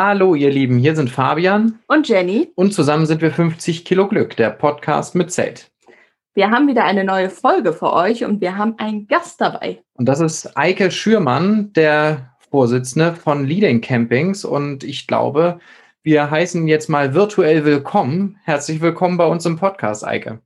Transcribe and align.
Hallo, 0.00 0.36
ihr 0.36 0.50
Lieben, 0.50 0.78
hier 0.78 0.94
sind 0.94 1.10
Fabian 1.10 1.80
und 1.88 2.08
Jenny. 2.08 2.52
Und 2.54 2.72
zusammen 2.72 3.04
sind 3.04 3.20
wir 3.20 3.32
50 3.32 3.84
Kilo 3.84 4.06
Glück, 4.06 4.36
der 4.36 4.50
Podcast 4.50 5.16
mit 5.16 5.32
Zelt. 5.32 5.72
Wir 6.34 6.52
haben 6.52 6.68
wieder 6.68 6.84
eine 6.84 7.02
neue 7.02 7.30
Folge 7.30 7.72
für 7.72 7.92
euch 7.92 8.24
und 8.24 8.40
wir 8.40 8.56
haben 8.56 8.78
einen 8.78 9.08
Gast 9.08 9.40
dabei. 9.40 9.82
Und 9.94 10.06
das 10.06 10.20
ist 10.20 10.56
Eike 10.56 10.92
Schürmann, 10.92 11.72
der 11.72 12.32
Vorsitzende 12.48 13.16
von 13.16 13.44
Leading 13.44 13.80
Campings. 13.80 14.44
Und 14.44 14.84
ich 14.84 15.08
glaube, 15.08 15.58
wir 16.04 16.30
heißen 16.30 16.68
jetzt 16.68 16.88
mal 16.88 17.14
virtuell 17.14 17.64
willkommen. 17.64 18.38
Herzlich 18.44 18.80
willkommen 18.80 19.16
bei 19.16 19.26
uns 19.26 19.46
im 19.46 19.56
Podcast, 19.56 20.06
Eike. 20.06 20.40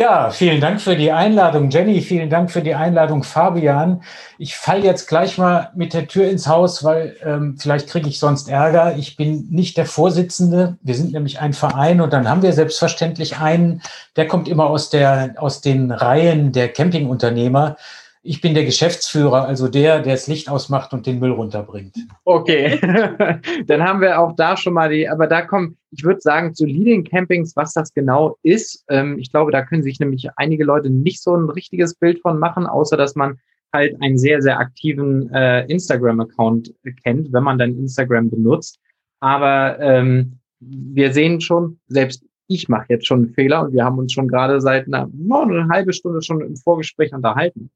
Ja, 0.00 0.30
vielen 0.30 0.62
Dank 0.62 0.80
für 0.80 0.96
die 0.96 1.12
Einladung, 1.12 1.68
Jenny. 1.68 2.00
Vielen 2.00 2.30
Dank 2.30 2.50
für 2.50 2.62
die 2.62 2.74
Einladung, 2.74 3.22
Fabian. 3.22 4.02
Ich 4.38 4.56
falle 4.56 4.82
jetzt 4.82 5.08
gleich 5.08 5.36
mal 5.36 5.72
mit 5.74 5.92
der 5.92 6.08
Tür 6.08 6.30
ins 6.30 6.46
Haus, 6.46 6.82
weil 6.82 7.16
ähm, 7.22 7.58
vielleicht 7.58 7.90
kriege 7.90 8.08
ich 8.08 8.18
sonst 8.18 8.48
Ärger. 8.48 8.96
Ich 8.96 9.18
bin 9.18 9.48
nicht 9.50 9.76
der 9.76 9.84
Vorsitzende. 9.84 10.78
Wir 10.80 10.94
sind 10.94 11.12
nämlich 11.12 11.40
ein 11.40 11.52
Verein 11.52 12.00
und 12.00 12.14
dann 12.14 12.30
haben 12.30 12.40
wir 12.40 12.54
selbstverständlich 12.54 13.40
einen, 13.40 13.82
der 14.16 14.26
kommt 14.26 14.48
immer 14.48 14.70
aus, 14.70 14.88
der, 14.88 15.34
aus 15.36 15.60
den 15.60 15.90
Reihen 15.90 16.52
der 16.52 16.70
Campingunternehmer. 16.70 17.76
Ich 18.22 18.42
bin 18.42 18.52
der 18.52 18.66
Geschäftsführer, 18.66 19.46
also 19.46 19.68
der, 19.68 20.00
der 20.00 20.12
das 20.12 20.26
Licht 20.26 20.50
ausmacht 20.50 20.92
und 20.92 21.06
den 21.06 21.20
Müll 21.20 21.30
runterbringt. 21.30 21.96
Okay, 22.24 22.78
dann 23.66 23.82
haben 23.82 24.02
wir 24.02 24.20
auch 24.20 24.36
da 24.36 24.58
schon 24.58 24.74
mal 24.74 24.90
die, 24.90 25.08
aber 25.08 25.26
da 25.26 25.40
kommen, 25.40 25.78
ich 25.90 26.04
würde 26.04 26.20
sagen, 26.20 26.54
zu 26.54 26.66
Leading 26.66 27.04
Campings, 27.04 27.56
was 27.56 27.72
das 27.72 27.94
genau 27.94 28.36
ist. 28.42 28.84
Ähm, 28.90 29.18
ich 29.18 29.30
glaube, 29.30 29.52
da 29.52 29.62
können 29.62 29.82
sich 29.82 30.00
nämlich 30.00 30.28
einige 30.36 30.64
Leute 30.64 30.90
nicht 30.90 31.22
so 31.22 31.34
ein 31.34 31.48
richtiges 31.48 31.94
Bild 31.94 32.20
von 32.20 32.38
machen, 32.38 32.66
außer 32.66 32.98
dass 32.98 33.14
man 33.14 33.38
halt 33.72 33.96
einen 34.02 34.18
sehr, 34.18 34.42
sehr 34.42 34.58
aktiven 34.58 35.32
äh, 35.32 35.64
Instagram-Account 35.66 36.74
kennt, 37.02 37.32
wenn 37.32 37.42
man 37.42 37.58
dann 37.58 37.78
Instagram 37.78 38.28
benutzt. 38.28 38.78
Aber 39.20 39.78
ähm, 39.80 40.40
wir 40.58 41.12
sehen 41.12 41.40
schon, 41.40 41.78
selbst 41.88 42.24
ich 42.48 42.68
mache 42.68 42.86
jetzt 42.88 43.06
schon 43.06 43.24
einen 43.24 43.34
Fehler 43.34 43.62
und 43.62 43.72
wir 43.72 43.84
haben 43.84 43.98
uns 43.98 44.12
schon 44.12 44.28
gerade 44.28 44.60
seit 44.60 44.86
einer, 44.86 45.08
eine 45.08 45.68
halbe 45.68 45.92
Stunde 45.92 46.20
schon 46.20 46.40
im 46.40 46.56
Vorgespräch 46.56 47.14
unterhalten. 47.14 47.70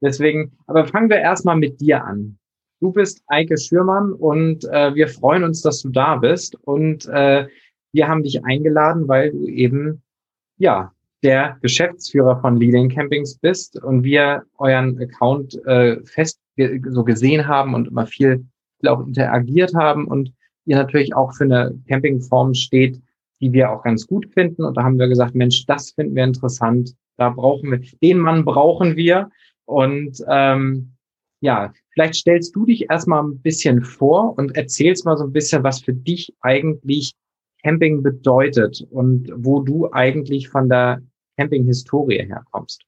Deswegen, 0.00 0.52
aber 0.66 0.86
fangen 0.86 1.10
wir 1.10 1.18
erstmal 1.18 1.56
mit 1.56 1.80
dir 1.80 2.04
an. 2.04 2.38
Du 2.80 2.92
bist 2.92 3.22
Eike 3.28 3.56
Schürmann 3.56 4.12
und 4.12 4.64
äh, 4.64 4.94
wir 4.94 5.08
freuen 5.08 5.44
uns, 5.44 5.62
dass 5.62 5.80
du 5.80 5.88
da 5.88 6.16
bist. 6.16 6.56
Und 6.62 7.06
äh, 7.06 7.46
wir 7.92 8.08
haben 8.08 8.22
dich 8.22 8.44
eingeladen, 8.44 9.08
weil 9.08 9.30
du 9.30 9.46
eben 9.46 10.02
ja 10.58 10.92
der 11.22 11.56
Geschäftsführer 11.62 12.40
von 12.40 12.58
Leading 12.58 12.90
Campings 12.90 13.38
bist 13.38 13.82
und 13.82 14.04
wir 14.04 14.42
euren 14.58 15.00
Account 15.00 15.54
äh, 15.64 16.04
fest 16.04 16.38
ge 16.56 16.80
so 16.90 17.02
gesehen 17.02 17.48
haben 17.48 17.74
und 17.74 17.88
immer 17.88 18.06
viel, 18.06 18.44
viel 18.78 18.88
auch 18.88 19.06
interagiert 19.06 19.74
haben 19.74 20.06
und 20.06 20.32
ihr 20.66 20.76
natürlich 20.76 21.14
auch 21.14 21.32
für 21.34 21.44
eine 21.44 21.74
Campingform 21.88 22.54
steht, 22.54 23.00
die 23.40 23.52
wir 23.52 23.70
auch 23.70 23.82
ganz 23.82 24.06
gut 24.06 24.26
finden. 24.32 24.64
Und 24.64 24.76
da 24.76 24.82
haben 24.82 24.98
wir 24.98 25.08
gesagt, 25.08 25.34
Mensch, 25.34 25.64
das 25.66 25.92
finden 25.92 26.14
wir 26.14 26.24
interessant. 26.24 26.94
Da 27.16 27.30
brauchen 27.30 27.70
wir, 27.70 27.80
den 28.02 28.18
Mann 28.18 28.44
brauchen 28.44 28.96
wir. 28.96 29.30
Und 29.66 30.22
ähm, 30.28 30.94
ja, 31.40 31.72
vielleicht 31.92 32.14
stellst 32.14 32.54
du 32.56 32.64
dich 32.64 32.90
erstmal 32.90 33.22
ein 33.22 33.40
bisschen 33.40 33.82
vor 33.82 34.36
und 34.38 34.56
erzählst 34.56 35.04
mal 35.04 35.16
so 35.16 35.24
ein 35.24 35.32
bisschen, 35.32 35.62
was 35.62 35.82
für 35.82 35.92
dich 35.92 36.34
eigentlich 36.40 37.14
Camping 37.62 38.02
bedeutet 38.02 38.86
und 38.90 39.30
wo 39.36 39.60
du 39.60 39.90
eigentlich 39.92 40.48
von 40.48 40.68
der 40.68 41.02
Camping-Historie 41.38 42.26
herkommst. 42.26 42.84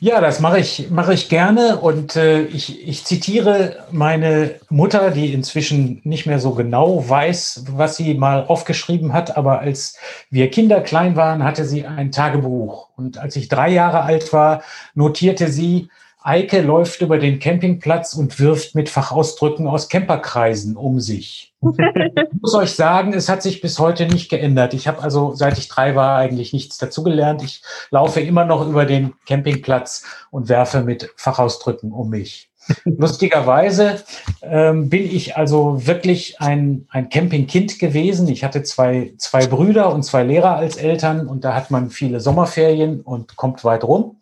Ja, 0.00 0.20
das 0.20 0.38
mache 0.38 0.60
ich, 0.60 0.90
mache 0.90 1.12
ich 1.12 1.28
gerne 1.28 1.78
und 1.78 2.14
äh, 2.14 2.42
ich, 2.42 2.86
ich 2.86 3.04
zitiere 3.04 3.84
meine 3.90 4.54
Mutter, 4.68 5.10
die 5.10 5.32
inzwischen 5.32 6.00
nicht 6.04 6.24
mehr 6.24 6.38
so 6.38 6.52
genau 6.52 7.08
weiß, 7.08 7.64
was 7.72 7.96
sie 7.96 8.14
mal 8.14 8.44
aufgeschrieben 8.46 9.12
hat, 9.12 9.36
aber 9.36 9.58
als 9.58 9.96
wir 10.30 10.50
Kinder 10.50 10.82
klein 10.82 11.16
waren, 11.16 11.42
hatte 11.42 11.64
sie 11.64 11.84
ein 11.84 12.12
Tagebuch. 12.12 12.90
Und 12.96 13.18
als 13.18 13.34
ich 13.34 13.48
drei 13.48 13.70
Jahre 13.70 14.02
alt 14.02 14.32
war, 14.32 14.62
notierte 14.94 15.48
sie, 15.48 15.88
Eike 16.20 16.62
läuft 16.62 17.00
über 17.00 17.18
den 17.18 17.38
Campingplatz 17.38 18.14
und 18.14 18.40
wirft 18.40 18.74
mit 18.74 18.88
Fachausdrücken 18.88 19.66
aus 19.68 19.88
Camperkreisen 19.88 20.76
um 20.76 21.00
sich. 21.00 21.54
ich 21.62 22.40
muss 22.40 22.54
euch 22.54 22.72
sagen, 22.72 23.12
es 23.12 23.28
hat 23.28 23.42
sich 23.42 23.60
bis 23.60 23.78
heute 23.78 24.06
nicht 24.06 24.28
geändert. 24.28 24.74
Ich 24.74 24.88
habe 24.88 25.02
also, 25.02 25.34
seit 25.34 25.58
ich 25.58 25.68
drei 25.68 25.94
war, 25.94 26.18
eigentlich 26.18 26.52
nichts 26.52 26.78
dazugelernt. 26.78 27.42
Ich 27.42 27.62
laufe 27.90 28.20
immer 28.20 28.44
noch 28.44 28.66
über 28.68 28.84
den 28.84 29.14
Campingplatz 29.26 30.04
und 30.30 30.48
werfe 30.48 30.82
mit 30.82 31.10
Fachausdrücken 31.16 31.92
um 31.92 32.10
mich. 32.10 32.50
Lustigerweise 32.84 34.02
ähm, 34.42 34.90
bin 34.90 35.04
ich 35.04 35.36
also 35.36 35.86
wirklich 35.86 36.40
ein, 36.40 36.86
ein 36.90 37.08
Campingkind 37.08 37.78
gewesen. 37.78 38.28
Ich 38.28 38.44
hatte 38.44 38.62
zwei, 38.62 39.14
zwei 39.18 39.46
Brüder 39.46 39.92
und 39.92 40.02
zwei 40.02 40.22
Lehrer 40.24 40.56
als 40.56 40.76
Eltern 40.76 41.26
und 41.28 41.44
da 41.44 41.54
hat 41.54 41.70
man 41.70 41.90
viele 41.90 42.20
Sommerferien 42.20 43.00
und 43.00 43.36
kommt 43.36 43.64
weit 43.64 43.84
rum. 43.84 44.16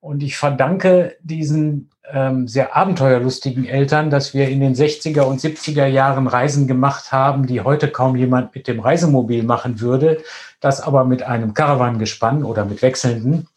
Und 0.00 0.22
ich 0.22 0.36
verdanke 0.36 1.16
diesen 1.22 1.90
ähm, 2.10 2.46
sehr 2.46 2.76
abenteuerlustigen 2.76 3.66
Eltern, 3.66 4.10
dass 4.10 4.32
wir 4.32 4.48
in 4.48 4.60
den 4.60 4.74
60er 4.74 5.22
und 5.22 5.40
70er 5.40 5.86
Jahren 5.86 6.26
Reisen 6.26 6.66
gemacht 6.66 7.12
haben, 7.12 7.46
die 7.46 7.60
heute 7.62 7.88
kaum 7.88 8.16
jemand 8.16 8.54
mit 8.54 8.68
dem 8.68 8.80
Reisemobil 8.80 9.42
machen 9.42 9.80
würde, 9.80 10.22
das 10.60 10.80
aber 10.80 11.04
mit 11.04 11.22
einem 11.22 11.52
Caravan-Gespann 11.52 12.44
oder 12.44 12.64
mit 12.64 12.80
wechselnden. 12.82 13.48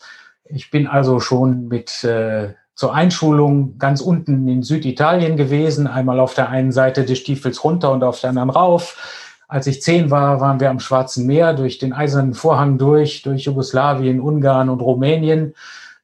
Ich 0.45 0.71
bin 0.71 0.87
also 0.87 1.19
schon 1.19 1.67
mit 1.67 2.03
äh, 2.03 2.49
zur 2.73 2.93
Einschulung 2.93 3.77
ganz 3.77 4.01
unten 4.01 4.47
in 4.47 4.63
Süditalien 4.63 5.37
gewesen, 5.37 5.87
einmal 5.87 6.19
auf 6.19 6.33
der 6.33 6.49
einen 6.49 6.71
Seite 6.71 7.05
des 7.05 7.19
Stiefels 7.19 7.63
runter 7.63 7.91
und 7.91 8.03
auf 8.03 8.19
der 8.19 8.31
anderen 8.31 8.49
rauf. 8.49 9.29
Als 9.47 9.67
ich 9.67 9.81
zehn 9.81 10.09
war, 10.09 10.39
waren 10.39 10.59
wir 10.59 10.69
am 10.69 10.79
Schwarzen 10.79 11.27
Meer 11.27 11.53
durch 11.53 11.77
den 11.77 11.93
Eisernen 11.93 12.33
Vorhang 12.33 12.77
durch, 12.77 13.21
durch 13.21 13.43
Jugoslawien, 13.43 14.19
Ungarn 14.19 14.69
und 14.69 14.81
Rumänien 14.81 15.53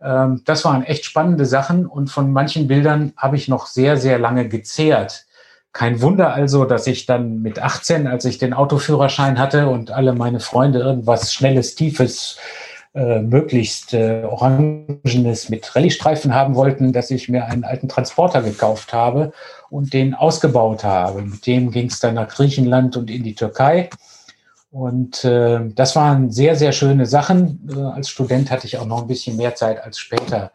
ähm, 0.01 0.41
das 0.45 0.65
waren 0.65 0.83
echt 0.83 1.05
spannende 1.05 1.45
Sachen 1.45 1.85
und 1.85 2.09
von 2.09 2.31
manchen 2.31 2.67
Bildern 2.67 3.13
habe 3.17 3.35
ich 3.35 3.47
noch 3.47 3.67
sehr, 3.67 3.97
sehr 3.97 4.19
lange 4.19 4.47
gezehrt. 4.47 5.25
Kein 5.73 6.01
Wunder 6.01 6.33
also, 6.33 6.65
dass 6.65 6.87
ich 6.87 7.05
dann 7.05 7.41
mit 7.41 7.59
18, 7.59 8.07
als 8.07 8.25
ich 8.25 8.37
den 8.37 8.53
Autoführerschein 8.53 9.37
hatte 9.37 9.67
und 9.67 9.91
alle 9.91 10.13
meine 10.13 10.39
Freunde 10.39 10.79
irgendwas 10.79 11.33
Schnelles, 11.33 11.75
Tiefes, 11.75 12.39
äh, 12.97 13.21
möglichst 13.21 13.93
äh, 13.93 14.23
Orangenes 14.23 15.49
mit 15.49 15.75
Rallye-Streifen 15.75 16.33
haben 16.33 16.55
wollten, 16.55 16.93
dass 16.93 17.11
ich 17.11 17.29
mir 17.29 17.45
einen 17.45 17.63
alten 17.63 17.87
Transporter 17.87 18.41
gekauft 18.41 18.91
habe 18.91 19.33
und 19.69 19.93
den 19.93 20.15
ausgebaut 20.15 20.83
habe. 20.83 21.21
Mit 21.21 21.45
dem 21.45 21.69
ging 21.69 21.87
es 21.87 21.99
dann 21.99 22.15
nach 22.15 22.27
Griechenland 22.27 22.97
und 22.97 23.11
in 23.11 23.23
die 23.23 23.35
Türkei. 23.35 23.91
Und 24.69 25.23
äh, 25.23 25.61
das 25.73 25.95
waren 25.95 26.29
sehr, 26.29 26.55
sehr 26.55 26.71
schöne 26.71 27.05
Sachen. 27.05 27.69
Äh, 27.73 27.79
als 27.79 28.09
Student 28.09 28.51
hatte 28.51 28.67
ich 28.67 28.77
auch 28.77 28.85
noch 28.85 29.01
ein 29.01 29.07
bisschen 29.07 29.37
mehr 29.37 29.55
Zeit 29.55 29.83
als 29.83 29.97
später. 29.97 30.51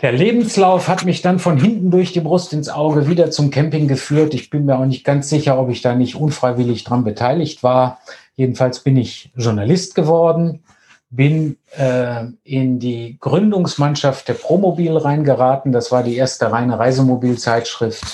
Der 0.00 0.12
Lebenslauf 0.12 0.86
hat 0.86 1.04
mich 1.04 1.22
dann 1.22 1.40
von 1.40 1.58
hinten 1.58 1.90
durch 1.90 2.12
die 2.12 2.20
Brust 2.20 2.52
ins 2.52 2.68
Auge 2.68 3.08
wieder 3.08 3.32
zum 3.32 3.50
Camping 3.50 3.88
geführt. 3.88 4.32
Ich 4.32 4.48
bin 4.48 4.64
mir 4.64 4.78
auch 4.78 4.84
nicht 4.84 5.04
ganz 5.04 5.28
sicher, 5.28 5.58
ob 5.58 5.70
ich 5.70 5.82
da 5.82 5.94
nicht 5.94 6.14
unfreiwillig 6.14 6.84
dran 6.84 7.02
beteiligt 7.02 7.64
war. 7.64 7.98
Jedenfalls 8.36 8.80
bin 8.80 8.96
ich 8.96 9.32
Journalist 9.34 9.96
geworden, 9.96 10.62
bin 11.10 11.56
äh, 11.76 12.26
in 12.44 12.78
die 12.78 13.16
Gründungsmannschaft 13.18 14.28
der 14.28 14.34
Promobil 14.34 14.96
reingeraten. 14.96 15.72
Das 15.72 15.90
war 15.90 16.04
die 16.04 16.16
erste 16.16 16.52
reine 16.52 16.78
Reisemobilzeitschrift. 16.78 18.04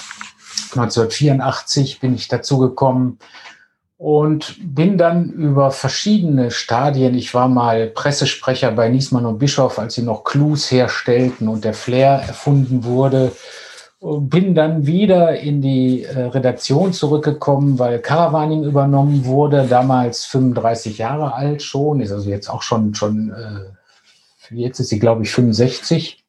1984 0.72 2.00
bin 2.00 2.14
ich 2.14 2.28
dazugekommen 2.28 3.18
und 3.96 4.56
bin 4.60 4.98
dann 4.98 5.30
über 5.30 5.70
verschiedene 5.70 6.50
Stadien, 6.50 7.14
ich 7.14 7.32
war 7.34 7.48
mal 7.48 7.86
Pressesprecher 7.86 8.72
bei 8.72 8.88
Niesmann 8.88 9.26
und 9.26 9.38
Bischof, 9.38 9.78
als 9.78 9.94
sie 9.94 10.02
noch 10.02 10.24
Clues 10.24 10.70
herstellten 10.70 11.48
und 11.48 11.64
der 11.64 11.74
Flair 11.74 12.22
erfunden 12.26 12.84
wurde, 12.84 13.32
bin 14.00 14.54
dann 14.54 14.86
wieder 14.86 15.38
in 15.38 15.62
die 15.62 16.02
äh, 16.02 16.24
Redaktion 16.24 16.92
zurückgekommen, 16.92 17.78
weil 17.78 18.00
Caravaning 18.00 18.64
übernommen 18.64 19.24
wurde, 19.24 19.66
damals 19.66 20.26
35 20.26 20.98
Jahre 20.98 21.32
alt 21.32 21.62
schon, 21.62 22.00
ist 22.00 22.12
also 22.12 22.28
jetzt 22.28 22.50
auch 22.50 22.62
schon, 22.62 22.94
schon 22.94 23.30
äh, 23.30 24.54
jetzt 24.54 24.80
ist 24.80 24.90
sie, 24.90 24.98
glaube 24.98 25.22
ich, 25.22 25.30
65 25.30 26.23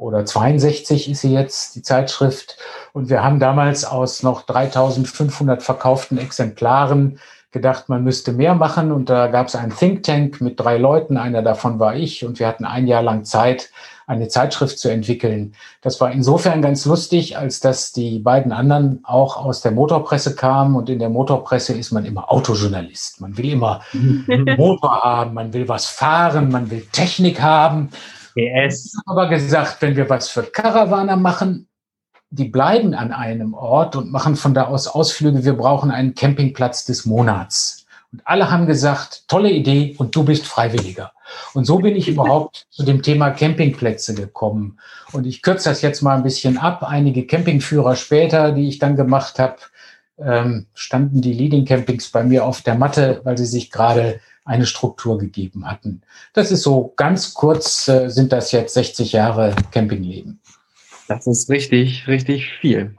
oder 0.00 0.24
62 0.24 1.10
ist 1.10 1.20
sie 1.20 1.32
jetzt, 1.32 1.76
die 1.76 1.82
Zeitschrift. 1.82 2.56
Und 2.92 3.10
wir 3.10 3.22
haben 3.22 3.38
damals 3.38 3.84
aus 3.84 4.22
noch 4.22 4.42
3500 4.42 5.62
verkauften 5.62 6.16
Exemplaren 6.16 7.18
gedacht, 7.52 7.88
man 7.88 8.02
müsste 8.02 8.32
mehr 8.32 8.54
machen. 8.54 8.92
Und 8.92 9.10
da 9.10 9.26
gab 9.26 9.48
es 9.48 9.56
einen 9.56 9.76
Think 9.76 10.02
Tank 10.04 10.40
mit 10.40 10.58
drei 10.58 10.78
Leuten. 10.78 11.18
Einer 11.18 11.42
davon 11.42 11.78
war 11.78 11.96
ich. 11.96 12.24
Und 12.24 12.38
wir 12.38 12.46
hatten 12.46 12.64
ein 12.64 12.86
Jahr 12.86 13.02
lang 13.02 13.24
Zeit, 13.24 13.68
eine 14.06 14.28
Zeitschrift 14.28 14.78
zu 14.78 14.88
entwickeln. 14.88 15.52
Das 15.82 16.00
war 16.00 16.10
insofern 16.10 16.62
ganz 16.62 16.86
lustig, 16.86 17.36
als 17.36 17.60
dass 17.60 17.92
die 17.92 18.20
beiden 18.20 18.52
anderen 18.52 19.00
auch 19.02 19.36
aus 19.36 19.60
der 19.60 19.72
Motorpresse 19.72 20.34
kamen. 20.34 20.76
Und 20.76 20.88
in 20.88 20.98
der 20.98 21.10
Motorpresse 21.10 21.74
ist 21.74 21.92
man 21.92 22.06
immer 22.06 22.32
Autojournalist. 22.32 23.20
Man 23.20 23.36
will 23.36 23.52
immer 23.52 23.82
Motor 24.56 25.02
haben, 25.02 25.34
man 25.34 25.52
will 25.52 25.68
was 25.68 25.86
fahren, 25.86 26.50
man 26.50 26.70
will 26.70 26.86
Technik 26.90 27.42
haben. 27.42 27.90
PS. 28.34 29.00
Aber 29.06 29.28
gesagt, 29.28 29.80
wenn 29.80 29.96
wir 29.96 30.08
was 30.08 30.28
für 30.28 30.42
Caravaner 30.42 31.16
machen, 31.16 31.68
die 32.30 32.44
bleiben 32.44 32.94
an 32.94 33.12
einem 33.12 33.54
Ort 33.54 33.96
und 33.96 34.12
machen 34.12 34.36
von 34.36 34.54
da 34.54 34.66
aus 34.66 34.86
Ausflüge. 34.86 35.44
Wir 35.44 35.54
brauchen 35.54 35.90
einen 35.90 36.14
Campingplatz 36.14 36.84
des 36.84 37.04
Monats. 37.04 37.86
Und 38.12 38.22
alle 38.24 38.50
haben 38.50 38.66
gesagt, 38.66 39.24
tolle 39.28 39.50
Idee 39.50 39.94
und 39.98 40.14
du 40.14 40.24
bist 40.24 40.46
Freiwilliger. 40.46 41.12
Und 41.54 41.64
so 41.64 41.78
bin 41.78 41.96
ich 41.96 42.08
überhaupt 42.08 42.66
zu 42.70 42.84
dem 42.84 43.02
Thema 43.02 43.30
Campingplätze 43.30 44.14
gekommen. 44.14 44.78
Und 45.12 45.26
ich 45.26 45.42
kürze 45.42 45.68
das 45.68 45.82
jetzt 45.82 46.02
mal 46.02 46.16
ein 46.16 46.22
bisschen 46.22 46.56
ab. 46.56 46.84
Einige 46.84 47.26
Campingführer 47.26 47.96
später, 47.96 48.52
die 48.52 48.68
ich 48.68 48.78
dann 48.78 48.96
gemacht 48.96 49.38
habe, 49.38 49.56
ähm, 50.18 50.66
standen 50.74 51.20
die 51.22 51.32
Leading 51.32 51.64
Campings 51.64 52.10
bei 52.10 52.22
mir 52.22 52.44
auf 52.44 52.62
der 52.62 52.74
Matte, 52.74 53.20
weil 53.24 53.38
sie 53.38 53.46
sich 53.46 53.70
gerade 53.70 54.20
eine 54.44 54.66
Struktur 54.66 55.18
gegeben 55.18 55.70
hatten. 55.70 56.02
Das 56.32 56.50
ist 56.50 56.62
so 56.62 56.92
ganz 56.96 57.34
kurz, 57.34 57.88
äh, 57.88 58.08
sind 58.08 58.32
das 58.32 58.52
jetzt 58.52 58.74
60 58.74 59.12
Jahre 59.12 59.54
Campingleben. 59.70 60.40
Das 61.08 61.26
ist 61.26 61.50
richtig, 61.50 62.06
richtig 62.08 62.50
viel. 62.60 62.94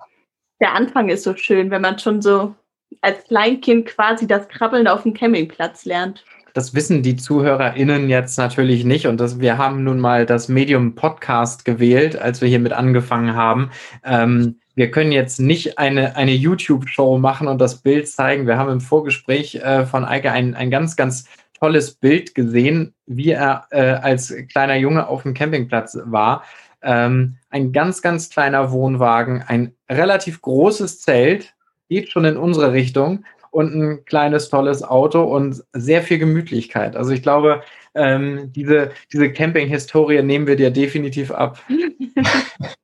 Der 0.60 0.74
Anfang 0.74 1.10
ist 1.10 1.24
so 1.24 1.36
schön, 1.36 1.72
wenn 1.72 1.82
man 1.82 1.98
schon 1.98 2.22
so 2.22 2.54
als 3.02 3.24
Kleinkind 3.26 3.88
quasi 3.88 4.28
das 4.28 4.48
Krabbeln 4.48 4.88
auf 4.88 5.04
dem 5.04 5.14
Campingplatz 5.14 5.86
lernt. 5.86 6.24
Das 6.54 6.76
wissen 6.76 7.02
die 7.02 7.16
ZuhörerInnen 7.16 8.10
jetzt 8.10 8.38
natürlich 8.38 8.84
nicht. 8.84 9.08
Und 9.08 9.20
das, 9.20 9.40
wir 9.40 9.58
haben 9.58 9.84
nun 9.84 10.00
mal 10.00 10.26
das 10.26 10.50
Medium 10.50 10.96
Podcast 10.96 11.64
gewählt, 11.64 12.18
als 12.18 12.42
wir 12.42 12.50
hiermit 12.50 12.74
angefangen 12.74 13.36
haben. 13.36 13.72
Ähm, 14.04 14.61
wir 14.76 14.92
können 14.92 15.12
jetzt 15.12 15.40
nicht 15.40 15.78
eine, 15.78 16.16
eine 16.16 16.34
YouTube-Show 16.34 17.18
machen 17.18 17.48
und 17.48 17.60
das 17.60 17.82
Bild 17.82 18.08
zeigen. 18.08 18.48
Wir 18.48 18.58
haben 18.58 18.72
im 18.72 18.82
Vorgespräch 18.82 19.56
äh, 19.56 19.86
von 19.86 20.06
Eike 20.06 20.32
ein, 20.32 20.56
ein 20.56 20.72
ganz, 20.72 20.96
ganz 20.96 21.26
tolles 21.60 21.94
Bild 21.94 22.34
gesehen, 22.34 22.94
wie 23.06 23.32
er 23.32 23.68
äh, 23.72 23.82
als 23.82 24.34
kleiner 24.52 24.76
Junge 24.76 25.08
auf 25.08 25.24
dem 25.24 25.34
Campingplatz 25.34 25.98
war. 26.06 26.44
Ähm, 26.82 27.38
ein 27.50 27.72
ganz, 27.72 28.02
ganz 28.02 28.30
kleiner 28.30 28.72
Wohnwagen, 28.72 29.44
ein 29.46 29.74
relativ 29.90 30.42
großes 30.42 31.02
Zelt, 31.02 31.54
geht 31.90 32.10
schon 32.10 32.26
in 32.26 32.38
unsere 32.38 32.74
Richtung 32.74 33.26
und 33.52 33.76
ein 33.76 34.06
kleines, 34.06 34.50
tolles 34.50 34.82
Auto 34.82 35.24
und 35.24 35.62
sehr 35.74 36.02
viel 36.02 36.18
Gemütlichkeit. 36.18 36.96
Also 36.96 37.12
ich 37.12 37.22
glaube, 37.22 37.62
ähm, 37.94 38.52
diese, 38.54 38.92
diese 39.12 39.32
Camping-Historie 39.32 40.24
nehmen 40.24 40.48
wir 40.48 40.56
dir 40.56 40.72
definitiv 40.72 41.32
ab. 41.32 41.62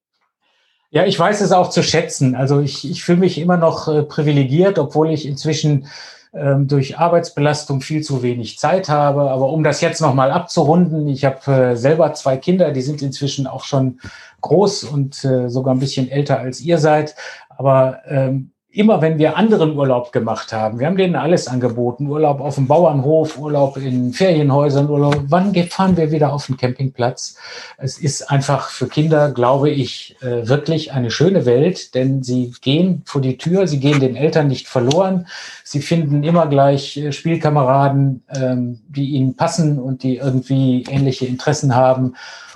Ja, 0.89 1.06
ich 1.06 1.19
weiß 1.19 1.42
es 1.42 1.51
auch 1.51 1.69
zu 1.69 1.84
schätzen. 1.84 2.36
Also 2.36 2.62
ich, 2.62 2.89
ich 2.89 3.04
fühle 3.04 3.19
mich 3.19 3.38
immer 3.39 3.57
noch 3.57 3.88
äh, 3.88 4.04
privilegiert, 4.04 4.80
obwohl 4.80 5.12
ich 5.12 5.25
inzwischen 5.25 5.88
ähm, 6.34 6.68
durch 6.68 6.98
Arbeitsbelastung 6.98 7.81
viel 7.81 8.04
zu 8.04 8.24
wenig 8.24 8.57
Zeit 8.57 8.88
habe. 8.88 9.30
Aber 9.30 9.50
um 9.50 9.63
das 9.63 9.81
jetzt 9.81 10.01
nochmal 10.01 10.31
abzurunden, 10.31 11.07
ich 11.07 11.25
habe 11.25 11.51
äh, 11.51 11.75
selber 11.75 12.13
zwei 12.13 12.38
Kinder, 12.38 12.72
die 12.72 12.81
sind 12.81 13.01
inzwischen 13.01 13.48
auch 13.48 13.66
schon 13.66 14.00
groß 14.42 14.86
und 14.86 15.25
äh, 15.25 15.50
sogar 15.50 15.75
ein 15.75 15.80
bisschen 15.80 16.10
älter 16.10 16.39
als 16.39 16.62
ihr 16.62 16.78
seid. 16.78 17.16
Aber 17.50 18.01
ähm, 18.07 18.51
immer 18.77 19.01
wenn 19.01 19.18
wir 19.18 19.38
anderen 19.38 19.75
Urlaub 19.75 20.12
gemacht 20.12 20.53
haben, 20.53 20.79
wir 20.79 20.85
haben 20.85 20.97
denen 20.97 21.15
alles 21.15 21.47
angeboten, 21.47 22.07
Urlaub 22.07 22.39
auf 22.39 22.56
dem 22.56 22.68
Bauernhof, 22.68 23.38
Urlaub 23.38 23.77
in 23.77 24.13
Ferienhäusern, 24.13 24.88
Urlaub, 24.89 25.24
wann 25.29 25.56
fahren 25.68 25.97
wir 25.97 26.12
wieder 26.12 26.31
auf 26.31 26.45
den 26.45 26.57
Campingplatz? 26.57 27.38
Es 27.77 27.97
ist 27.97 28.29
einfach 28.29 28.69
für 28.69 28.88
Kinder, 28.88 29.31
glaube 29.31 29.71
ich, 29.71 30.15
äh, 30.21 30.47
wirklich 30.47 30.91
eine 30.91 31.09
schöne 31.09 31.45
Welt, 31.47 31.95
denn 31.95 32.21
sie 32.21 32.53
gehen 32.62 33.01
vor 33.06 33.21
die 33.21 33.38
Tür, 33.38 33.68
sie 33.68 33.79
gehen 33.79 34.00
den 34.00 34.15
Eltern 34.15 34.47
nicht 34.47 34.68
verloren, 34.68 35.27
sie 35.63 35.81
finden 35.81 36.24
immer 36.24 36.45
gleich 36.45 36.97
äh, 36.97 37.12
Spielkameraden, 37.12 38.24
ähm, 38.29 38.81
die 38.89 39.09
ihnen 39.09 39.35
passen 39.35 39.79
und 39.79 40.03
die 40.03 40.18
irgendwie 40.18 40.83
ähnliche 40.88 41.25
Interessen 41.25 41.75
haben. 41.75 42.15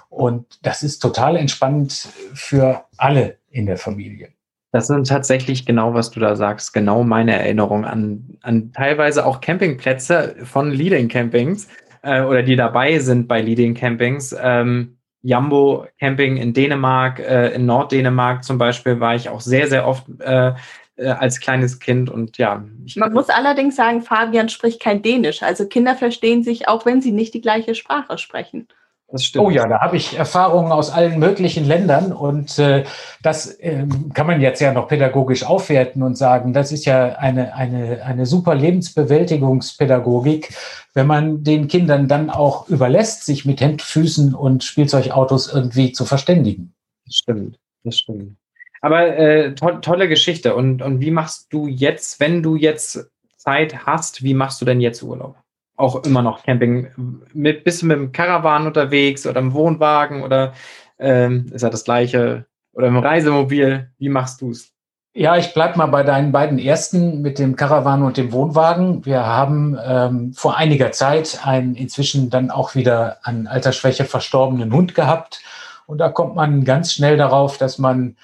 Und 0.09 0.45
das 0.61 0.83
ist 0.83 0.99
total 0.99 1.35
entspannend 1.35 2.09
für 2.33 2.83
alle 2.97 3.37
in 3.49 3.65
der 3.65 3.77
Familie. 3.77 4.29
Das 4.71 4.87
sind 4.87 5.07
tatsächlich 5.07 5.65
genau, 5.65 5.93
was 5.93 6.11
du 6.11 6.19
da 6.21 6.35
sagst, 6.35 6.73
genau 6.73 7.03
meine 7.03 7.37
Erinnerung 7.37 7.83
an, 7.83 8.37
an 8.41 8.71
teilweise 8.71 9.25
auch 9.25 9.41
Campingplätze 9.41 10.35
von 10.43 10.71
Leading 10.71 11.09
Campings 11.09 11.67
äh, 12.03 12.21
oder 12.21 12.41
die 12.41 12.55
dabei 12.55 12.99
sind 12.99 13.27
bei 13.27 13.41
Leading 13.41 13.73
Campings. 13.73 14.33
Ähm, 14.41 14.97
Jambo 15.23 15.85
Camping 15.99 16.37
in 16.37 16.53
Dänemark, 16.53 17.19
äh, 17.19 17.49
in 17.49 17.65
Norddänemark 17.65 18.43
zum 18.45 18.57
Beispiel 18.57 18.99
war 18.99 19.13
ich 19.13 19.29
auch 19.29 19.41
sehr, 19.41 19.67
sehr 19.67 19.87
oft 19.87 20.05
äh, 20.19 20.53
äh 20.95 21.07
als 21.07 21.39
kleines 21.41 21.79
Kind 21.79 22.09
und 22.09 22.37
ja. 22.37 22.63
Man 22.95 23.13
muss 23.13 23.29
allerdings 23.29 23.75
sagen, 23.75 24.01
Fabian 24.01 24.49
spricht 24.49 24.81
kein 24.81 25.01
Dänisch. 25.01 25.43
Also 25.43 25.67
Kinder 25.67 25.95
verstehen 25.95 26.43
sich 26.43 26.69
auch, 26.69 26.85
wenn 26.85 27.01
sie 27.01 27.11
nicht 27.11 27.33
die 27.33 27.41
gleiche 27.41 27.75
Sprache 27.75 28.17
sprechen. 28.17 28.67
Das 29.11 29.25
stimmt. 29.25 29.45
Oh 29.45 29.49
ja, 29.49 29.67
da 29.67 29.81
habe 29.81 29.97
ich 29.97 30.17
Erfahrungen 30.17 30.71
aus 30.71 30.89
allen 30.89 31.19
möglichen 31.19 31.65
Ländern 31.65 32.13
und 32.13 32.57
äh, 32.59 32.85
das 33.21 33.57
ähm, 33.59 34.11
kann 34.13 34.25
man 34.25 34.39
jetzt 34.39 34.61
ja 34.61 34.71
noch 34.71 34.87
pädagogisch 34.87 35.43
aufwerten 35.43 36.01
und 36.01 36.17
sagen, 36.17 36.53
das 36.53 36.71
ist 36.71 36.85
ja 36.85 37.17
eine, 37.17 37.53
eine, 37.55 38.03
eine 38.03 38.25
super 38.25 38.55
Lebensbewältigungspädagogik, 38.55 40.53
wenn 40.93 41.07
man 41.07 41.43
den 41.43 41.67
Kindern 41.67 42.07
dann 42.07 42.29
auch 42.29 42.69
überlässt, 42.69 43.25
sich 43.25 43.43
mit 43.43 43.59
Händfüßen 43.59 44.33
und 44.33 44.63
Spielzeugautos 44.63 45.53
irgendwie 45.53 45.91
zu 45.91 46.05
verständigen. 46.05 46.73
Das 47.05 47.17
stimmt, 47.17 47.59
das 47.83 47.99
stimmt. 47.99 48.37
Aber 48.81 49.17
äh, 49.17 49.53
to 49.55 49.73
tolle 49.79 50.07
Geschichte. 50.07 50.55
Und, 50.55 50.81
und 50.81 51.01
wie 51.01 51.11
machst 51.11 51.47
du 51.51 51.67
jetzt, 51.67 52.19
wenn 52.19 52.41
du 52.41 52.55
jetzt 52.55 53.07
Zeit 53.35 53.85
hast, 53.85 54.23
wie 54.23 54.33
machst 54.33 54.61
du 54.61 54.65
denn 54.65 54.81
jetzt 54.81 55.03
Urlaub? 55.03 55.35
Auch 55.81 56.03
immer 56.03 56.21
noch 56.21 56.43
Camping. 56.43 56.87
Mit, 57.33 57.63
bist 57.63 57.81
du 57.81 57.87
mit 57.87 57.97
dem 57.97 58.11
Caravan 58.11 58.67
unterwegs 58.67 59.25
oder 59.25 59.39
im 59.39 59.53
Wohnwagen 59.53 60.23
oder 60.23 60.53
ähm, 60.99 61.47
ist 61.51 61.63
ja 61.63 61.69
das 61.69 61.83
gleiche? 61.83 62.45
Oder 62.73 62.87
im 62.87 62.97
Reisemobil? 62.97 63.91
Wie 63.97 64.09
machst 64.09 64.41
du 64.41 64.51
es? 64.51 64.71
Ja, 65.13 65.35
ich 65.35 65.53
bleibe 65.53 65.77
mal 65.77 65.87
bei 65.87 66.03
deinen 66.03 66.31
beiden 66.31 66.57
ersten 66.57 67.21
mit 67.21 67.37
dem 67.37 67.57
Caravan 67.57 68.01
und 68.03 68.15
dem 68.15 68.31
Wohnwagen. 68.31 69.05
Wir 69.05 69.25
haben 69.25 69.77
ähm, 69.85 70.31
vor 70.33 70.55
einiger 70.55 70.93
Zeit 70.93 71.41
einen 71.43 71.75
inzwischen 71.75 72.29
dann 72.29 72.49
auch 72.49 72.75
wieder 72.75 73.17
an 73.23 73.45
Altersschwäche 73.45 74.05
verstorbenen 74.05 74.71
Hund 74.71 74.95
gehabt. 74.95 75.41
Und 75.85 75.97
da 75.97 76.07
kommt 76.07 76.35
man 76.35 76.63
ganz 76.63 76.93
schnell 76.93 77.17
darauf, 77.17 77.57
dass 77.57 77.77
man 77.77 78.15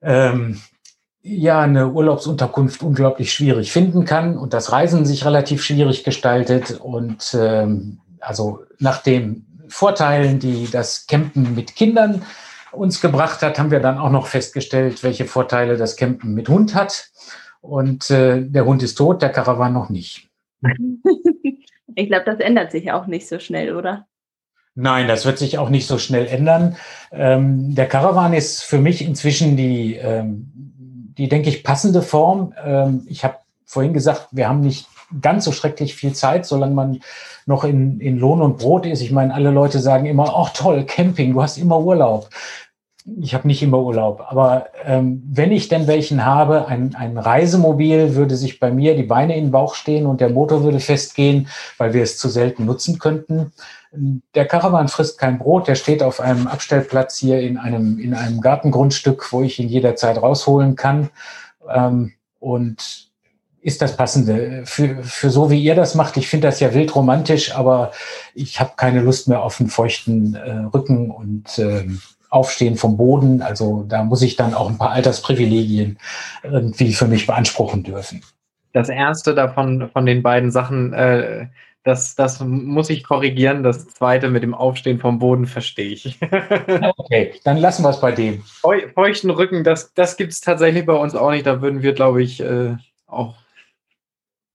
ähm, 0.00 0.62
ja 1.22 1.60
eine 1.60 1.88
Urlaubsunterkunft 1.88 2.82
unglaublich 2.82 3.32
schwierig 3.32 3.72
finden 3.72 4.04
kann 4.04 4.36
und 4.36 4.52
das 4.52 4.72
Reisen 4.72 5.06
sich 5.06 5.24
relativ 5.24 5.62
schwierig 5.62 6.04
gestaltet. 6.04 6.80
Und 6.80 7.36
ähm, 7.38 8.00
also 8.20 8.60
nach 8.78 9.02
den 9.02 9.46
Vorteilen, 9.68 10.38
die 10.38 10.68
das 10.70 11.06
Campen 11.06 11.54
mit 11.54 11.76
Kindern 11.76 12.22
uns 12.72 13.00
gebracht 13.00 13.42
hat, 13.42 13.58
haben 13.58 13.70
wir 13.70 13.80
dann 13.80 13.98
auch 13.98 14.10
noch 14.10 14.26
festgestellt, 14.26 15.02
welche 15.02 15.26
Vorteile 15.26 15.76
das 15.76 15.96
Campen 15.96 16.34
mit 16.34 16.48
Hund 16.48 16.74
hat. 16.74 17.10
Und 17.60 18.10
äh, 18.10 18.42
der 18.42 18.64
Hund 18.64 18.82
ist 18.82 18.96
tot, 18.96 19.22
der 19.22 19.30
Karawan 19.30 19.72
noch 19.72 19.88
nicht. 19.88 20.28
Ich 21.94 22.08
glaube, 22.08 22.24
das 22.24 22.40
ändert 22.40 22.72
sich 22.72 22.90
auch 22.90 23.06
nicht 23.06 23.28
so 23.28 23.38
schnell, 23.38 23.76
oder? 23.76 24.06
Nein, 24.74 25.08
das 25.08 25.26
wird 25.26 25.38
sich 25.38 25.58
auch 25.58 25.68
nicht 25.68 25.86
so 25.86 25.98
schnell 25.98 26.26
ändern. 26.26 26.76
Ähm, 27.10 27.74
der 27.74 27.86
Karawan 27.86 28.32
ist 28.32 28.62
für 28.62 28.78
mich 28.78 29.02
inzwischen 29.04 29.56
die 29.56 29.96
ähm, 29.96 30.71
die, 31.18 31.28
denke 31.28 31.48
ich, 31.48 31.64
passende 31.64 32.02
Form. 32.02 32.54
Ähm, 32.64 33.06
ich 33.08 33.24
habe 33.24 33.36
vorhin 33.64 33.92
gesagt, 33.92 34.28
wir 34.32 34.48
haben 34.48 34.60
nicht 34.60 34.86
ganz 35.20 35.44
so 35.44 35.52
schrecklich 35.52 35.94
viel 35.94 36.12
Zeit, 36.12 36.46
solange 36.46 36.74
man 36.74 37.00
noch 37.46 37.64
in, 37.64 38.00
in 38.00 38.18
Lohn 38.18 38.40
und 38.40 38.58
Brot 38.58 38.86
ist. 38.86 39.02
Ich 39.02 39.12
meine, 39.12 39.34
alle 39.34 39.50
Leute 39.50 39.80
sagen 39.80 40.06
immer, 40.06 40.32
oh 40.36 40.48
toll, 40.54 40.84
Camping, 40.84 41.34
du 41.34 41.42
hast 41.42 41.58
immer 41.58 41.80
Urlaub. 41.80 42.30
Ich 43.20 43.34
habe 43.34 43.48
nicht 43.48 43.62
immer 43.62 43.80
Urlaub, 43.80 44.24
aber 44.28 44.66
ähm, 44.84 45.22
wenn 45.26 45.50
ich 45.50 45.68
denn 45.68 45.88
welchen 45.88 46.24
habe, 46.24 46.68
ein, 46.68 46.94
ein 46.94 47.18
Reisemobil 47.18 48.14
würde 48.14 48.36
sich 48.36 48.60
bei 48.60 48.70
mir 48.70 48.94
die 48.94 49.02
Beine 49.02 49.36
in 49.36 49.46
den 49.46 49.50
Bauch 49.50 49.74
stehen 49.74 50.06
und 50.06 50.20
der 50.20 50.30
Motor 50.30 50.62
würde 50.62 50.78
festgehen, 50.78 51.48
weil 51.78 51.94
wir 51.94 52.02
es 52.02 52.16
zu 52.16 52.28
selten 52.28 52.64
nutzen 52.64 53.00
könnten. 53.00 53.52
Der 54.34 54.46
Caravan 54.46 54.88
frisst 54.88 55.18
kein 55.18 55.38
Brot, 55.38 55.66
der 55.66 55.74
steht 55.74 56.02
auf 56.02 56.20
einem 56.20 56.46
Abstellplatz 56.46 57.18
hier 57.18 57.40
in 57.40 57.58
einem, 57.58 57.98
in 57.98 58.14
einem 58.14 58.40
Gartengrundstück, 58.40 59.32
wo 59.32 59.42
ich 59.42 59.58
ihn 59.58 59.68
jederzeit 59.68 60.22
rausholen 60.22 60.76
kann. 60.76 61.10
Ähm, 61.68 62.12
und 62.38 63.10
ist 63.62 63.80
das 63.80 63.96
Passende 63.96 64.62
für, 64.64 65.02
für 65.04 65.30
so, 65.30 65.50
wie 65.50 65.62
ihr 65.62 65.76
das 65.76 65.94
macht. 65.94 66.16
Ich 66.16 66.28
finde 66.28 66.48
das 66.48 66.58
ja 66.58 66.74
wild 66.74 66.94
romantisch, 66.94 67.54
aber 67.54 67.92
ich 68.34 68.58
habe 68.58 68.72
keine 68.76 69.00
Lust 69.00 69.28
mehr 69.28 69.42
auf 69.42 69.60
einen 69.60 69.68
feuchten 69.68 70.34
äh, 70.34 70.64
Rücken 70.74 71.10
und 71.10 71.58
äh, 71.58 71.86
Aufstehen 72.32 72.76
vom 72.76 72.96
Boden. 72.96 73.42
Also 73.42 73.84
da 73.86 74.02
muss 74.02 74.22
ich 74.22 74.36
dann 74.36 74.54
auch 74.54 74.68
ein 74.68 74.78
paar 74.78 74.90
Altersprivilegien 74.90 75.98
irgendwie 76.42 76.94
für 76.94 77.06
mich 77.06 77.26
beanspruchen 77.26 77.82
dürfen. 77.82 78.22
Das 78.72 78.88
erste 78.88 79.34
davon, 79.34 79.90
von 79.92 80.06
den 80.06 80.22
beiden 80.22 80.50
Sachen, 80.50 80.94
äh, 80.94 81.48
das, 81.84 82.14
das 82.14 82.40
muss 82.40 82.88
ich 82.88 83.04
korrigieren. 83.04 83.62
Das 83.62 83.86
zweite 83.88 84.30
mit 84.30 84.42
dem 84.42 84.54
Aufstehen 84.54 84.98
vom 84.98 85.18
Boden 85.18 85.46
verstehe 85.46 85.90
ich. 85.90 86.18
okay, 86.96 87.34
dann 87.44 87.58
lassen 87.58 87.82
wir 87.82 87.90
es 87.90 88.00
bei 88.00 88.12
dem. 88.12 88.42
Feuchten 88.94 89.30
Rücken, 89.30 89.62
das, 89.62 89.92
das 89.92 90.16
gibt 90.16 90.32
es 90.32 90.40
tatsächlich 90.40 90.86
bei 90.86 90.94
uns 90.94 91.14
auch 91.14 91.30
nicht. 91.30 91.44
Da 91.44 91.60
würden 91.60 91.82
wir, 91.82 91.92
glaube 91.92 92.22
ich, 92.22 92.40
äh, 92.40 92.76
auch 93.06 93.41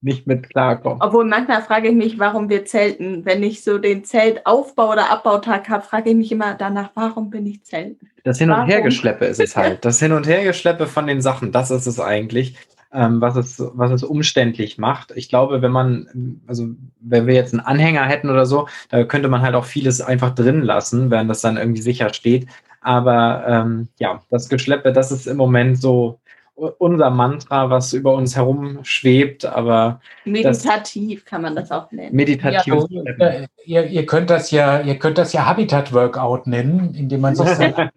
nicht 0.00 0.26
mit 0.26 0.50
klarkommen. 0.50 0.98
Obwohl 1.02 1.24
manchmal 1.24 1.62
frage 1.62 1.88
ich 1.88 1.94
mich, 1.94 2.18
warum 2.18 2.48
wir 2.48 2.64
zelten. 2.64 3.24
Wenn 3.24 3.42
ich 3.42 3.64
so 3.64 3.78
den 3.78 4.04
Zeltaufbau- 4.04 4.92
oder 4.92 5.10
Abbautag 5.10 5.68
habe, 5.68 5.82
frage 5.82 6.10
ich 6.10 6.16
mich 6.16 6.30
immer 6.30 6.54
danach, 6.54 6.90
warum 6.94 7.30
bin 7.30 7.46
ich 7.46 7.64
zelten? 7.64 8.08
Das 8.24 8.38
Hin- 8.38 8.50
und 8.50 8.56
Warum? 8.56 8.70
Hergeschleppe 8.70 9.24
ist 9.24 9.40
es 9.40 9.56
halt. 9.56 9.78
Das 9.84 9.98
Hin- 9.98 10.12
und 10.12 10.26
Hergeschleppe 10.26 10.86
von 10.86 11.06
den 11.06 11.20
Sachen, 11.20 11.50
das 11.50 11.70
ist 11.70 11.86
es 11.86 11.98
eigentlich, 11.98 12.56
ähm, 12.92 13.20
was, 13.20 13.36
es, 13.36 13.62
was 13.74 13.90
es 13.90 14.04
umständlich 14.04 14.78
macht. 14.78 15.12
Ich 15.16 15.28
glaube, 15.28 15.62
wenn 15.62 15.72
man, 15.72 16.40
also 16.46 16.68
wenn 17.00 17.26
wir 17.26 17.34
jetzt 17.34 17.52
einen 17.52 17.60
Anhänger 17.66 18.04
hätten 18.04 18.30
oder 18.30 18.46
so, 18.46 18.68
da 18.90 19.04
könnte 19.04 19.28
man 19.28 19.42
halt 19.42 19.54
auch 19.54 19.64
vieles 19.64 20.00
einfach 20.00 20.34
drin 20.34 20.62
lassen, 20.62 21.10
während 21.10 21.28
das 21.28 21.40
dann 21.40 21.56
irgendwie 21.56 21.82
sicher 21.82 22.14
steht. 22.14 22.46
Aber 22.80 23.44
ähm, 23.46 23.88
ja, 23.98 24.22
das 24.30 24.48
Geschleppe, 24.48 24.92
das 24.92 25.10
ist 25.10 25.26
im 25.26 25.36
Moment 25.36 25.80
so 25.80 26.20
unser 26.58 27.10
Mantra, 27.10 27.70
was 27.70 27.92
über 27.92 28.14
uns 28.14 28.34
herum 28.36 28.80
schwebt, 28.82 29.46
aber 29.46 30.00
Meditativ 30.24 31.24
kann 31.24 31.42
man 31.42 31.54
das 31.54 31.70
auch 31.70 31.90
nennen. 31.92 32.14
meditatives 32.14 32.86
Ja, 32.90 33.02
äh, 33.26 33.46
ihr, 33.64 33.86
ihr 33.86 34.06
könnt 34.06 34.30
das 34.30 34.50
ja, 34.50 34.80
ihr 34.80 34.98
könnt 34.98 35.18
das 35.18 35.32
ja 35.32 35.46
Habitat-Workout 35.46 36.46
nennen, 36.46 36.94
indem 36.94 37.20
man 37.20 37.36
sich 37.36 37.48
sein, 37.54 37.90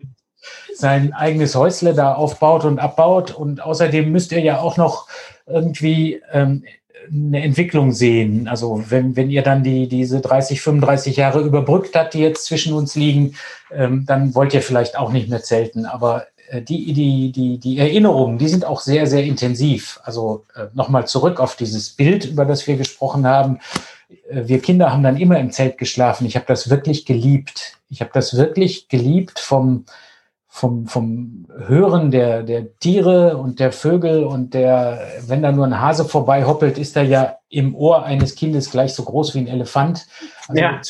sein 0.74 1.14
eigenes 1.14 1.56
Häusle 1.56 1.94
da 1.94 2.14
aufbaut 2.14 2.66
und 2.66 2.80
abbaut. 2.80 3.32
Und 3.32 3.64
außerdem 3.64 4.12
müsst 4.12 4.32
ihr 4.32 4.42
ja 4.42 4.60
auch 4.60 4.78
noch 4.78 5.08
irgendwie 5.48 6.22
ähm, 6.32 6.64
eine 7.12 7.42
Entwicklung 7.44 7.92
sehen. 7.92 8.48
Also 8.48 8.84
wenn, 8.90 9.16
wenn 9.16 9.30
ihr 9.30 9.42
dann 9.42 9.64
die, 9.64 9.88
diese 9.88 10.22
30, 10.22 10.62
35 10.62 11.18
Jahre 11.18 11.42
überbrückt 11.42 11.96
habt, 11.96 12.14
die 12.14 12.20
jetzt 12.20 12.46
zwischen 12.46 12.74
uns 12.74 12.96
liegen, 12.96 13.36
ähm, 13.72 14.06
dann 14.06 14.36
wollt 14.36 14.54
ihr 14.54 14.62
vielleicht 14.62 14.98
auch 14.98 15.12
nicht 15.12 15.30
mehr 15.30 15.42
zelten. 15.42 15.86
Aber 15.86 16.28
die, 16.60 16.92
die, 16.92 17.32
die, 17.32 17.58
die 17.58 17.78
Erinnerungen, 17.78 18.38
die 18.38 18.50
sind 18.50 18.66
auch 18.66 18.82
sehr, 18.82 19.08
sehr 19.08 19.24
intensiv. 19.24 20.02
Also 20.04 20.44
äh, 20.54 20.66
nochmal 20.74 21.08
zurück 21.08 21.40
auf 21.40 21.56
dieses 21.56 21.92
Bild, 21.92 22.26
über 22.26 22.44
das 22.44 22.68
wir 22.68 22.76
gesprochen 22.76 23.26
haben. 23.26 23.60
Äh, 24.30 24.48
Wir 24.48 24.60
Kinder 24.60 24.92
haben 24.92 25.04
dann 25.04 25.16
immer 25.16 25.40
im 25.40 25.52
Zelt 25.52 25.78
geschlafen. 25.78 26.26
Ich 26.26 26.36
habe 26.36 26.46
das 26.48 26.70
wirklich 26.70 27.06
geliebt. 27.06 27.78
Ich 27.90 28.02
habe 28.02 28.12
das 28.14 28.36
wirklich 28.36 28.90
geliebt 28.90 29.40
vom, 29.40 29.86
vom, 30.50 30.88
vom 30.88 31.48
Hören 31.68 32.12
der, 32.12 32.44
der 32.44 32.78
Tiere 32.80 33.38
und 33.38 33.62
der 33.62 33.72
Vögel 33.72 34.26
und 34.26 34.54
der, 34.54 35.08
wenn 35.28 35.42
da 35.42 35.54
nur 35.54 35.66
ein 35.66 35.80
Hase 35.80 36.04
vorbei 36.04 36.46
hoppelt, 36.46 36.78
ist 36.78 36.98
er 36.98 37.04
ja 37.04 37.38
im 37.48 37.74
Ohr 37.76 38.04
eines 38.04 38.36
Kindes 38.36 38.70
gleich 38.72 38.94
so 38.94 39.04
groß 39.04 39.36
wie 39.36 39.40
ein 39.40 39.48
Elefant. 39.48 40.06
Also 40.50 40.62
Ja. 40.62 40.82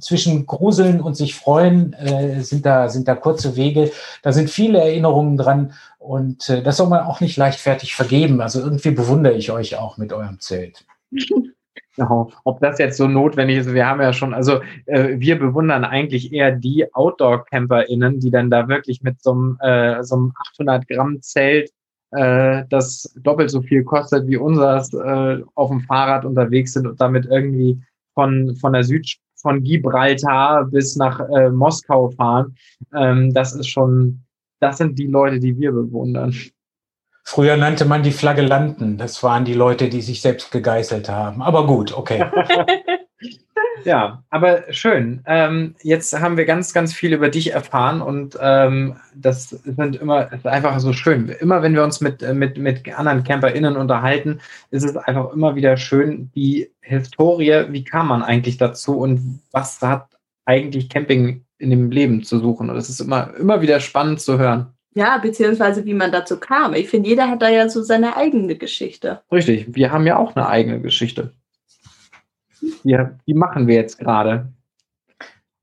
Zwischen 0.00 0.46
Gruseln 0.46 1.00
und 1.00 1.14
sich 1.14 1.34
freuen 1.34 1.92
äh, 1.92 2.40
sind, 2.40 2.66
da, 2.66 2.88
sind 2.88 3.06
da 3.06 3.14
kurze 3.14 3.56
Wege. 3.56 3.90
Da 4.22 4.32
sind 4.32 4.50
viele 4.50 4.78
Erinnerungen 4.78 5.36
dran 5.36 5.72
und 5.98 6.48
äh, 6.48 6.62
das 6.62 6.78
soll 6.78 6.88
man 6.88 7.00
auch 7.00 7.20
nicht 7.20 7.36
leichtfertig 7.36 7.94
vergeben. 7.94 8.40
Also 8.40 8.60
irgendwie 8.60 8.90
bewundere 8.90 9.34
ich 9.34 9.50
euch 9.50 9.76
auch 9.76 9.96
mit 9.96 10.12
eurem 10.12 10.40
Zelt. 10.40 10.84
Genau. 11.98 12.30
Ob 12.44 12.60
das 12.60 12.78
jetzt 12.78 12.96
so 12.96 13.08
notwendig 13.08 13.58
ist, 13.58 13.74
wir 13.74 13.84
haben 13.84 14.00
ja 14.00 14.12
schon, 14.12 14.32
also 14.32 14.60
äh, 14.86 15.18
wir 15.18 15.36
bewundern 15.36 15.84
eigentlich 15.84 16.32
eher 16.32 16.52
die 16.52 16.86
Outdoor-CamperInnen, 16.94 18.20
die 18.20 18.30
dann 18.30 18.50
da 18.50 18.68
wirklich 18.68 19.02
mit 19.02 19.20
so 19.20 19.32
einem, 19.32 19.58
äh, 19.60 20.04
so 20.04 20.14
einem 20.14 20.32
800 20.52 20.86
Gramm 20.86 21.20
Zelt, 21.22 21.72
äh, 22.12 22.62
das 22.70 23.12
doppelt 23.16 23.50
so 23.50 23.62
viel 23.62 23.82
kostet 23.82 24.28
wie 24.28 24.36
unseres, 24.36 24.94
äh, 24.94 25.42
auf 25.56 25.70
dem 25.70 25.80
Fahrrad 25.80 26.24
unterwegs 26.24 26.72
sind 26.72 26.86
und 26.86 27.00
damit 27.00 27.26
irgendwie 27.26 27.82
von, 28.14 28.54
von 28.56 28.72
der 28.72 28.84
Süd, 28.84 29.18
von 29.40 29.62
Gibraltar 29.62 30.64
bis 30.66 30.96
nach 30.96 31.20
äh, 31.20 31.50
Moskau 31.50 32.10
fahren. 32.10 32.56
Ähm, 32.94 33.32
das 33.32 33.54
ist 33.54 33.68
schon, 33.68 34.22
das 34.60 34.78
sind 34.78 34.98
die 34.98 35.06
Leute, 35.06 35.38
die 35.38 35.58
wir 35.58 35.72
bewundern. 35.72 36.34
Früher 37.24 37.56
nannte 37.56 37.84
man 37.84 38.02
die 38.02 38.12
Flagellanten. 38.12 38.96
Das 38.96 39.22
waren 39.22 39.44
die 39.44 39.54
Leute, 39.54 39.88
die 39.88 40.00
sich 40.00 40.22
selbst 40.22 40.50
gegeißelt 40.50 41.08
haben. 41.08 41.42
Aber 41.42 41.66
gut, 41.66 41.96
okay. 41.96 42.24
Ja, 43.84 44.22
aber 44.30 44.64
schön. 44.70 45.22
Ähm, 45.26 45.74
jetzt 45.82 46.18
haben 46.18 46.36
wir 46.36 46.44
ganz, 46.44 46.72
ganz 46.72 46.92
viel 46.92 47.12
über 47.12 47.28
dich 47.28 47.52
erfahren 47.52 48.00
und 48.00 48.38
ähm, 48.40 48.96
das 49.14 49.50
sind 49.50 49.96
immer 49.96 50.32
ist 50.32 50.46
einfach 50.46 50.78
so 50.80 50.92
schön. 50.92 51.28
Immer 51.40 51.62
wenn 51.62 51.74
wir 51.74 51.84
uns 51.84 52.00
mit, 52.00 52.22
äh, 52.22 52.34
mit, 52.34 52.58
mit 52.58 52.98
anderen 52.98 53.24
CamperInnen 53.24 53.76
unterhalten, 53.76 54.40
ist 54.70 54.84
es 54.84 54.96
einfach 54.96 55.32
immer 55.32 55.54
wieder 55.54 55.76
schön, 55.76 56.30
die 56.34 56.70
Historie, 56.80 57.66
wie 57.70 57.84
kam 57.84 58.08
man 58.08 58.22
eigentlich 58.22 58.56
dazu 58.58 58.98
und 58.98 59.40
was 59.52 59.80
hat 59.80 60.08
eigentlich 60.44 60.88
Camping 60.88 61.44
in 61.58 61.70
dem 61.70 61.90
Leben 61.90 62.22
zu 62.22 62.38
suchen? 62.38 62.70
Und 62.70 62.76
das 62.76 62.88
ist 62.88 63.00
immer, 63.00 63.34
immer 63.38 63.60
wieder 63.60 63.80
spannend 63.80 64.20
zu 64.20 64.38
hören. 64.38 64.72
Ja, 64.94 65.18
beziehungsweise 65.18 65.84
wie 65.84 65.94
man 65.94 66.10
dazu 66.10 66.40
kam. 66.40 66.74
Ich 66.74 66.88
finde, 66.88 67.08
jeder 67.08 67.28
hat 67.28 67.42
da 67.42 67.48
ja 67.48 67.68
so 67.68 67.82
seine 67.82 68.16
eigene 68.16 68.56
Geschichte. 68.56 69.20
Richtig, 69.30 69.66
wir 69.74 69.92
haben 69.92 70.06
ja 70.06 70.16
auch 70.16 70.34
eine 70.34 70.48
eigene 70.48 70.80
Geschichte. 70.80 71.34
Die, 72.60 72.98
die 73.26 73.34
machen 73.34 73.66
wir 73.66 73.76
jetzt 73.76 73.98
gerade. 73.98 74.52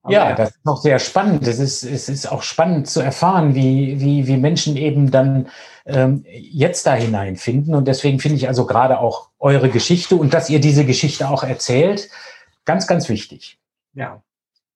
Aber 0.03 0.13
Ja, 0.13 0.33
das 0.33 0.51
ist 0.51 0.65
noch 0.65 0.77
sehr 0.77 0.99
spannend. 0.99 1.47
Es 1.47 1.59
ist, 1.59 1.83
es 1.83 2.09
ist 2.09 2.31
auch 2.31 2.43
spannend 2.43 2.87
zu 2.87 3.01
erfahren, 3.01 3.55
wie, 3.55 3.99
wie, 3.99 4.27
wie 4.27 4.37
Menschen 4.37 4.77
eben 4.77 5.09
dann 5.09 5.47
ähm, 5.85 6.23
jetzt 6.27 6.85
da 6.85 6.93
hineinfinden. 6.93 7.73
Und 7.73 7.87
deswegen 7.87 8.19
finde 8.19 8.37
ich 8.37 8.47
also 8.47 8.67
gerade 8.67 8.99
auch 8.99 9.29
eure 9.39 9.69
Geschichte 9.69 10.15
und 10.15 10.33
dass 10.33 10.49
ihr 10.49 10.59
diese 10.59 10.85
Geschichte 10.85 11.27
auch 11.27 11.43
erzählt, 11.43 12.09
ganz, 12.65 12.85
ganz 12.85 13.09
wichtig. 13.09 13.57
Ja. 13.93 14.21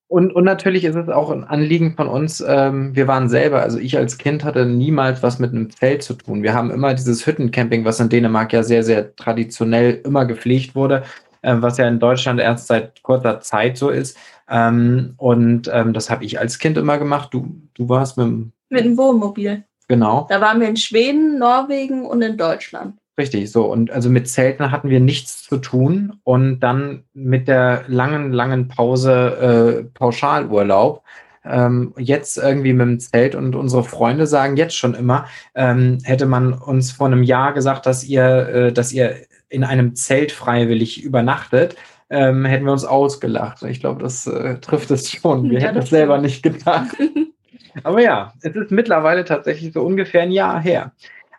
Und, 0.07 0.33
und 0.33 0.43
natürlich 0.43 0.85
ist 0.85 0.95
es 0.95 1.07
auch 1.09 1.29
ein 1.29 1.43
Anliegen 1.43 1.93
von 1.95 2.07
uns, 2.07 2.43
ähm, 2.45 2.95
wir 2.95 3.07
waren 3.07 3.29
selber, 3.29 3.61
also 3.61 3.77
ich 3.77 3.95
als 3.95 4.17
Kind 4.17 4.43
hatte 4.43 4.65
niemals 4.65 5.21
was 5.21 5.38
mit 5.38 5.51
einem 5.51 5.69
Zelt 5.69 6.01
zu 6.01 6.15
tun. 6.15 6.41
Wir 6.41 6.55
haben 6.55 6.71
immer 6.71 6.95
dieses 6.95 7.27
Hüttencamping, 7.27 7.85
was 7.85 7.99
in 7.99 8.09
Dänemark 8.09 8.51
ja 8.51 8.63
sehr, 8.63 8.83
sehr 8.83 9.15
traditionell 9.15 10.01
immer 10.03 10.25
gepflegt 10.25 10.73
wurde, 10.73 11.03
äh, 11.41 11.55
was 11.60 11.77
ja 11.77 11.88
in 11.88 12.00
Deutschland 12.00 12.39
erst 12.39 12.67
seit 12.67 13.01
kurzer 13.03 13.39
Zeit 13.41 13.77
so 13.77 13.89
ist. 13.89 14.17
Ähm, 14.50 15.13
und 15.17 15.69
ähm, 15.74 15.93
das 15.93 16.10
habe 16.10 16.25
ich 16.25 16.39
als 16.39 16.60
Kind 16.60 16.77
immer 16.77 16.98
gemacht. 16.98 17.29
Du, 17.34 17.48
du 17.75 17.88
warst 17.89 18.17
mit 18.17 18.27
dem, 18.27 18.51
Mit 18.69 18.86
dem 18.86 18.98
Wohnmobil. 18.98 19.63
genau, 19.88 20.25
Da 20.29 20.41
waren 20.41 20.60
wir 20.60 20.67
in 20.67 20.77
Schweden, 20.77 21.38
Norwegen 21.39 22.05
und 22.05 22.22
in 22.22 22.38
Deutschland. 22.38 22.96
richtig 23.17 23.51
so. 23.51 23.65
Und 23.65 23.91
also 23.91 24.10
mit 24.10 24.27
Zelten 24.29 24.72
hatten 24.72 24.89
wir 24.89 25.00
nichts 25.00 25.43
zu 25.43 25.58
tun. 25.58 26.13
Und 26.24 26.62
dann 26.62 27.03
mit 27.13 27.48
der 27.48 27.84
langen, 27.88 28.31
langen 28.31 28.67
Pause 28.69 29.84
äh, 29.84 29.84
Pauschalurlaub 29.93 31.03
ähm, 31.46 31.93
jetzt 31.98 32.38
irgendwie 32.38 32.74
mit 32.74 32.88
dem 32.88 33.00
Zelt 33.00 33.34
und 33.36 33.55
unsere 33.55 33.84
Freunde 33.84 34.27
sagen 34.27 34.58
jetzt 34.58 34.75
schon 34.75 34.93
immer, 34.93 35.25
ähm, 35.55 36.00
hätte 36.03 36.25
man 36.25 36.53
uns 36.53 36.91
vor 36.91 37.08
einem 37.08 37.24
Jahr 37.24 37.53
gesagt, 37.53 37.86
dass 37.86 38.03
ihr, 38.03 38.24
äh, 38.50 38.74
dass 38.74 38.91
ihr 38.91 39.15
in 39.50 39.63
einem 39.63 39.96
Zelt 39.96 40.32
freiwillig 40.32 41.03
übernachtet, 41.03 41.75
ähm, 42.10 42.46
hätten 42.46 42.65
wir 42.65 42.72
uns 42.72 42.86
ausgelacht. 42.86 43.63
Ich 43.63 43.79
glaube, 43.79 44.01
das 44.01 44.25
äh, 44.25 44.60
trifft 44.60 44.91
es 44.91 45.12
schon. 45.12 45.50
Wir 45.50 45.60
Ja, 45.60 45.68
hätten 45.68 45.75
das 45.75 45.86
es 45.86 45.89
selber 45.91 46.18
nicht 46.18 46.41
gedacht. 46.44 46.96
Aber 47.84 48.01
ja, 48.01 48.34
es 48.41 48.56
ist 48.56 48.72
mittlerweile 48.72 49.25
tatsächlich 49.25 49.74
so 49.74 49.82
ungefähr 49.84 50.24
ein 50.24 50.32
Jahr 50.32 50.60
her. 50.60 50.91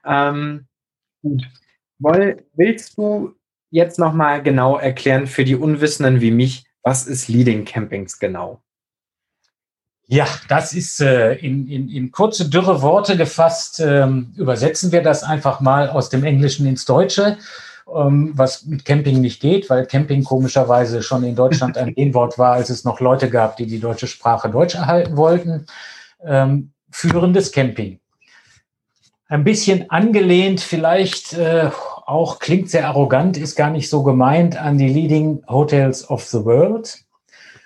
Ähm, 0.04 0.66
gut. 1.22 1.42
Woll, 1.98 2.44
willst 2.54 2.96
du 2.96 3.34
jetzt 3.70 3.98
nochmal 3.98 4.42
genau 4.42 4.78
erklären 4.78 5.26
für 5.26 5.44
die 5.44 5.56
Unwissenden 5.56 6.20
wie 6.20 6.30
mich, 6.30 6.64
was 6.82 7.06
ist 7.06 7.28
Leading 7.28 7.64
Campings 7.64 8.18
genau? 8.18 8.62
Ja, 10.06 10.26
das 10.48 10.72
ist 10.72 11.00
äh, 11.00 11.34
in, 11.34 11.68
in, 11.68 11.88
in 11.88 12.10
kurze, 12.10 12.50
dürre 12.50 12.82
Worte 12.82 13.16
gefasst. 13.16 13.78
Ähm, 13.78 14.32
übersetzen 14.36 14.90
wir 14.90 15.02
das 15.02 15.22
einfach 15.22 15.60
mal 15.60 15.88
aus 15.88 16.10
dem 16.10 16.24
Englischen 16.24 16.66
ins 16.66 16.84
Deutsche, 16.84 17.38
was 17.92 18.64
mit 18.66 18.84
Camping 18.84 19.20
nicht 19.20 19.40
geht, 19.40 19.68
weil 19.68 19.86
Camping 19.86 20.22
komischerweise 20.24 21.02
schon 21.02 21.24
in 21.24 21.34
Deutschland 21.34 21.76
ein 21.76 22.14
Wort 22.14 22.38
war, 22.38 22.52
als 22.52 22.70
es 22.70 22.84
noch 22.84 23.00
Leute 23.00 23.28
gab, 23.28 23.56
die 23.56 23.66
die 23.66 23.80
deutsche 23.80 24.06
Sprache 24.06 24.48
deutsch 24.48 24.74
erhalten 24.74 25.16
wollten. 25.16 25.66
Ähm, 26.24 26.72
führendes 26.90 27.52
Camping. 27.52 27.98
Ein 29.28 29.44
bisschen 29.44 29.90
angelehnt, 29.90 30.60
vielleicht 30.60 31.34
äh, 31.34 31.70
auch 32.06 32.40
klingt 32.40 32.68
sehr 32.70 32.88
arrogant, 32.88 33.36
ist 33.36 33.54
gar 33.54 33.70
nicht 33.70 33.88
so 33.88 34.02
gemeint 34.02 34.56
an 34.56 34.76
die 34.78 34.88
Leading 34.88 35.42
Hotels 35.48 36.08
of 36.10 36.24
the 36.24 36.44
World. 36.44 36.98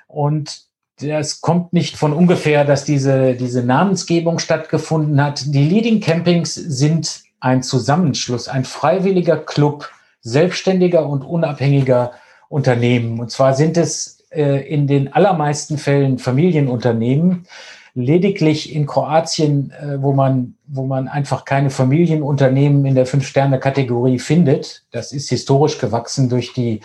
Und 0.07 0.65
das 1.01 1.41
kommt 1.41 1.73
nicht 1.73 1.97
von 1.97 2.13
ungefähr, 2.13 2.65
dass 2.65 2.85
diese, 2.85 3.35
diese 3.35 3.63
Namensgebung 3.63 4.39
stattgefunden 4.39 5.23
hat. 5.23 5.43
Die 5.47 5.67
Leading 5.67 6.01
Campings 6.01 6.55
sind 6.55 7.23
ein 7.41 7.63
Zusammenschluss, 7.63 8.49
ein 8.49 8.65
freiwilliger 8.65 9.39
Club 9.39 9.91
selbstständiger 10.25 11.07
und 11.07 11.23
unabhängiger 11.23 12.13
Unternehmen. 12.49 13.21
Und 13.21 13.31
zwar 13.31 13.55
sind 13.55 13.77
es 13.77 14.25
äh, 14.31 14.67
in 14.67 14.87
den 14.87 15.13
allermeisten 15.13 15.79
Fällen 15.79 16.19
Familienunternehmen. 16.19 17.47
Lediglich 17.95 18.75
in 18.75 18.87
Kroatien, 18.87 19.71
äh, 19.71 20.03
wo 20.03 20.13
man, 20.13 20.55
wo 20.67 20.85
man 20.85 21.07
einfach 21.07 21.45
keine 21.45 21.71
Familienunternehmen 21.71 22.85
in 22.87 22.97
der 22.97 23.07
Fünf-Sterne-Kategorie 23.07 24.19
findet. 24.19 24.83
Das 24.91 25.13
ist 25.13 25.29
historisch 25.29 25.79
gewachsen 25.79 26.29
durch 26.29 26.53
die 26.53 26.81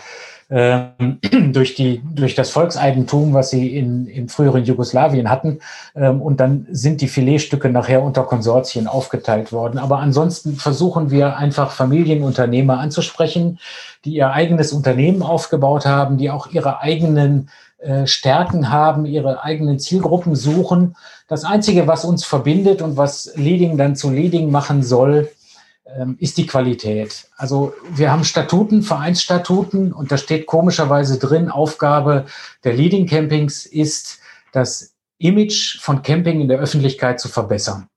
durch, 1.52 1.76
die, 1.76 2.02
durch 2.12 2.34
das 2.34 2.50
Volkseigentum, 2.50 3.32
was 3.34 3.50
sie 3.50 3.76
in, 3.76 4.06
in 4.06 4.28
früheren 4.28 4.64
Jugoslawien 4.64 5.30
hatten. 5.30 5.60
Ähm, 5.94 6.20
und 6.20 6.40
dann 6.40 6.66
sind 6.70 7.00
die 7.00 7.08
Filetstücke 7.08 7.68
nachher 7.68 8.02
unter 8.02 8.24
Konsortien 8.24 8.88
aufgeteilt 8.88 9.52
worden. 9.52 9.78
Aber 9.78 10.00
ansonsten 10.00 10.56
versuchen 10.56 11.10
wir 11.10 11.36
einfach 11.36 11.70
Familienunternehmer 11.70 12.78
anzusprechen, 12.78 13.60
die 14.04 14.14
ihr 14.14 14.32
eigenes 14.32 14.72
Unternehmen 14.72 15.22
aufgebaut 15.22 15.86
haben, 15.86 16.18
die 16.18 16.30
auch 16.30 16.48
ihre 16.48 16.80
eigenen 16.80 17.48
äh, 17.78 18.06
Stärken 18.06 18.70
haben, 18.70 19.06
ihre 19.06 19.44
eigenen 19.44 19.78
Zielgruppen 19.78 20.34
suchen. 20.34 20.96
Das 21.28 21.44
Einzige, 21.44 21.86
was 21.86 22.04
uns 22.04 22.24
verbindet 22.24 22.82
und 22.82 22.96
was 22.96 23.32
Leading 23.36 23.78
dann 23.78 23.94
zu 23.94 24.10
Leading 24.10 24.50
machen 24.50 24.82
soll, 24.82 25.28
ähm, 25.28 25.39
ist 26.18 26.38
die 26.38 26.46
Qualität. 26.46 27.28
Also 27.36 27.74
wir 27.94 28.12
haben 28.12 28.24
Statuten, 28.24 28.82
Vereinsstatuten 28.82 29.92
und 29.92 30.12
da 30.12 30.16
steht 30.16 30.46
komischerweise 30.46 31.18
drin, 31.18 31.50
Aufgabe 31.50 32.26
der 32.64 32.74
Leading 32.74 33.06
Campings 33.06 33.66
ist, 33.66 34.18
das 34.52 34.94
Image 35.18 35.78
von 35.80 36.02
Camping 36.02 36.40
in 36.40 36.48
der 36.48 36.58
Öffentlichkeit 36.58 37.20
zu 37.20 37.28
verbessern. 37.28 37.88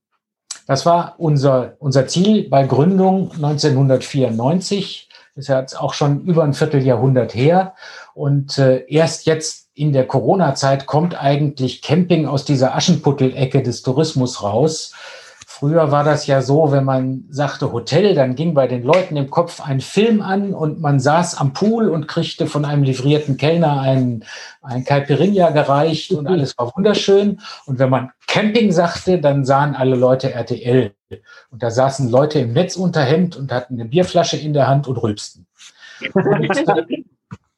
Das 0.68 0.86
war 0.86 1.16
unser, 1.18 1.76
unser 1.80 2.08
Ziel 2.08 2.50
bei 2.50 2.66
Gründung 2.66 3.32
1994. 3.34 5.10
Das 5.36 5.44
ist 5.44 5.48
ja 5.50 5.60
jetzt 5.60 5.80
auch 5.80 5.94
schon 5.94 6.22
über 6.26 6.44
ein 6.44 6.54
Vierteljahrhundert 6.54 7.34
her. 7.34 7.74
Und 8.14 8.58
äh, 8.58 8.86
erst 8.88 9.26
jetzt 9.26 9.70
in 9.74 9.92
der 9.92 10.06
Corona-Zeit 10.06 10.86
kommt 10.86 11.22
eigentlich 11.22 11.82
Camping 11.82 12.28
aus 12.28 12.46
dieser 12.46 12.76
Aschenputtelecke 12.76 13.64
des 13.64 13.82
Tourismus 13.82 14.44
raus. 14.44 14.94
Früher 15.64 15.92
war 15.92 16.04
das 16.04 16.28
ja 16.28 16.42
so, 16.42 16.74
wenn 16.74 16.84
man 16.84 17.24
sagte 17.30 17.72
Hotel, 17.72 18.16
dann 18.16 18.36
ging 18.36 18.54
bei 18.54 18.68
den 18.68 18.84
Leuten 18.84 19.16
im 19.16 19.30
Kopf 19.30 19.62
ein 19.62 19.80
Film 19.80 20.22
an 20.22 20.54
und 20.54 20.82
man 20.82 21.00
saß 21.00 21.38
am 21.38 21.54
Pool 21.54 21.88
und 21.88 22.10
kriegte 22.10 22.48
von 22.48 22.66
einem 22.66 22.84
livrierten 22.84 23.38
Kellner 23.38 23.80
ein, 23.80 24.26
ein 24.62 24.84
Caipirinha 24.84 25.52
gereicht 25.52 26.12
und 26.12 26.28
alles 26.28 26.58
war 26.58 26.76
wunderschön. 26.76 27.40
Und 27.66 27.80
wenn 27.80 27.90
man 27.90 28.12
Camping 28.28 28.74
sagte, 28.74 29.22
dann 29.22 29.46
sahen 29.46 29.74
alle 29.74 29.96
Leute 29.96 30.34
RTL. 30.34 30.92
Und 31.50 31.64
da 31.64 31.72
saßen 31.72 32.10
Leute 32.10 32.40
im 32.40 32.52
Netzunterhemd 32.52 33.38
und 33.38 33.50
hatten 33.54 33.76
eine 33.76 33.86
Bierflasche 33.88 34.36
in 34.36 34.52
der 34.52 34.68
Hand 34.68 34.90
und 34.90 34.98
rülpsten. 34.98 35.48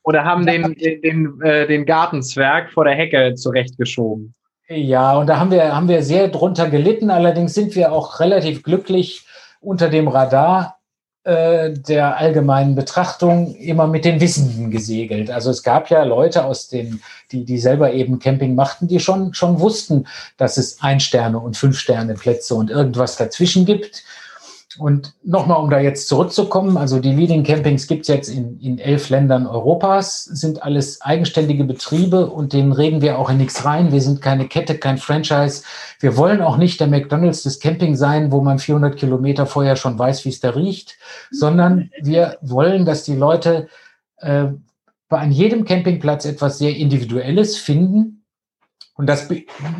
Oder 0.04 0.24
haben 0.24 0.46
den, 0.46 0.76
den, 0.76 1.02
den, 1.02 1.42
äh, 1.42 1.66
den 1.66 1.88
Gartenzwerg 1.88 2.70
vor 2.70 2.86
der 2.86 2.94
Hecke 2.94 3.34
zurechtgeschoben. 3.34 4.36
Ja, 4.67 5.15
und 5.17 5.27
da 5.27 5.39
haben 5.39 5.51
wir, 5.51 5.75
haben 5.75 5.88
wir 5.88 6.01
sehr 6.01 6.27
drunter 6.27 6.69
gelitten. 6.69 7.12
Allerdings 7.12 7.53
sind 7.53 7.75
wir 7.75 7.91
auch 7.91 8.19
relativ 8.19 8.63
glücklich 8.63 9.25
unter 9.62 9.89
dem 9.89 10.07
Radar 10.07 10.79
äh, 11.24 11.74
der 11.74 12.17
allgemeinen 12.17 12.75
Betrachtung 12.75 13.55
immer 13.55 13.88
mit 13.88 14.05
den 14.05 14.19
Wissenden 14.22 14.72
gesegelt. 14.72 15.31
Also 15.31 15.51
es 15.51 15.63
gab 15.63 15.89
ja 15.89 16.03
Leute 16.03 16.45
aus 16.45 16.67
den, 16.67 17.01
die, 17.31 17.45
die 17.45 17.57
selber 17.57 17.93
eben 17.93 18.19
Camping 18.19 18.55
machten, 18.55 18.88
die 18.88 19.00
schon, 19.00 19.34
schon 19.34 19.60
wussten, 19.60 20.07
dass 20.38 20.57
es 20.57 20.81
Ein-Sterne- 20.81 21.39
und 21.39 21.57
Fünf-Sterne-Plätze 21.57 22.55
und 22.55 22.69
irgendwas 22.69 23.17
dazwischen 23.17 23.65
gibt. 23.65 24.03
Und 24.77 25.13
nochmal, 25.24 25.62
um 25.62 25.70
da 25.70 25.79
jetzt 25.79 26.08
zurückzukommen, 26.08 26.75
also 26.75 27.00
die 27.00 27.13
Leading 27.13 27.44
Campings 27.44 27.88
gibt 27.88 28.01
es 28.01 28.08
jetzt 28.10 28.29
in, 28.29 28.60
in 28.60 28.77
elf 28.77 29.10
Ländern 29.10 29.48
Europas, 29.48 30.25
sind 30.25 30.63
alles 30.63 31.01
eigenständige 31.01 31.63
Betriebe 31.63 32.27
und 32.27 32.51
denen 32.51 32.74
reden 32.74 33.01
wir 33.01 33.17
auch 33.17 33.29
in 33.29 33.38
nichts 33.38 33.63
rein. 33.63 33.91
Wir 33.94 34.01
sind 34.01 34.22
keine 34.22 34.48
Kette, 34.48 34.77
kein 34.77 34.98
Franchise. 34.98 35.63
Wir 36.00 36.17
wollen 36.17 36.41
auch 36.41 36.58
nicht 36.58 36.79
der 36.79 36.88
McDonalds 36.88 37.44
des 37.44 37.60
Camping 37.60 37.96
sein, 37.96 38.32
wo 38.32 38.41
man 38.41 38.60
400 38.60 38.98
Kilometer 38.98 39.46
vorher 39.46 39.77
schon 39.77 39.98
weiß, 39.98 40.25
wie 40.25 40.29
es 40.29 40.41
da 40.41 40.50
riecht, 40.50 40.98
sondern 41.32 41.89
wir 42.01 42.38
wollen, 42.41 42.86
dass 42.86 43.03
die 43.03 43.15
Leute 43.15 43.70
äh, 44.17 44.48
an 45.10 45.32
jedem 45.32 45.63
Campingplatz 45.65 46.25
etwas 46.25 46.58
sehr 46.58 46.75
Individuelles 46.75 47.58
finden. 47.58 48.25
Und 48.96 49.08
das 49.08 49.28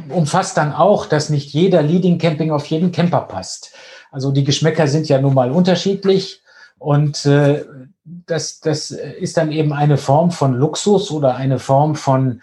umfasst 0.10 0.58
dann 0.58 0.74
auch, 0.74 1.06
dass 1.06 1.30
nicht 1.30 1.54
jeder 1.54 1.82
Leading 1.82 2.18
Camping 2.18 2.52
auf 2.52 2.66
jeden 2.68 2.92
Camper 2.92 3.22
passt. 3.22 3.74
Also 4.12 4.32
die 4.32 4.44
Geschmäcker 4.44 4.88
sind 4.88 5.08
ja 5.08 5.20
nun 5.22 5.34
mal 5.34 5.52
unterschiedlich 5.52 6.42
und 6.78 7.26
äh, 7.26 7.66
das, 8.04 8.60
das 8.60 8.92
ist 8.92 9.38
dann 9.38 9.52
eben 9.52 9.74
eine 9.74 9.98
Form 9.98 10.32
von 10.32 10.54
Luxus 10.54 11.12
oder 11.12 11.36
eine 11.36 11.60
Form 11.60 11.96
von, 11.96 12.42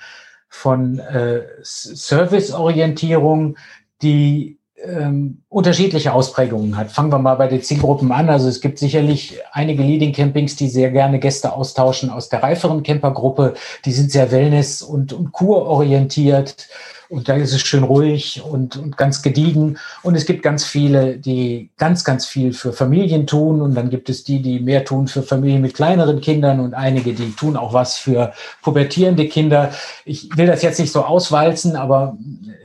von 0.48 0.98
äh, 0.98 1.42
Serviceorientierung, 1.62 3.56
die 4.02 4.58
ähm, 4.84 5.42
unterschiedliche 5.48 6.12
Ausprägungen 6.12 6.76
hat. 6.76 6.90
Fangen 6.90 7.12
wir 7.12 7.18
mal 7.18 7.34
bei 7.34 7.46
den 7.46 7.62
Zielgruppen 7.62 8.12
an. 8.12 8.28
Also 8.28 8.48
es 8.48 8.60
gibt 8.60 8.78
sicherlich 8.78 9.38
einige 9.52 9.82
Leading 9.82 10.12
Campings, 10.12 10.56
die 10.56 10.68
sehr 10.68 10.90
gerne 10.90 11.18
Gäste 11.18 11.52
austauschen 11.52 12.10
aus 12.10 12.28
der 12.28 12.42
reiferen 12.42 12.82
Campergruppe. 12.82 13.54
Die 13.84 13.92
sind 13.92 14.10
sehr 14.10 14.30
wellness- 14.30 14.82
und, 14.82 15.12
und 15.12 15.32
kurorientiert 15.32 16.68
und 17.12 17.28
da 17.28 17.34
ist 17.34 17.52
es 17.52 17.60
schön 17.60 17.84
ruhig 17.84 18.42
und, 18.42 18.76
und 18.76 18.96
ganz 18.96 19.20
gediegen. 19.20 19.76
Und 20.02 20.14
es 20.14 20.24
gibt 20.24 20.42
ganz 20.42 20.64
viele, 20.64 21.18
die 21.18 21.68
ganz, 21.76 22.04
ganz 22.04 22.24
viel 22.24 22.54
für 22.54 22.72
Familien 22.72 23.26
tun. 23.26 23.60
Und 23.60 23.74
dann 23.74 23.90
gibt 23.90 24.08
es 24.08 24.24
die, 24.24 24.40
die 24.40 24.60
mehr 24.60 24.86
tun 24.86 25.08
für 25.08 25.22
Familien 25.22 25.60
mit 25.60 25.74
kleineren 25.74 26.22
Kindern 26.22 26.58
und 26.58 26.72
einige, 26.72 27.12
die 27.12 27.32
tun 27.32 27.58
auch 27.58 27.74
was 27.74 27.96
für 27.96 28.32
pubertierende 28.62 29.28
Kinder. 29.28 29.72
Ich 30.06 30.34
will 30.38 30.46
das 30.46 30.62
jetzt 30.62 30.80
nicht 30.80 30.90
so 30.90 31.04
auswalzen, 31.04 31.76
aber 31.76 32.16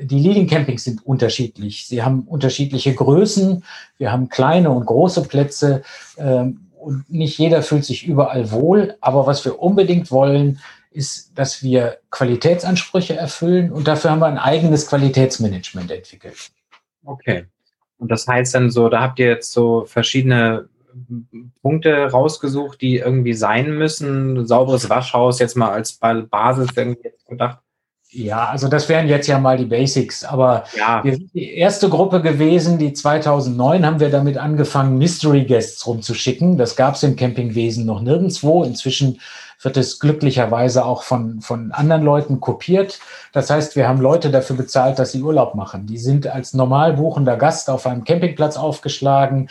die 0.01 0.19
Leading 0.19 0.47
Campings 0.47 0.85
sind 0.85 1.05
unterschiedlich. 1.05 1.85
Sie 1.85 2.01
haben 2.01 2.21
unterschiedliche 2.21 2.93
Größen. 2.93 3.65
Wir 3.97 4.13
haben 4.13 4.29
kleine 4.29 4.69
und 4.69 4.85
große 4.85 5.23
Plätze. 5.23 5.81
Ähm, 6.17 6.61
und 6.79 7.09
nicht 7.09 7.37
jeder 7.37 7.63
fühlt 7.63 7.83
sich 7.83 8.07
überall 8.07 8.49
wohl. 8.49 8.95
Aber 9.01 9.27
was 9.27 9.43
wir 9.43 9.61
unbedingt 9.61 10.09
wollen, 10.09 10.59
ist, 10.97 11.37
dass 11.37 11.61
wir 11.61 11.99
Qualitätsansprüche 12.09 13.15
erfüllen 13.15 13.71
und 13.71 13.87
dafür 13.87 14.11
haben 14.11 14.19
wir 14.19 14.25
ein 14.25 14.39
eigenes 14.39 14.87
Qualitätsmanagement 14.87 15.91
entwickelt. 15.91 16.49
Okay. 17.05 17.45
Und 17.99 18.11
das 18.11 18.27
heißt 18.27 18.55
dann 18.55 18.69
so, 18.71 18.89
da 18.89 19.01
habt 19.01 19.19
ihr 19.19 19.27
jetzt 19.27 19.51
so 19.51 19.85
verschiedene 19.85 20.67
Punkte 21.61 22.11
rausgesucht, 22.11 22.81
die 22.81 22.97
irgendwie 22.97 23.33
sein 23.33 23.77
müssen. 23.77 24.45
Sauberes 24.47 24.89
Waschhaus 24.89 25.39
jetzt 25.39 25.55
mal 25.55 25.71
als 25.71 25.93
Basis 25.93 26.69
irgendwie 26.75 27.11
gedacht. 27.27 27.59
Ja, 28.09 28.45
also 28.45 28.69
das 28.69 28.87
wären 28.87 29.09
jetzt 29.09 29.27
ja 29.27 29.37
mal 29.37 29.57
die 29.57 29.65
Basics, 29.65 30.23
aber 30.23 30.63
ja. 30.77 31.03
wir 31.03 31.15
sind 31.15 31.33
die 31.33 31.53
erste 31.55 31.89
Gruppe 31.89 32.21
gewesen, 32.21 32.77
die 32.77 32.93
2009 32.93 33.85
haben 33.85 33.99
wir 33.99 34.09
damit 34.09 34.37
angefangen, 34.37 34.97
Mystery 34.97 35.43
Guests 35.43 35.85
rumzuschicken. 35.85 36.57
Das 36.57 36.77
gab 36.77 36.95
es 36.95 37.03
im 37.03 37.17
Campingwesen 37.17 37.85
noch 37.85 38.01
nirgendwo. 38.01 38.63
Inzwischen 38.63 39.19
wird 39.61 39.77
es 39.77 39.99
glücklicherweise 39.99 40.85
auch 40.85 41.03
von, 41.03 41.41
von 41.41 41.71
anderen 41.71 42.03
Leuten 42.03 42.39
kopiert. 42.39 42.99
Das 43.33 43.49
heißt, 43.49 43.75
wir 43.75 43.87
haben 43.87 44.01
Leute 44.01 44.29
dafür 44.29 44.55
bezahlt, 44.55 44.99
dass 44.99 45.11
sie 45.11 45.23
Urlaub 45.23 45.55
machen. 45.55 45.87
Die 45.87 45.97
sind 45.97 46.27
als 46.27 46.53
normal 46.53 46.93
buchender 46.93 47.37
Gast 47.37 47.69
auf 47.69 47.87
einem 47.87 48.03
Campingplatz 48.03 48.57
aufgeschlagen, 48.57 49.49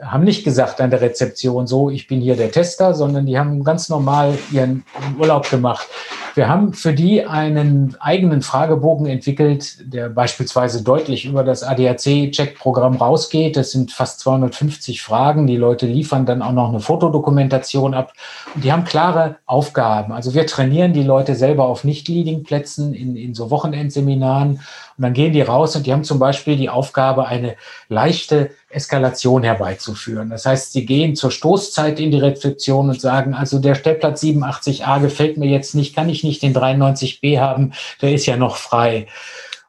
haben 0.00 0.24
nicht 0.24 0.44
gesagt 0.44 0.80
an 0.80 0.90
der 0.90 1.00
Rezeption 1.00 1.66
so, 1.66 1.90
ich 1.90 2.08
bin 2.08 2.20
hier 2.20 2.36
der 2.36 2.50
Tester, 2.50 2.94
sondern 2.94 3.26
die 3.26 3.38
haben 3.38 3.62
ganz 3.62 3.88
normal 3.88 4.36
ihren 4.50 4.84
Urlaub 5.18 5.48
gemacht. 5.48 5.86
Wir 6.34 6.48
haben 6.48 6.72
für 6.72 6.94
die 6.94 7.26
einen 7.26 7.94
eigenen 8.00 8.40
Fragebogen 8.40 9.06
entwickelt, 9.06 9.76
der 9.92 10.08
beispielsweise 10.08 10.82
deutlich 10.82 11.26
über 11.26 11.44
das 11.44 11.62
ADAC-Check-Programm 11.62 12.96
rausgeht. 12.96 13.56
Das 13.56 13.72
sind 13.72 13.92
fast 13.92 14.20
250 14.20 15.02
Fragen. 15.02 15.46
Die 15.46 15.56
Leute 15.56 15.86
liefern 15.86 16.24
dann 16.24 16.40
auch 16.40 16.52
noch 16.52 16.70
eine 16.70 16.80
Fotodokumentation 16.80 17.92
ab. 17.92 18.14
Und 18.54 18.64
die 18.64 18.72
haben 18.72 18.84
klare 18.84 19.36
Aufgaben. 19.44 20.12
Also 20.12 20.32
wir 20.32 20.46
trainieren 20.46 20.94
die 20.94 21.02
Leute 21.02 21.34
selber 21.34 21.66
auf 21.66 21.84
Nicht-Leading-Plätzen 21.84 22.94
in, 22.94 23.14
in 23.14 23.34
so 23.34 23.50
Wochenendseminaren. 23.50 24.60
Und 24.96 25.02
dann 25.02 25.12
gehen 25.12 25.32
die 25.32 25.42
raus 25.42 25.76
und 25.76 25.86
die 25.86 25.92
haben 25.92 26.04
zum 26.04 26.18
Beispiel 26.18 26.56
die 26.56 26.70
Aufgabe, 26.70 27.26
eine 27.26 27.56
leichte 27.88 28.50
Eskalation 28.72 29.42
herbeizuführen. 29.42 30.30
Das 30.30 30.46
heißt, 30.46 30.72
sie 30.72 30.86
gehen 30.86 31.14
zur 31.14 31.30
Stoßzeit 31.30 32.00
in 32.00 32.10
die 32.10 32.18
Rezeption 32.18 32.88
und 32.88 33.00
sagen, 33.00 33.34
also 33.34 33.58
der 33.58 33.74
Stellplatz 33.74 34.22
87a 34.22 35.00
gefällt 35.00 35.36
mir 35.36 35.48
jetzt 35.48 35.74
nicht, 35.74 35.94
kann 35.94 36.08
ich 36.08 36.21
nicht 36.24 36.42
den 36.42 36.54
93b 36.54 37.38
haben, 37.38 37.72
der 38.00 38.12
ist 38.12 38.26
ja 38.26 38.36
noch 38.36 38.56
frei. 38.56 39.06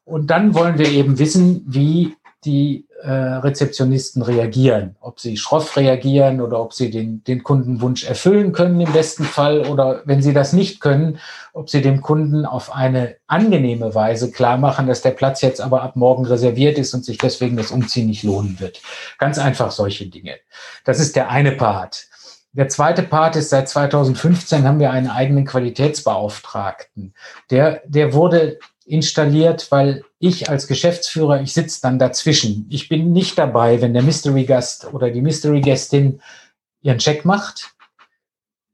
Und 0.06 0.28
dann 0.28 0.54
wollen 0.54 0.78
wir 0.78 0.90
eben 0.90 1.20
wissen, 1.20 1.64
wie 1.66 2.16
die 2.46 2.86
äh, 3.04 3.12
Rezeptionisten 3.12 4.22
reagieren. 4.22 4.96
Ob 5.00 5.20
sie 5.20 5.38
schroff 5.38 5.76
reagieren 5.78 6.42
oder 6.42 6.60
ob 6.62 6.74
sie 6.74 6.90
den, 6.90 7.24
den 7.24 7.44
Kundenwunsch 7.44 8.04
erfüllen 8.04 8.52
können 8.52 8.80
im 8.82 8.92
besten 8.92 9.24
Fall 9.24 9.66
oder 9.68 10.02
wenn 10.06 10.22
sie 10.22 10.34
das 10.34 10.54
nicht 10.54 10.82
können, 10.82 11.20
ob 11.54 11.70
sie 11.70 11.82
dem 11.82 12.02
Kunden 12.02 12.46
auf 12.46 12.74
eine 12.74 13.16
angenehme 13.28 13.94
Weise 13.96 14.32
klar 14.32 14.58
machen, 14.58 14.88
dass 14.88 15.02
der 15.02 15.12
Platz 15.12 15.42
jetzt 15.42 15.62
aber 15.62 15.84
ab 15.84 15.96
morgen 15.96 16.26
reserviert 16.26 16.78
ist 16.78 16.94
und 16.94 17.06
sich 17.06 17.18
deswegen 17.18 17.58
das 17.58 17.72
Umziehen 17.72 18.08
nicht 18.08 18.24
lohnen 18.24 18.60
wird. 18.60 18.82
Ganz 19.18 19.38
einfach 19.38 19.72
solche 19.72 20.08
Dinge. 20.08 20.36
Das 20.86 21.00
ist 21.00 21.16
der 21.16 21.30
eine 21.30 21.54
Part. 21.54 22.08
Der 22.54 22.70
zweite 22.70 23.02
Part 23.02 23.36
ist, 23.36 23.50
seit 23.50 23.68
2015 23.68 24.64
haben 24.68 24.80
wir 24.80 24.92
einen 24.92 25.10
eigenen 25.10 25.46
Qualitätsbeauftragten. 25.46 27.16
Der, 27.50 27.82
der 27.86 28.14
wurde 28.14 28.60
installiert, 28.86 29.72
weil 29.72 30.04
ich 30.20 30.50
als 30.50 30.68
Geschäftsführer, 30.68 31.42
ich 31.42 31.54
sitze 31.54 31.82
dann 31.82 31.98
dazwischen. 31.98 32.68
Ich 32.70 32.90
bin 32.90 33.12
nicht 33.12 33.40
dabei, 33.40 33.82
wenn 33.82 33.94
der 33.94 34.04
Mystery 34.04 34.46
Gast 34.46 34.94
oder 34.94 35.10
die 35.10 35.22
Mystery 35.22 35.62
Gästin 35.62 36.22
ihren 36.82 37.00
Check 37.00 37.26
macht. 37.26 37.72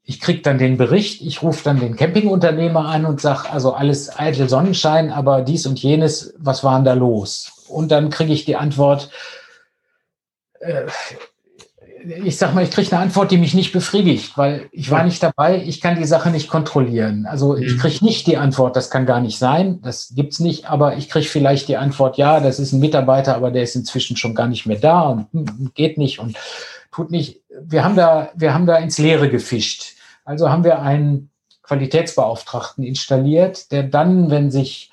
ich 0.03 0.19
kriege 0.19 0.41
dann 0.41 0.57
den 0.57 0.75
Bericht, 0.75 1.21
ich 1.21 1.43
rufe 1.43 1.63
dann 1.63 1.79
den 1.79 1.95
Campingunternehmer 1.95 2.85
an 2.85 3.05
und 3.05 3.21
sage, 3.21 3.49
also 3.51 3.73
alles 3.73 4.17
eitel 4.17 4.49
Sonnenschein, 4.49 5.11
aber 5.11 5.43
dies 5.43 5.67
und 5.67 5.79
jenes, 5.79 6.33
was 6.37 6.63
war 6.63 6.75
denn 6.75 6.85
da 6.85 6.93
los? 6.93 7.65
Und 7.67 7.91
dann 7.91 8.09
kriege 8.09 8.33
ich 8.33 8.43
die 8.43 8.55
Antwort, 8.55 9.11
äh, 10.59 10.87
ich 12.03 12.37
sag 12.37 12.53
mal, 12.53 12.63
ich 12.63 12.71
kriege 12.71 12.91
eine 12.91 13.01
Antwort, 13.01 13.31
die 13.31 13.37
mich 13.37 13.53
nicht 13.53 13.71
befriedigt, 13.71 14.37
weil 14.37 14.69
ich 14.71 14.89
war 14.91 15.03
nicht 15.03 15.21
dabei, 15.21 15.61
ich 15.61 15.81
kann 15.81 15.97
die 15.97 16.05
Sache 16.05 16.29
nicht 16.29 16.47
kontrollieren. 16.47 17.25
Also 17.25 17.55
ich 17.55 17.73
mhm. 17.73 17.77
kriege 17.79 18.05
nicht 18.05 18.27
die 18.27 18.37
Antwort, 18.37 18.75
das 18.75 18.89
kann 18.89 19.05
gar 19.05 19.19
nicht 19.19 19.37
sein, 19.37 19.81
das 19.81 20.13
gibt's 20.15 20.39
nicht, 20.39 20.69
aber 20.69 20.97
ich 20.97 21.09
kriege 21.09 21.27
vielleicht 21.27 21.67
die 21.67 21.77
Antwort, 21.77 22.17
ja, 22.17 22.39
das 22.39 22.59
ist 22.59 22.73
ein 22.73 22.79
Mitarbeiter, 22.79 23.35
aber 23.35 23.51
der 23.51 23.63
ist 23.63 23.75
inzwischen 23.75 24.17
schon 24.17 24.35
gar 24.35 24.47
nicht 24.47 24.65
mehr 24.65 24.79
da 24.79 25.01
und 25.01 25.27
hm, 25.31 25.71
geht 25.73 25.97
nicht 25.97 26.19
und 26.19 26.37
tut 26.91 27.11
nicht. 27.11 27.41
Wir 27.61 27.83
haben 27.83 27.95
da, 27.95 28.31
wir 28.35 28.53
haben 28.53 28.65
da 28.65 28.77
ins 28.77 28.97
Leere 28.97 29.29
gefischt. 29.29 29.95
Also 30.25 30.49
haben 30.49 30.63
wir 30.63 30.81
einen 30.81 31.29
Qualitätsbeauftragten 31.63 32.83
installiert, 32.83 33.71
der 33.71 33.83
dann, 33.83 34.29
wenn 34.29 34.51
sich 34.51 34.88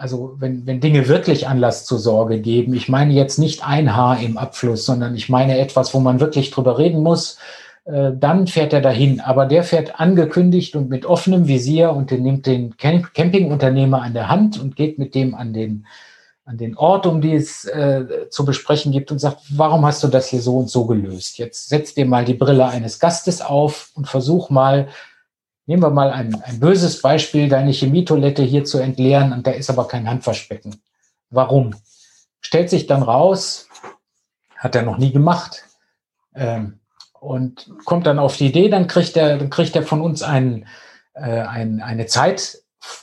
also 0.00 0.34
wenn, 0.38 0.66
wenn 0.66 0.80
Dinge 0.80 1.08
wirklich 1.08 1.46
Anlass 1.46 1.84
zur 1.84 1.98
Sorge 1.98 2.40
geben, 2.40 2.72
ich 2.72 2.88
meine 2.88 3.12
jetzt 3.12 3.38
nicht 3.38 3.66
ein 3.66 3.94
Haar 3.94 4.18
im 4.20 4.38
Abfluss, 4.38 4.86
sondern 4.86 5.14
ich 5.14 5.28
meine 5.28 5.58
etwas, 5.58 5.92
wo 5.92 6.00
man 6.00 6.20
wirklich 6.20 6.50
drüber 6.50 6.78
reden 6.78 7.02
muss, 7.02 7.36
äh, 7.84 8.12
dann 8.18 8.46
fährt 8.46 8.72
er 8.72 8.80
dahin. 8.80 9.20
Aber 9.20 9.44
der 9.44 9.62
fährt 9.62 10.00
angekündigt 10.00 10.74
und 10.74 10.88
mit 10.88 11.04
offenem 11.04 11.48
Visier 11.48 11.92
und 11.92 12.10
der 12.10 12.18
nimmt 12.18 12.46
den 12.46 12.78
Camp 12.78 13.12
Campingunternehmer 13.12 14.00
an 14.00 14.14
der 14.14 14.28
Hand 14.28 14.58
und 14.58 14.74
geht 14.74 14.98
mit 14.98 15.14
dem 15.14 15.34
an 15.34 15.52
den, 15.52 15.86
an 16.46 16.56
den 16.56 16.78
Ort, 16.78 17.06
um 17.06 17.20
die 17.20 17.34
es 17.34 17.66
äh, 17.66 18.30
zu 18.30 18.46
besprechen 18.46 18.92
gibt 18.92 19.12
und 19.12 19.18
sagt, 19.18 19.40
warum 19.50 19.84
hast 19.84 20.02
du 20.02 20.08
das 20.08 20.28
hier 20.28 20.40
so 20.40 20.56
und 20.56 20.70
so 20.70 20.86
gelöst? 20.86 21.36
Jetzt 21.36 21.68
setz 21.68 21.92
dir 21.92 22.06
mal 22.06 22.24
die 22.24 22.34
Brille 22.34 22.66
eines 22.66 23.00
Gastes 23.00 23.42
auf 23.42 23.90
und 23.94 24.08
versuch 24.08 24.48
mal 24.48 24.88
Nehmen 25.70 25.84
wir 25.84 25.90
mal 25.90 26.10
ein, 26.10 26.34
ein 26.42 26.58
böses 26.58 27.00
Beispiel, 27.00 27.48
deine 27.48 27.70
Chemietoilette 27.70 28.42
hier 28.42 28.64
zu 28.64 28.78
entleeren 28.78 29.32
und 29.32 29.46
da 29.46 29.52
ist 29.52 29.70
aber 29.70 29.86
kein 29.86 30.10
Handwaschbecken. 30.10 30.82
Warum? 31.30 31.76
Stellt 32.40 32.70
sich 32.70 32.88
dann 32.88 33.04
raus, 33.04 33.68
hat 34.56 34.74
er 34.74 34.82
noch 34.82 34.98
nie 34.98 35.12
gemacht. 35.12 35.62
Ähm, 36.34 36.80
und 37.20 37.70
kommt 37.84 38.08
dann 38.08 38.18
auf 38.18 38.36
die 38.36 38.48
Idee, 38.48 38.68
dann 38.68 38.88
kriegt 38.88 39.16
er, 39.16 39.38
dann 39.38 39.48
kriegt 39.48 39.76
er 39.76 39.84
von 39.84 40.00
uns 40.00 40.24
ein, 40.24 40.66
äh, 41.14 41.42
ein, 41.42 41.80
eine 41.82 42.06
Zeit 42.06 42.58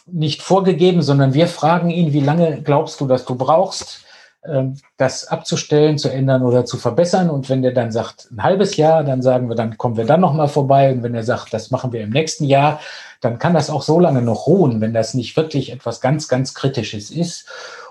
nicht 0.05 0.41
vorgegeben, 0.41 1.01
sondern 1.01 1.33
wir 1.33 1.47
fragen 1.47 1.89
ihn, 1.89 2.11
wie 2.11 2.19
lange 2.19 2.63
glaubst 2.63 2.99
du, 2.99 3.07
dass 3.07 3.23
du 3.23 3.35
brauchst? 3.35 4.03
Ähm, 4.47 4.77
das 4.97 5.27
abzustellen, 5.27 5.97
zu 5.97 6.09
ändern 6.09 6.43
oder 6.43 6.65
zu 6.65 6.77
verbessern. 6.77 7.29
Und 7.29 7.49
wenn 7.49 7.61
der 7.61 7.73
dann 7.73 7.91
sagt, 7.91 8.29
ein 8.31 8.43
halbes 8.43 8.77
Jahr, 8.77 9.03
dann 9.03 9.21
sagen 9.21 9.49
wir, 9.49 9.55
dann 9.55 9.77
kommen 9.77 9.97
wir 9.97 10.05
dann 10.05 10.21
nochmal 10.21 10.47
vorbei. 10.47 10.91
Und 10.91 11.03
wenn 11.03 11.15
er 11.15 11.23
sagt, 11.23 11.53
das 11.53 11.71
machen 11.71 11.91
wir 11.91 12.01
im 12.01 12.09
nächsten 12.09 12.45
Jahr, 12.45 12.79
dann 13.21 13.39
kann 13.39 13.53
das 13.53 13.69
auch 13.69 13.81
so 13.81 13.99
lange 13.99 14.21
noch 14.21 14.47
ruhen, 14.47 14.81
wenn 14.81 14.93
das 14.93 15.13
nicht 15.13 15.35
wirklich 15.35 15.71
etwas 15.71 16.01
ganz, 16.01 16.27
ganz 16.27 16.53
Kritisches 16.53 17.11
ist. 17.11 17.47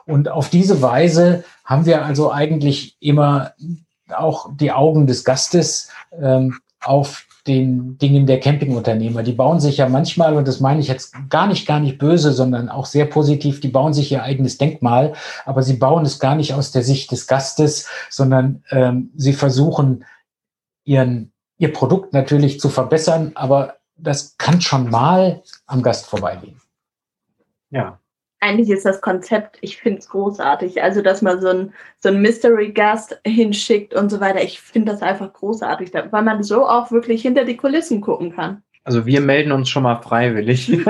Und 0.07 0.29
auf 0.29 0.49
diese 0.49 0.83
Weise 0.83 1.45
haben 1.65 1.85
wir 1.85 2.05
also 2.05 2.33
eigentlich 2.33 2.97
immer 3.01 3.53
auch 4.15 4.49
die 4.55 4.73
Augen 4.73 5.07
des 5.07 5.25
Gastes 5.25 5.91
ähm, 6.21 6.59
auf 6.81 7.27
den 7.47 7.99
Dingen 7.99 8.27
der 8.27 8.41
Campingunternehmer. 8.41 9.23
Die 9.23 9.33
bauen 9.33 9.61
sich 9.61 9.77
ja 9.77 9.89
manchmal, 9.89 10.37
und 10.37 10.49
das 10.49 10.61
meine 10.61 10.81
ich 10.81 10.89
jetzt 10.89 11.15
gar 11.29 11.47
nicht, 11.47 11.67
gar 11.67 11.81
nicht 11.81 11.99
böse, 11.99 12.33
sondern 12.33 12.69
auch 12.69 12.87
sehr 12.87 13.07
positiv, 13.07 13.61
die 13.61 13.69
bauen 13.69 13.95
sich 13.95 14.13
ihr 14.13 14.23
eigenes 14.23 14.59
Denkmal, 14.59 15.15
aber 15.45 15.63
sie 15.63 15.75
bauen 15.75 16.05
es 16.05 16.19
gar 16.19 16.35
nicht 16.35 16.55
aus 16.55 16.73
der 16.73 16.83
Sicht 16.83 17.11
des 17.13 17.27
Gastes, 17.27 17.89
sondern 18.11 18.65
ähm, 18.71 19.11
sie 19.17 19.33
versuchen 19.33 20.05
ihren, 20.85 21.33
ihr 21.59 21.73
Produkt 21.73 22.13
natürlich 22.13 22.61
zu 22.61 22.69
verbessern, 22.69 23.33
aber 23.35 23.77
das 23.97 24.37
kann 24.39 24.61
schon 24.61 24.91
mal 24.91 25.43
am 25.67 25.83
Gast 25.83 26.07
vorbeigehen. 26.07 26.61
Ja, 27.71 27.99
eigentlich 28.47 28.71
ist 28.71 28.87
das 28.87 29.01
Konzept, 29.01 29.59
ich 29.61 29.77
finde 29.77 29.99
es 29.99 30.09
großartig. 30.09 30.83
Also, 30.83 31.03
dass 31.03 31.23
man 31.23 31.41
so 31.41 31.49
ein, 31.49 31.75
so 31.99 32.09
ein 32.09 32.23
Mystery-Gast 32.23 33.21
hinschickt 33.27 33.95
und 33.95 34.11
so 34.11 34.21
weiter. 34.21 34.43
Ich 34.43 34.61
finde 34.61 34.93
das 34.93 35.03
einfach 35.03 35.33
großartig, 35.33 35.93
weil 35.93 36.23
man 36.23 36.43
so 36.43 36.67
auch 36.67 36.91
wirklich 36.91 37.23
hinter 37.23 37.45
die 37.45 37.57
Kulissen 37.57 38.01
gucken 38.01 38.35
kann. 38.35 38.63
Also, 38.85 39.05
wir 39.05 39.21
melden 39.21 39.53
uns 39.53 39.69
schon 39.69 39.83
mal 39.83 39.97
freiwillig. 39.97 40.71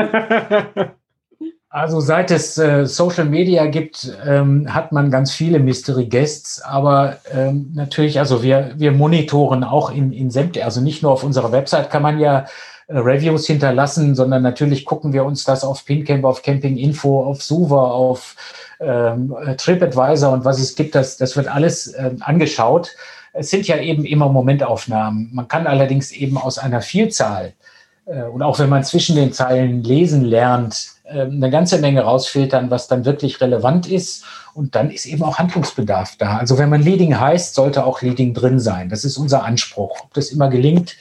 Also 1.69 2.01
seit 2.01 2.31
es 2.31 2.57
äh, 2.57 2.87
Social 2.87 3.27
Media 3.27 3.67
gibt, 3.67 4.11
ähm, 4.25 4.73
hat 4.73 4.93
man 4.93 5.11
ganz 5.11 5.33
viele 5.33 5.59
Mystery 5.59 6.07
Guests, 6.07 6.63
aber 6.63 7.19
ähm, 7.31 7.71
natürlich, 7.75 8.19
also 8.19 8.43
wir, 8.43 8.73
wir 8.77 8.93
monitoren 8.93 9.63
auch 9.63 9.91
in, 9.91 10.11
in 10.11 10.31
sämtliche, 10.31 10.65
also 10.65 10.81
nicht 10.81 11.03
nur 11.03 11.13
auf 11.13 11.23
unserer 11.23 11.53
Website 11.53 11.91
kann 11.91 12.01
man 12.01 12.19
ja 12.19 12.47
Reviews 12.89 13.47
hinterlassen, 13.47 14.15
sondern 14.15 14.43
natürlich 14.43 14.85
gucken 14.85 15.13
wir 15.13 15.25
uns 15.25 15.45
das 15.45 15.65
auf 15.65 15.85
Pincamp, 15.85 16.25
auf 16.25 16.43
Camping 16.43 16.77
Info, 16.77 17.25
auf 17.25 17.43
Suva, 17.43 17.91
auf 17.91 18.37
ähm, 18.81 19.35
TripAdvisor 19.57 20.33
und 20.33 20.45
was 20.45 20.61
es 20.61 20.77
gibt, 20.77 20.95
das, 20.95 21.17
das 21.17 21.37
wird 21.37 21.49
alles 21.49 21.89
äh, 21.89 22.13
angeschaut. 22.21 22.91
Es 23.33 23.51
sind 23.51 23.67
ja 23.67 23.77
eben 23.79 24.05
immer 24.05 24.29
Momentaufnahmen. 24.29 25.31
Man 25.33 25.49
kann 25.49 25.67
allerdings 25.67 26.13
eben 26.13 26.39
aus 26.39 26.59
einer 26.59 26.81
Vielzahl 26.81 27.55
äh, 28.07 28.23
und 28.23 28.43
auch 28.43 28.59
wenn 28.59 28.69
man 28.69 28.85
zwischen 28.85 29.17
den 29.17 29.33
Zeilen 29.33 29.83
lesen 29.83 30.25
lernt, 30.25 30.93
äh, 31.05 31.23
eine 31.23 31.51
ganze 31.51 31.79
Menge 31.79 32.03
rausfiltern, 32.03 32.71
was 32.71 32.89
dann 32.89 33.05
wirklich 33.05 33.41
relevant 33.41 33.89
ist. 33.89 34.25
Und 34.55 34.75
dann 34.75 34.91
ist 34.91 35.07
eben 35.07 35.23
auch 35.23 35.39
Handlungsbedarf 35.39 36.17
da. 36.17 36.39
Also 36.39 36.57
wenn 36.57 36.71
man 36.71 36.83
Leading 36.83 37.19
heißt, 37.19 37.55
sollte 37.55 37.85
auch 37.85 38.01
Leading 38.01 38.33
drin 38.33 38.59
sein. 38.59 38.89
Das 38.89 39.05
ist 39.05 39.19
unser 39.19 39.45
Anspruch. 39.45 40.05
Ob 40.05 40.15
das 40.15 40.31
immer 40.31 40.49
gelingt, 40.49 40.97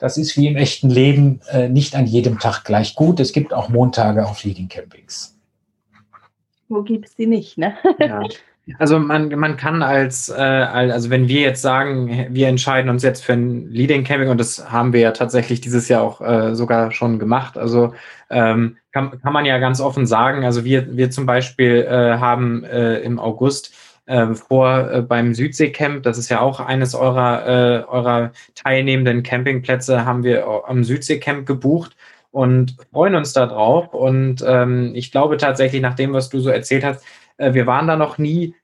das 0.00 0.16
ist 0.16 0.36
wie 0.36 0.48
im 0.48 0.56
echten 0.56 0.90
Leben 0.90 1.40
äh, 1.50 1.68
nicht 1.68 1.94
an 1.94 2.06
jedem 2.06 2.38
Tag 2.38 2.64
gleich 2.64 2.94
gut. 2.94 3.20
Es 3.20 3.32
gibt 3.32 3.52
auch 3.52 3.68
Montage 3.68 4.26
auf 4.26 4.42
Leading 4.42 4.68
Campings. 4.68 5.36
Wo 6.68 6.82
gibt 6.82 7.08
es 7.08 7.16
die 7.16 7.26
nicht, 7.26 7.58
ne? 7.58 7.74
ja. 7.98 8.22
Also 8.78 8.98
man, 8.98 9.28
man 9.30 9.56
kann 9.56 9.82
als, 9.82 10.28
äh, 10.28 10.34
also 10.34 11.10
wenn 11.10 11.28
wir 11.28 11.40
jetzt 11.40 11.62
sagen, 11.62 12.28
wir 12.30 12.48
entscheiden 12.48 12.88
uns 12.88 13.02
jetzt 13.02 13.24
für 13.24 13.32
ein 13.32 13.68
Leading 13.70 14.04
Camping 14.04 14.28
und 14.28 14.38
das 14.38 14.70
haben 14.70 14.92
wir 14.92 15.00
ja 15.00 15.10
tatsächlich 15.10 15.60
dieses 15.60 15.88
Jahr 15.88 16.02
auch 16.02 16.20
äh, 16.20 16.54
sogar 16.54 16.92
schon 16.92 17.18
gemacht. 17.18 17.58
Also 17.58 17.94
ähm, 18.28 18.76
kann, 18.92 19.20
kann 19.20 19.32
man 19.32 19.44
ja 19.44 19.58
ganz 19.58 19.80
offen 19.80 20.06
sagen, 20.06 20.44
also 20.44 20.64
wir, 20.64 20.96
wir 20.96 21.10
zum 21.10 21.26
Beispiel 21.26 21.86
äh, 21.88 22.18
haben 22.18 22.64
äh, 22.64 22.98
im 22.98 23.18
August 23.18 23.74
äh, 24.10 24.34
vor 24.34 24.90
äh, 24.90 25.02
beim 25.02 25.34
Südseecamp. 25.34 26.02
Das 26.02 26.18
ist 26.18 26.28
ja 26.28 26.40
auch 26.40 26.58
eines 26.58 26.94
eurer, 26.94 27.46
äh, 27.46 27.84
eurer 27.84 28.32
teilnehmenden 28.56 29.22
Campingplätze, 29.22 30.04
haben 30.04 30.24
wir 30.24 30.46
am 30.66 30.82
Südseecamp 30.82 31.46
gebucht 31.46 31.96
und 32.32 32.76
freuen 32.92 33.14
uns 33.14 33.32
darauf. 33.32 33.94
Und 33.94 34.44
ähm, 34.46 34.92
ich 34.94 35.12
glaube 35.12 35.36
tatsächlich, 35.36 35.80
nach 35.80 35.94
dem, 35.94 36.12
was 36.12 36.28
du 36.28 36.40
so 36.40 36.50
erzählt 36.50 36.84
hast, 36.84 37.04
äh, 37.36 37.54
wir 37.54 37.66
waren 37.66 37.86
da 37.86 37.96
noch 37.96 38.18
nie, 38.18 38.54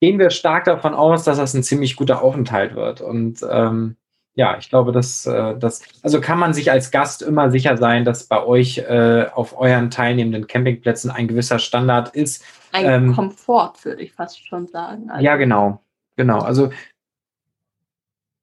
gehen 0.00 0.18
wir 0.18 0.30
stark 0.30 0.64
davon 0.64 0.94
aus, 0.94 1.24
dass 1.24 1.38
das 1.38 1.52
ein 1.52 1.64
ziemlich 1.64 1.96
guter 1.96 2.22
Aufenthalt 2.22 2.76
wird. 2.76 3.00
Und 3.00 3.44
ähm, 3.50 3.96
ja, 4.34 4.56
ich 4.56 4.70
glaube, 4.70 4.92
dass 4.92 5.26
äh, 5.26 5.58
das, 5.58 5.82
also 6.02 6.20
kann 6.20 6.38
man 6.38 6.54
sich 6.54 6.70
als 6.70 6.92
Gast 6.92 7.22
immer 7.22 7.50
sicher 7.50 7.76
sein, 7.76 8.04
dass 8.04 8.24
bei 8.24 8.42
euch 8.42 8.78
äh, 8.78 9.26
auf 9.34 9.58
euren 9.58 9.90
teilnehmenden 9.90 10.46
Campingplätzen 10.46 11.10
ein 11.10 11.26
gewisser 11.26 11.58
Standard 11.58 12.14
ist. 12.14 12.44
Ein 12.72 12.86
ähm, 12.86 13.14
Komfort, 13.14 13.84
würde 13.84 14.02
ich 14.02 14.12
fast 14.12 14.46
schon 14.46 14.66
sagen. 14.66 15.10
Also, 15.10 15.24
ja, 15.24 15.36
genau. 15.36 15.82
Genau. 16.16 16.40
Also 16.40 16.70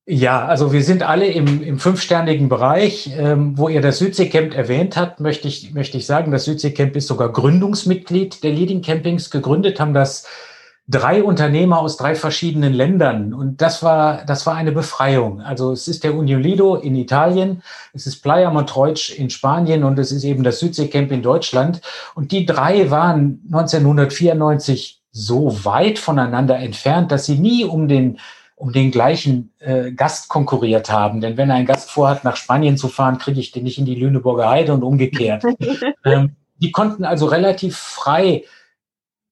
ja, 0.09 0.45
also 0.45 0.71
wir 0.71 0.83
sind 0.83 1.03
alle 1.03 1.27
im, 1.27 1.61
im 1.61 1.79
fünfsternigen 1.79 2.47
Bereich. 2.47 3.11
Ähm, 3.17 3.57
wo 3.57 3.67
ihr 3.67 3.81
das 3.81 3.99
Südseecamp 3.99 4.55
erwähnt 4.55 4.95
habt, 4.95 5.19
möchte 5.19 5.49
ich, 5.49 5.73
möchte 5.73 5.97
ich 5.97 6.05
sagen, 6.05 6.31
das 6.31 6.45
Südseecamp 6.45 6.95
ist 6.95 7.07
sogar 7.07 7.29
Gründungsmitglied 7.33 8.41
der 8.41 8.53
Leading 8.53 8.81
Campings. 8.81 9.29
Gegründet 9.29 9.81
haben 9.81 9.93
das 9.93 10.25
drei 10.87 11.21
Unternehmer 11.21 11.79
aus 11.79 11.97
drei 11.97 12.15
verschiedenen 12.15 12.73
Ländern. 12.73 13.33
Und 13.33 13.61
das 13.61 13.83
war, 13.83 14.23
das 14.25 14.45
war 14.45 14.55
eine 14.55 14.71
Befreiung. 14.71 15.41
Also 15.41 15.73
es 15.73 15.87
ist 15.87 16.03
der 16.03 16.15
Uniolido 16.15 16.75
in 16.75 16.95
Italien, 16.95 17.61
es 17.93 18.07
ist 18.07 18.21
Playa 18.21 18.49
Montroig 18.49 19.17
in 19.17 19.29
Spanien 19.29 19.83
und 19.83 19.99
es 19.99 20.11
ist 20.11 20.23
eben 20.23 20.43
das 20.43 20.59
Südseecamp 20.59 21.11
in 21.11 21.21
Deutschland. 21.21 21.81
Und 22.15 22.31
die 22.31 22.45
drei 22.45 22.89
waren 22.89 23.41
1994 23.51 25.01
so 25.11 25.65
weit 25.65 25.99
voneinander 25.99 26.57
entfernt, 26.57 27.11
dass 27.11 27.25
sie 27.25 27.37
nie 27.37 27.65
um 27.65 27.87
den 27.87 28.19
um 28.55 28.71
den 28.71 28.89
gleichen 28.89 29.53
äh, 29.59 29.91
Gast 29.91 30.29
konkurriert 30.29 30.89
haben. 30.89 31.21
Denn 31.21 31.37
wenn 31.37 31.51
ein 31.51 31.67
Gast 31.67 31.91
vorhat, 31.91 32.23
nach 32.23 32.35
Spanien 32.35 32.75
zu 32.75 32.87
fahren, 32.87 33.19
kriege 33.19 33.39
ich 33.39 33.51
den 33.51 33.65
nicht 33.65 33.77
in 33.77 33.85
die 33.85 33.93
Lüneburger 33.93 34.49
Heide 34.49 34.73
und 34.73 34.81
umgekehrt. 34.81 35.43
ähm, 36.03 36.35
die 36.55 36.71
konnten 36.71 37.05
also 37.05 37.27
relativ 37.27 37.77
frei 37.77 38.45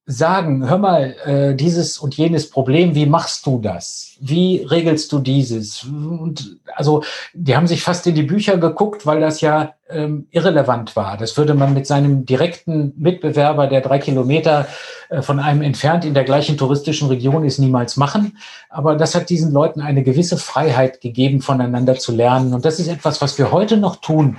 sagen, 0.07 0.69
hör 0.69 0.77
mal, 0.77 1.15
äh, 1.25 1.55
dieses 1.55 1.97
und 1.97 2.15
jenes 2.15 2.49
Problem, 2.49 2.93
wie 2.93 3.07
machst 3.07 3.45
du 3.47 3.59
das? 3.59 4.15
Wie 4.19 4.63
regelst 4.69 5.11
du 5.11 5.17
dieses? 5.19 5.83
Und 5.83 6.57
also 6.75 7.03
die 7.33 7.55
haben 7.55 7.65
sich 7.65 7.81
fast 7.81 8.05
in 8.05 8.13
die 8.13 8.23
Bücher 8.23 8.57
geguckt, 8.57 9.07
weil 9.07 9.19
das 9.19 9.41
ja 9.41 9.73
ähm, 9.89 10.27
irrelevant 10.29 10.95
war. 10.95 11.17
Das 11.17 11.37
würde 11.37 11.55
man 11.55 11.73
mit 11.73 11.87
seinem 11.87 12.23
direkten 12.25 12.93
Mitbewerber, 12.97 13.65
der 13.65 13.81
drei 13.81 13.97
Kilometer 13.97 14.67
äh, 15.09 15.23
von 15.23 15.39
einem 15.39 15.63
entfernt 15.63 16.05
in 16.05 16.13
der 16.13 16.23
gleichen 16.23 16.55
touristischen 16.55 17.07
Region 17.07 17.43
ist, 17.43 17.57
niemals 17.57 17.97
machen. 17.97 18.37
Aber 18.69 18.95
das 18.95 19.15
hat 19.15 19.29
diesen 19.29 19.51
Leuten 19.51 19.81
eine 19.81 20.03
gewisse 20.03 20.37
Freiheit 20.37 21.01
gegeben, 21.01 21.41
voneinander 21.41 21.95
zu 21.95 22.11
lernen. 22.11 22.53
Und 22.53 22.63
das 22.63 22.79
ist 22.79 22.89
etwas, 22.89 23.21
was 23.21 23.39
wir 23.39 23.51
heute 23.51 23.77
noch 23.77 23.95
tun 23.95 24.37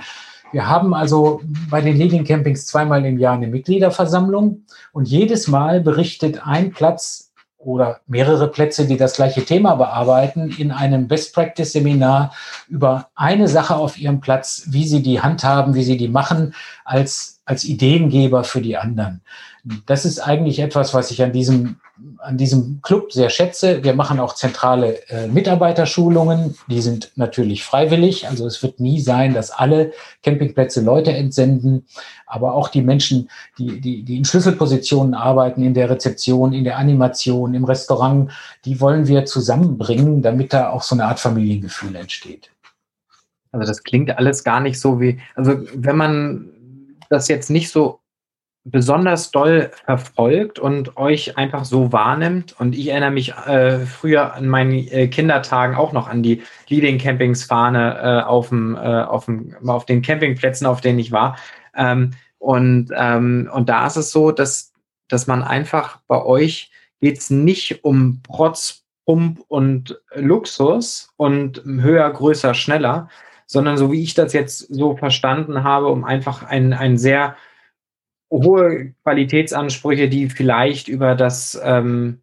wir 0.51 0.67
haben 0.67 0.93
also 0.93 1.41
bei 1.69 1.81
den 1.81 1.97
Leading 1.97 2.23
Campings 2.23 2.65
zweimal 2.65 3.05
im 3.05 3.17
Jahr 3.17 3.35
eine 3.35 3.47
Mitgliederversammlung 3.47 4.63
und 4.93 5.07
jedes 5.07 5.47
Mal 5.47 5.81
berichtet 5.81 6.45
ein 6.45 6.71
Platz 6.71 7.27
oder 7.57 8.01
mehrere 8.07 8.49
Plätze, 8.49 8.85
die 8.87 8.97
das 8.97 9.15
gleiche 9.15 9.43
Thema 9.43 9.75
bearbeiten, 9.75 10.55
in 10.57 10.71
einem 10.71 11.07
Best 11.07 11.33
Practice 11.33 11.73
Seminar 11.73 12.33
über 12.67 13.09
eine 13.15 13.47
Sache 13.47 13.75
auf 13.75 13.97
ihrem 13.97 14.21
Platz, 14.21 14.67
wie 14.69 14.87
sie 14.87 15.01
die 15.01 15.21
handhaben, 15.21 15.73
wie 15.75 15.83
sie 15.83 15.97
die 15.97 16.07
machen, 16.07 16.53
als, 16.85 17.36
als 17.47 17.63
Ideengeber 17.63 18.43
für 18.43 18.61
die 18.61 18.77
anderen. 18.77 19.21
Das 19.85 20.05
ist 20.05 20.19
eigentlich 20.19 20.59
etwas, 20.59 20.93
was 20.93 21.11
ich 21.11 21.23
an 21.23 21.31
diesem 21.31 21.77
an 22.19 22.37
diesem 22.37 22.79
Club 22.83 23.11
sehr 23.11 23.29
schätze. 23.29 23.83
Wir 23.83 23.95
machen 23.95 24.19
auch 24.19 24.35
zentrale 24.35 25.07
äh, 25.09 25.27
Mitarbeiterschulungen. 25.27 26.55
Die 26.67 26.81
sind 26.81 27.11
natürlich 27.15 27.63
freiwillig. 27.63 28.27
Also 28.27 28.45
es 28.45 28.61
wird 28.61 28.79
nie 28.79 28.99
sein, 28.99 29.33
dass 29.33 29.49
alle 29.49 29.93
Campingplätze 30.21 30.81
Leute 30.81 31.11
entsenden. 31.11 31.87
Aber 32.27 32.53
auch 32.53 32.67
die 32.67 32.81
Menschen, 32.81 33.29
die, 33.57 33.81
die, 33.81 34.03
die 34.03 34.17
in 34.17 34.25
Schlüsselpositionen 34.25 35.15
arbeiten, 35.15 35.63
in 35.63 35.73
der 35.73 35.89
Rezeption, 35.89 36.53
in 36.53 36.65
der 36.65 36.77
Animation, 36.77 37.55
im 37.55 37.63
Restaurant, 37.63 38.31
die 38.65 38.79
wollen 38.79 39.07
wir 39.07 39.25
zusammenbringen, 39.25 40.21
damit 40.21 40.53
da 40.53 40.69
auch 40.69 40.83
so 40.83 40.93
eine 40.93 41.05
Art 41.05 41.19
Familiengefühl 41.19 41.95
entsteht. 41.95 42.51
Also 43.51 43.65
das 43.65 43.81
klingt 43.81 44.15
alles 44.15 44.43
gar 44.43 44.59
nicht 44.59 44.79
so 44.79 45.01
wie, 45.01 45.19
also 45.35 45.57
wenn 45.73 45.97
man 45.97 46.49
das 47.09 47.27
jetzt 47.27 47.49
nicht 47.49 47.71
so 47.71 47.99
besonders 48.63 49.31
doll 49.31 49.71
verfolgt 49.85 50.59
und 50.59 50.97
euch 50.97 51.37
einfach 51.37 51.63
so 51.63 51.93
wahrnimmt. 51.93 52.53
Und 52.59 52.75
ich 52.75 52.89
erinnere 52.89 53.11
mich 53.11 53.33
äh, 53.33 53.79
früher 53.85 54.33
an 54.33 54.47
meinen 54.47 54.87
äh, 54.89 55.07
Kindertagen 55.07 55.75
auch 55.75 55.93
noch 55.93 56.07
an 56.07 56.21
die 56.21 56.43
Leading 56.67 56.97
Campings 56.97 57.45
Fahne 57.45 57.97
äh, 57.97 58.27
auf, 58.27 58.49
dem, 58.49 58.75
äh, 58.75 58.79
auf, 58.79 59.25
dem, 59.25 59.55
auf 59.69 59.85
den 59.85 60.01
Campingplätzen, 60.01 60.67
auf 60.67 60.81
denen 60.81 60.99
ich 60.99 61.11
war. 61.11 61.37
Ähm, 61.75 62.11
und, 62.39 62.89
ähm, 62.93 63.49
und 63.53 63.69
da 63.69 63.87
ist 63.87 63.95
es 63.95 64.11
so, 64.11 64.31
dass, 64.31 64.73
dass 65.07 65.27
man 65.27 65.43
einfach 65.43 65.99
bei 66.07 66.21
euch 66.21 66.71
geht 66.99 67.19
es 67.19 67.29
nicht 67.29 67.83
um 67.83 68.21
Protz, 68.23 68.83
Pump 69.05 69.41
und 69.47 70.01
Luxus 70.15 71.09
und 71.15 71.63
höher, 71.63 72.09
größer, 72.11 72.53
schneller, 72.53 73.09
sondern 73.47 73.77
so 73.77 73.91
wie 73.91 74.03
ich 74.03 74.13
das 74.13 74.33
jetzt 74.33 74.59
so 74.59 74.95
verstanden 74.95 75.63
habe, 75.63 75.87
um 75.87 76.03
einfach 76.03 76.43
ein, 76.43 76.73
ein 76.73 76.97
sehr 76.97 77.35
hohe 78.29 78.93
Qualitätsansprüche, 79.03 80.09
die 80.09 80.29
vielleicht 80.29 80.89
über 80.89 81.15
das, 81.15 81.59
ähm, 81.63 82.21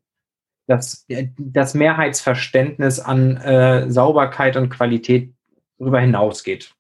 das, 0.66 1.06
das 1.38 1.74
Mehrheitsverständnis 1.74 3.00
an 3.00 3.38
äh, 3.38 3.90
Sauberkeit 3.90 4.56
und 4.56 4.68
Qualität 4.68 5.32
darüber 5.78 6.00
hinausgeht. 6.00 6.74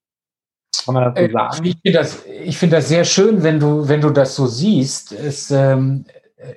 Kann 0.84 0.94
man 0.94 1.04
dazu 1.04 1.22
äh, 1.22 1.32
sagen? 1.32 1.64
Ich 1.64 1.76
finde 1.82 1.98
das, 1.98 2.24
find 2.58 2.72
das 2.72 2.88
sehr 2.88 3.04
schön, 3.04 3.42
wenn 3.42 3.58
du, 3.58 3.88
wenn 3.88 4.02
du 4.02 4.10
das 4.10 4.36
so 4.36 4.46
siehst. 4.46 5.12
Es, 5.12 5.50
ähm, 5.50 6.04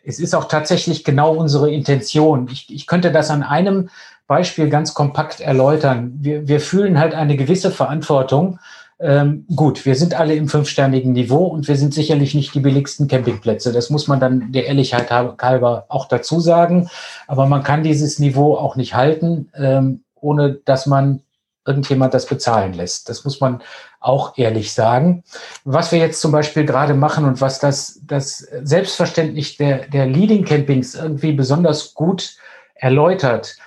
es 0.03 0.19
ist 0.19 0.35
auch 0.35 0.49
tatsächlich 0.49 1.05
genau 1.05 1.35
unsere 1.35 1.71
Intention. 1.71 2.49
Ich, 2.51 2.73
ich 2.73 2.85
könnte 2.87 3.11
das 3.13 3.29
an 3.29 3.43
einem 3.43 3.89
Beispiel 4.27 4.69
ganz 4.69 4.93
kompakt 4.93 5.39
erläutern. 5.39 6.13
Wir, 6.19 6.47
wir 6.47 6.59
fühlen 6.59 6.99
halt 6.99 7.13
eine 7.13 7.37
gewisse 7.37 7.71
Verantwortung 7.71 8.59
ähm, 8.99 9.45
gut, 9.55 9.85
wir 9.85 9.95
sind 9.95 10.15
alle 10.15 10.33
im 10.33 10.47
fünfsternigen 10.47 11.13
Niveau 11.13 11.45
und 11.45 11.67
wir 11.67 11.75
sind 11.75 11.93
sicherlich 11.93 12.33
nicht 12.33 12.55
die 12.55 12.59
billigsten 12.59 13.07
Campingplätze. 13.07 13.71
Das 13.71 13.89
muss 13.91 14.07
man 14.07 14.19
dann 14.19 14.51
der 14.51 14.65
Ehrlichkeit 14.65 15.11
halber 15.11 15.85
auch 15.89 16.07
dazu 16.07 16.39
sagen. 16.39 16.89
Aber 17.27 17.45
man 17.45 17.63
kann 17.63 17.83
dieses 17.83 18.17
Niveau 18.17 18.55
auch 18.55 18.75
nicht 18.75 18.95
halten, 18.95 19.51
ähm, 19.55 20.03
ohne 20.15 20.53
dass 20.65 20.87
man 20.87 21.21
irgendjemand 21.67 22.13
das 22.13 22.25
bezahlen 22.25 22.73
lässt. 22.73 23.09
Das 23.09 23.23
muss 23.23 23.39
man 23.39 23.61
auch 23.99 24.35
ehrlich 24.37 24.73
sagen. 24.73 25.23
Was 25.63 25.91
wir 25.91 25.99
jetzt 25.99 26.21
zum 26.21 26.31
Beispiel 26.31 26.65
gerade 26.65 26.93
machen 26.95 27.25
und 27.25 27.39
was 27.39 27.59
das, 27.59 27.99
das 28.07 28.37
Selbstverständnis 28.63 29.57
der, 29.57 29.87
der 29.87 30.07
Leading 30.07 30.45
Campings 30.45 30.95
irgendwie 30.95 31.33
besonders 31.33 31.93
gut 31.93 32.37
erläutert, 32.73 33.57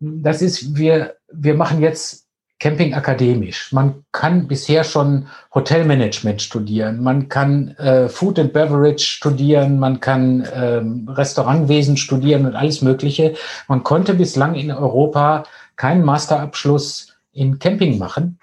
das 0.00 0.42
ist, 0.42 0.76
wir, 0.76 1.16
wir 1.32 1.54
machen 1.54 1.80
jetzt 1.80 2.26
Camping 2.58 2.94
akademisch. 2.94 3.70
Man 3.72 4.04
kann 4.12 4.48
bisher 4.48 4.82
schon 4.82 5.26
Hotelmanagement 5.54 6.40
studieren, 6.40 7.02
man 7.02 7.28
kann 7.28 7.68
äh, 7.76 8.08
Food 8.08 8.38
and 8.38 8.54
Beverage 8.54 9.04
studieren, 9.04 9.78
man 9.78 10.00
kann 10.00 10.46
ähm, 10.54 11.06
Restaurantwesen 11.06 11.98
studieren 11.98 12.46
und 12.46 12.54
alles 12.54 12.80
Mögliche. 12.80 13.34
Man 13.68 13.82
konnte 13.82 14.14
bislang 14.14 14.54
in 14.54 14.70
Europa 14.70 15.44
keinen 15.76 16.02
Masterabschluss 16.02 17.14
in 17.32 17.58
Camping 17.58 17.98
machen. 17.98 18.38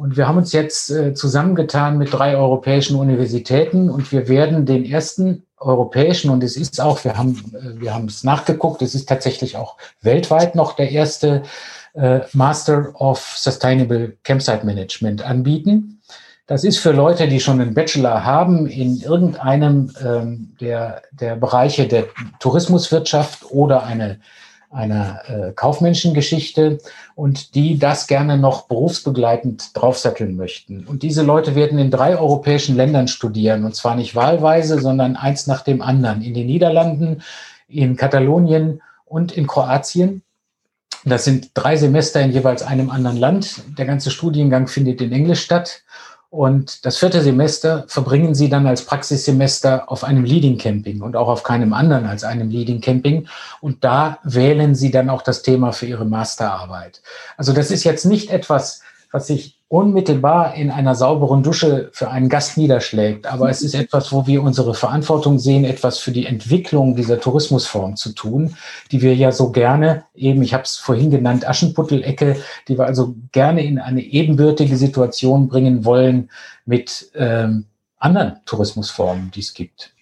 Und 0.00 0.16
wir 0.16 0.26
haben 0.26 0.38
uns 0.38 0.52
jetzt 0.52 0.90
äh, 0.90 1.12
zusammengetan 1.12 1.98
mit 1.98 2.10
drei 2.10 2.34
europäischen 2.34 2.96
Universitäten 2.96 3.90
und 3.90 4.10
wir 4.12 4.28
werden 4.28 4.64
den 4.64 4.86
ersten 4.86 5.42
europäischen, 5.58 6.30
und 6.30 6.42
es 6.42 6.56
ist 6.56 6.80
auch, 6.80 7.04
wir 7.04 7.18
haben, 7.18 7.36
äh, 7.52 7.78
wir 7.82 7.92
haben 7.92 8.06
es 8.06 8.24
nachgeguckt, 8.24 8.80
es 8.80 8.94
ist 8.94 9.10
tatsächlich 9.10 9.58
auch 9.58 9.76
weltweit 10.00 10.54
noch 10.54 10.72
der 10.72 10.90
erste 10.90 11.42
äh, 11.92 12.20
Master 12.32 12.94
of 12.94 13.18
Sustainable 13.36 14.16
Campsite 14.22 14.64
Management 14.64 15.22
anbieten. 15.22 16.00
Das 16.46 16.64
ist 16.64 16.78
für 16.78 16.92
Leute, 16.92 17.28
die 17.28 17.38
schon 17.38 17.60
einen 17.60 17.74
Bachelor 17.74 18.24
haben 18.24 18.66
in 18.66 19.02
irgendeinem 19.02 19.92
ähm, 20.02 20.56
der, 20.62 21.02
der 21.12 21.36
Bereiche 21.36 21.86
der 21.86 22.06
Tourismuswirtschaft 22.38 23.50
oder 23.50 23.82
eine, 23.82 24.18
einer 24.70 25.22
äh, 25.28 25.52
Kaufmenschengeschichte 25.52 26.78
und 27.16 27.54
die 27.56 27.78
das 27.78 28.06
gerne 28.06 28.38
noch 28.38 28.68
berufsbegleitend 28.68 29.70
draufsatteln 29.74 30.36
möchten. 30.36 30.86
Und 30.86 31.02
diese 31.02 31.22
Leute 31.22 31.56
werden 31.56 31.78
in 31.78 31.90
drei 31.90 32.16
europäischen 32.16 32.76
Ländern 32.76 33.08
studieren 33.08 33.64
und 33.64 33.74
zwar 33.74 33.96
nicht 33.96 34.14
wahlweise, 34.14 34.80
sondern 34.80 35.16
eins 35.16 35.48
nach 35.48 35.62
dem 35.62 35.82
anderen. 35.82 36.22
In 36.22 36.34
den 36.34 36.46
Niederlanden, 36.46 37.22
in 37.66 37.96
Katalonien 37.96 38.80
und 39.04 39.32
in 39.32 39.48
Kroatien. 39.48 40.22
Das 41.04 41.24
sind 41.24 41.50
drei 41.54 41.76
Semester 41.76 42.20
in 42.20 42.30
jeweils 42.30 42.62
einem 42.62 42.90
anderen 42.90 43.16
Land. 43.16 43.62
Der 43.76 43.86
ganze 43.86 44.10
Studiengang 44.10 44.68
findet 44.68 45.00
in 45.00 45.12
Englisch 45.12 45.42
statt. 45.42 45.82
Und 46.30 46.86
das 46.86 46.96
vierte 46.96 47.22
Semester 47.22 47.84
verbringen 47.88 48.36
Sie 48.36 48.48
dann 48.48 48.68
als 48.68 48.84
Praxissemester 48.84 49.90
auf 49.90 50.04
einem 50.04 50.24
Leading 50.24 50.58
Camping 50.58 51.02
und 51.02 51.16
auch 51.16 51.26
auf 51.26 51.42
keinem 51.42 51.72
anderen 51.72 52.06
als 52.06 52.22
einem 52.22 52.50
Leading 52.50 52.80
Camping. 52.80 53.26
Und 53.60 53.82
da 53.82 54.18
wählen 54.22 54.76
Sie 54.76 54.92
dann 54.92 55.10
auch 55.10 55.22
das 55.22 55.42
Thema 55.42 55.72
für 55.72 55.86
Ihre 55.86 56.04
Masterarbeit. 56.04 57.02
Also 57.36 57.52
das 57.52 57.72
ist 57.72 57.82
jetzt 57.82 58.06
nicht 58.06 58.30
etwas, 58.30 58.80
was 59.10 59.26
sich 59.26 59.59
unmittelbar 59.70 60.56
in 60.56 60.72
einer 60.72 60.96
sauberen 60.96 61.44
Dusche 61.44 61.90
für 61.92 62.10
einen 62.10 62.28
Gast 62.28 62.58
niederschlägt. 62.58 63.28
Aber 63.28 63.48
es 63.50 63.62
ist 63.62 63.74
etwas, 63.74 64.12
wo 64.12 64.26
wir 64.26 64.42
unsere 64.42 64.74
Verantwortung 64.74 65.38
sehen, 65.38 65.64
etwas 65.64 66.00
für 66.00 66.10
die 66.10 66.26
Entwicklung 66.26 66.96
dieser 66.96 67.20
Tourismusform 67.20 67.94
zu 67.94 68.12
tun, 68.12 68.56
die 68.90 69.00
wir 69.00 69.14
ja 69.14 69.30
so 69.30 69.52
gerne 69.52 70.06
eben, 70.16 70.42
ich 70.42 70.54
habe 70.54 70.64
es 70.64 70.74
vorhin 70.74 71.12
genannt, 71.12 71.48
Aschenputtelecke, 71.48 72.36
die 72.66 72.78
wir 72.78 72.84
also 72.84 73.14
gerne 73.30 73.64
in 73.64 73.78
eine 73.78 74.02
ebenbürtige 74.02 74.76
Situation 74.76 75.46
bringen 75.46 75.84
wollen 75.84 76.30
mit 76.66 77.08
ähm, 77.14 77.66
anderen 77.96 78.40
Tourismusformen, 78.46 79.30
die 79.30 79.40
es 79.40 79.54
gibt. 79.54 79.94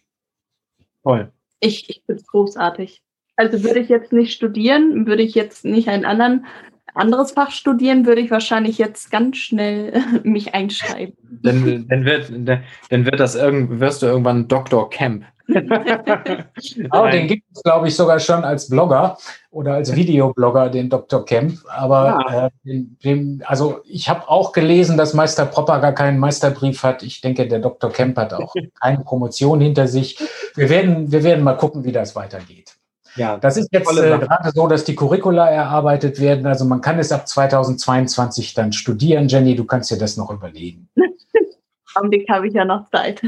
Toll. 1.02 1.30
Ich, 1.60 1.90
ich 1.90 2.02
finde 2.06 2.22
es 2.22 2.26
großartig. 2.26 3.02
Also 3.36 3.62
würde 3.62 3.80
ich 3.80 3.90
jetzt 3.90 4.14
nicht 4.14 4.32
studieren, 4.32 5.06
würde 5.06 5.24
ich 5.24 5.34
jetzt 5.34 5.66
nicht 5.66 5.88
einen 5.88 6.06
anderen 6.06 6.46
anderes 6.94 7.32
Fach 7.32 7.50
studieren, 7.50 8.06
würde 8.06 8.20
ich 8.20 8.30
wahrscheinlich 8.30 8.78
jetzt 8.78 9.10
ganz 9.10 9.36
schnell 9.36 10.02
mich 10.22 10.54
einschreiben. 10.54 11.14
Dann, 11.42 11.86
dann, 11.88 12.04
wird, 12.04 12.30
dann 12.30 13.04
wird 13.04 13.20
das 13.20 13.34
irgend, 13.34 13.80
wirst 13.80 14.02
du 14.02 14.06
irgendwann 14.06 14.48
Dr. 14.48 14.88
Camp. 14.90 15.24
oh, 15.48 17.06
den 17.10 17.26
gibt 17.26 17.44
es, 17.54 17.62
glaube 17.62 17.88
ich, 17.88 17.96
sogar 17.96 18.20
schon 18.20 18.44
als 18.44 18.68
Blogger 18.68 19.16
oder 19.50 19.74
als 19.74 19.94
Videoblogger, 19.96 20.68
den 20.68 20.90
Dr. 20.90 21.24
Camp. 21.24 21.54
Aber 21.68 22.22
ja. 22.28 22.46
äh, 22.46 22.50
den, 22.64 22.98
den, 23.02 23.42
also 23.46 23.80
ich 23.84 24.10
habe 24.10 24.28
auch 24.28 24.52
gelesen, 24.52 24.98
dass 24.98 25.14
Meister 25.14 25.46
Propper 25.46 25.80
gar 25.80 25.92
keinen 25.92 26.18
Meisterbrief 26.18 26.82
hat. 26.82 27.02
Ich 27.02 27.22
denke, 27.22 27.48
der 27.48 27.60
Dr. 27.60 27.90
Camp 27.90 28.18
hat 28.18 28.34
auch 28.34 28.54
keine 28.82 28.98
Promotion 28.98 29.60
hinter 29.60 29.88
sich. 29.88 30.18
Wir 30.54 30.68
werden, 30.68 31.10
wir 31.10 31.24
werden 31.24 31.42
mal 31.42 31.56
gucken, 31.56 31.84
wie 31.84 31.92
das 31.92 32.14
weitergeht. 32.14 32.77
Ja, 33.18 33.36
das 33.36 33.56
ist 33.56 33.68
jetzt 33.72 33.90
äh, 33.98 34.18
gerade 34.18 34.50
so, 34.54 34.68
dass 34.68 34.84
die 34.84 34.94
Curricula 34.94 35.50
erarbeitet 35.50 36.20
werden. 36.20 36.46
Also 36.46 36.64
man 36.64 36.80
kann 36.80 36.98
es 36.98 37.10
ab 37.12 37.26
2022 37.26 38.54
dann 38.54 38.72
studieren. 38.72 39.28
Jenny, 39.28 39.56
du 39.56 39.64
kannst 39.64 39.90
dir 39.90 39.98
das 39.98 40.16
noch 40.16 40.30
überlegen. 40.30 40.88
Augenblick 41.94 42.28
habe 42.30 42.46
ich 42.48 42.54
ja 42.54 42.64
noch 42.64 42.88
Zeit. 42.90 43.22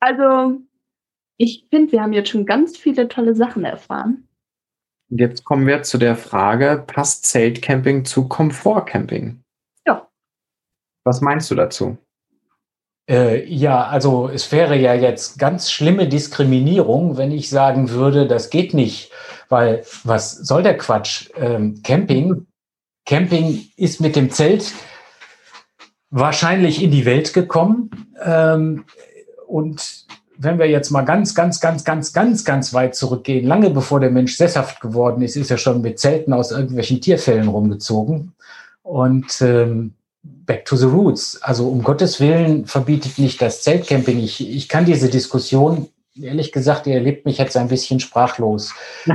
Also 0.00 0.60
Ich 1.38 1.66
finde, 1.70 1.92
wir 1.92 2.02
haben 2.02 2.12
jetzt 2.12 2.30
schon 2.30 2.46
ganz 2.46 2.76
viele 2.76 3.08
tolle 3.08 3.34
Sachen 3.34 3.64
erfahren. 3.64 4.28
Jetzt 5.08 5.44
kommen 5.44 5.66
wir 5.66 5.82
zu 5.82 5.98
der 5.98 6.14
Frage, 6.14 6.84
passt 6.86 7.26
Zeltcamping 7.26 8.04
zu 8.04 8.28
Komfortcamping? 8.28 9.42
Ja. 9.86 10.08
Was 11.04 11.20
meinst 11.20 11.50
du 11.50 11.54
dazu? 11.54 11.98
Äh, 13.08 13.44
ja, 13.52 13.84
also 13.86 14.28
es 14.28 14.50
wäre 14.52 14.76
ja 14.76 14.94
jetzt 14.94 15.38
ganz 15.38 15.70
schlimme 15.70 16.08
Diskriminierung, 16.08 17.16
wenn 17.16 17.32
ich 17.32 17.50
sagen 17.50 17.90
würde, 17.90 18.26
das 18.26 18.50
geht 18.50 18.74
nicht, 18.74 19.10
weil 19.48 19.84
was 20.04 20.32
soll 20.32 20.62
der 20.62 20.78
Quatsch? 20.78 21.30
Ähm, 21.36 21.82
Camping, 21.82 22.46
Camping 23.04 23.66
ist 23.76 24.00
mit 24.00 24.14
dem 24.14 24.30
Zelt 24.30 24.72
wahrscheinlich 26.10 26.82
in 26.82 26.90
die 26.90 27.04
Welt 27.04 27.32
gekommen 27.32 27.90
ähm, 28.24 28.84
und 29.46 30.06
wenn 30.38 30.58
wir 30.58 30.68
jetzt 30.68 30.90
mal 30.90 31.02
ganz, 31.02 31.34
ganz, 31.34 31.60
ganz, 31.60 31.84
ganz, 31.84 32.12
ganz, 32.12 32.44
ganz 32.44 32.74
weit 32.74 32.94
zurückgehen, 32.94 33.46
lange 33.46 33.70
bevor 33.70 34.00
der 34.00 34.10
Mensch 34.10 34.36
sesshaft 34.36 34.80
geworden 34.80 35.22
ist, 35.22 35.36
ist 35.36 35.50
er 35.50 35.58
schon 35.58 35.82
mit 35.82 35.98
Zelten 35.98 36.32
aus 36.32 36.50
irgendwelchen 36.50 37.00
Tierfällen 37.00 37.48
rumgezogen. 37.48 38.32
Und 38.82 39.40
ähm, 39.40 39.94
back 40.22 40.64
to 40.64 40.76
the 40.76 40.86
roots. 40.86 41.40
Also 41.42 41.68
um 41.68 41.82
Gottes 41.82 42.20
Willen 42.20 42.66
verbietet 42.66 43.18
nicht 43.18 43.42
das 43.42 43.62
Zeltcamping. 43.62 44.18
Ich, 44.18 44.46
ich 44.48 44.68
kann 44.68 44.84
diese 44.84 45.08
Diskussion, 45.08 45.88
ehrlich 46.20 46.52
gesagt, 46.52 46.86
ihr 46.86 46.94
erlebt 46.94 47.26
mich 47.26 47.38
jetzt 47.38 47.56
ein 47.56 47.68
bisschen 47.68 48.00
sprachlos. 48.00 48.72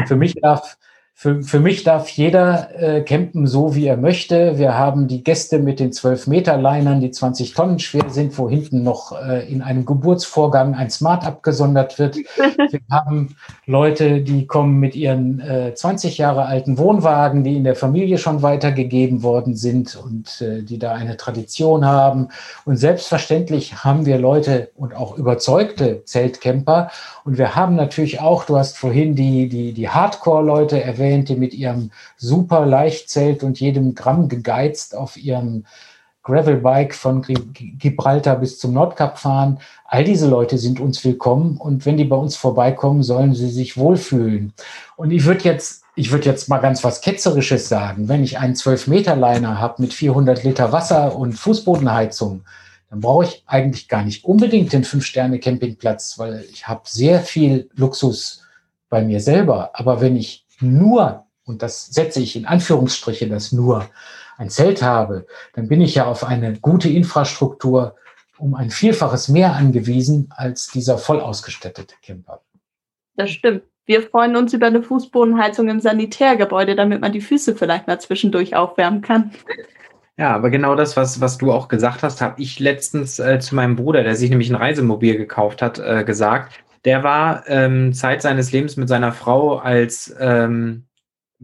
Für 0.08 0.16
mich 0.16 0.36
darf 0.36 0.78
für, 1.20 1.42
für 1.42 1.60
mich 1.60 1.84
darf 1.84 2.10
jeder 2.10 2.70
äh, 2.80 3.02
campen 3.02 3.48
so, 3.48 3.74
wie 3.74 3.88
er 3.88 3.98
möchte. 3.98 4.60
Wir 4.60 4.76
haben 4.76 5.08
die 5.08 5.24
Gäste 5.24 5.58
mit 5.58 5.80
den 5.80 5.90
12-Meter-Linern, 5.90 7.02
die 7.02 7.10
20 7.10 7.56
Tonnen 7.56 7.80
schwer 7.80 8.08
sind, 8.10 8.38
wo 8.38 8.48
hinten 8.48 8.84
noch 8.84 9.20
äh, 9.20 9.52
in 9.52 9.64
einem 9.64 9.84
Geburtsvorgang 9.88 10.76
ein 10.76 10.92
Smart 10.92 11.26
abgesondert 11.26 11.98
wird. 11.98 12.18
Wir 12.38 12.82
haben 12.92 13.36
Leute, 13.66 14.22
die 14.22 14.46
kommen 14.46 14.80
mit 14.80 14.96
ihren 14.96 15.40
äh, 15.40 15.74
20 15.74 16.20
Jahre 16.20 16.46
alten 16.46 16.78
Wohnwagen, 16.78 17.44
die 17.44 17.56
in 17.56 17.64
der 17.64 17.76
Familie 17.76 18.20
schon 18.20 18.44
weitergegeben 18.44 19.24
worden 19.24 19.56
sind 19.56 19.96
und 19.96 20.40
äh, 20.42 20.62
die 20.62 20.78
da 20.78 20.94
eine 20.94 21.18
Tradition 21.18 21.84
haben. 21.84 22.28
Und 22.64 22.78
selbstverständlich 22.78 23.84
haben 23.84 24.06
wir 24.06 24.20
Leute 24.20 24.70
und 24.76 24.96
auch 24.96 25.18
überzeugte 25.18 26.04
Zeltcamper. 26.06 26.92
Und 27.26 27.40
wir 27.40 27.56
haben 27.56 27.76
natürlich 27.76 28.22
auch, 28.22 28.46
du 28.46 28.56
hast 28.56 28.78
vorhin 28.78 29.16
die, 29.16 29.50
die, 29.50 29.74
die 29.74 29.90
Hardcore-Leute 29.90 30.80
erwähnt, 30.80 31.07
erwähnt, 31.08 31.30
die 31.30 31.36
mit 31.36 31.54
ihrem 31.54 31.92
super 32.18 32.66
Leichtzelt 32.66 33.44
und 33.44 33.60
jedem 33.60 33.96
Gramm 33.96 34.30
gegeizt 34.30 34.96
auf 34.96 35.18
ihrem 35.18 35.66
Gravelbike 36.24 36.94
von 36.94 37.22
Gibraltar 37.22 38.36
bis 38.36 38.60
zum 38.60 38.74
Nordkap 38.74 39.18
fahren. 39.18 39.60
All 39.86 40.04
diese 40.04 40.28
Leute 40.28 40.58
sind 40.58 40.82
uns 40.82 41.06
willkommen 41.06 41.56
und 41.56 41.86
wenn 41.86 41.96
die 41.96 42.04
bei 42.04 42.18
uns 42.18 42.36
vorbeikommen, 42.36 43.02
sollen 43.02 43.34
sie 43.34 43.50
sich 43.50 43.78
wohlfühlen. 43.78 44.52
Und 44.98 45.12
ich 45.12 45.24
würde 45.24 45.46
jetzt, 45.46 45.84
ich 45.96 46.12
würde 46.12 46.26
jetzt 46.26 46.50
mal 46.50 46.58
ganz 46.58 46.84
was 46.84 47.00
Ketzerisches 47.00 47.70
sagen. 47.70 48.10
Wenn 48.10 48.26
ich 48.26 48.40
einen 48.40 48.56
12-Meter-Liner 48.56 49.62
habe 49.62 49.82
mit 49.82 49.94
400 49.94 50.44
Liter 50.44 50.74
Wasser 50.74 51.16
und 51.16 51.32
Fußbodenheizung, 51.32 52.42
dann 52.90 53.00
brauche 53.00 53.24
ich 53.24 53.44
eigentlich 53.48 53.88
gar 53.88 54.04
nicht 54.04 54.26
unbedingt 54.26 54.74
den 54.74 54.84
Fünf-Sterne-Campingplatz, 54.84 56.20
weil 56.20 56.46
ich 56.52 56.68
habe 56.68 56.82
sehr 56.86 57.22
viel 57.22 57.70
Luxus 57.74 58.44
bei 58.90 59.02
mir 59.02 59.22
selber. 59.22 59.72
Aber 59.74 60.02
wenn 60.02 60.18
ich 60.18 60.47
nur, 60.60 61.26
und 61.46 61.62
das 61.62 61.88
setze 61.88 62.20
ich 62.22 62.36
in 62.36 62.46
Anführungsstriche, 62.46 63.28
das 63.28 63.52
nur, 63.52 63.88
ein 64.38 64.50
Zelt 64.50 64.82
habe, 64.82 65.26
dann 65.54 65.68
bin 65.68 65.82
ich 65.82 65.96
ja 65.96 66.06
auf 66.06 66.24
eine 66.24 66.60
gute 66.60 66.90
Infrastruktur 66.90 67.96
um 68.38 68.54
ein 68.54 68.70
Vielfaches 68.70 69.30
mehr 69.30 69.54
angewiesen 69.54 70.30
als 70.36 70.68
dieser 70.68 70.98
voll 71.00 71.20
ausgestattete 71.20 71.96
Camper. 72.04 72.42
Das 73.16 73.32
stimmt. 73.32 73.64
Wir 73.88 74.04
freuen 74.04 74.36
uns 74.36 74.54
über 74.54 74.68
eine 74.68 74.84
Fußbodenheizung 74.84 75.70
im 75.70 75.80
Sanitärgebäude, 75.80 76.76
damit 76.76 77.02
man 77.02 77.14
die 77.14 77.22
Füße 77.22 77.56
vielleicht 77.56 77.88
mal 77.88 78.00
zwischendurch 78.00 78.56
aufwärmen 78.56 79.02
kann. 79.02 79.32
Ja, 80.18 80.36
aber 80.36 80.50
genau 80.50 80.76
das, 80.76 80.98
was, 80.98 81.22
was 81.22 81.38
du 81.38 81.52
auch 81.52 81.68
gesagt 81.68 82.04
hast, 82.04 82.22
habe 82.22 82.42
ich 82.42 82.60
letztens 82.60 83.18
äh, 83.18 83.40
zu 83.40 83.56
meinem 83.56 83.76
Bruder, 83.76 84.04
der 84.04 84.16
sich 84.16 84.30
nämlich 84.30 84.50
ein 84.50 84.56
Reisemobil 84.56 85.16
gekauft 85.16 85.62
hat, 85.62 85.80
äh, 85.80 86.04
gesagt. 86.04 86.60
Der 86.86 87.04
war 87.04 87.44
ähm, 87.48 87.94
Zeit 87.94 88.22
seines 88.22 88.52
Lebens 88.52 88.78
mit 88.78 88.88
seiner 88.88 89.12
Frau 89.12 89.58
als 89.58 90.16
ähm, 90.20 90.86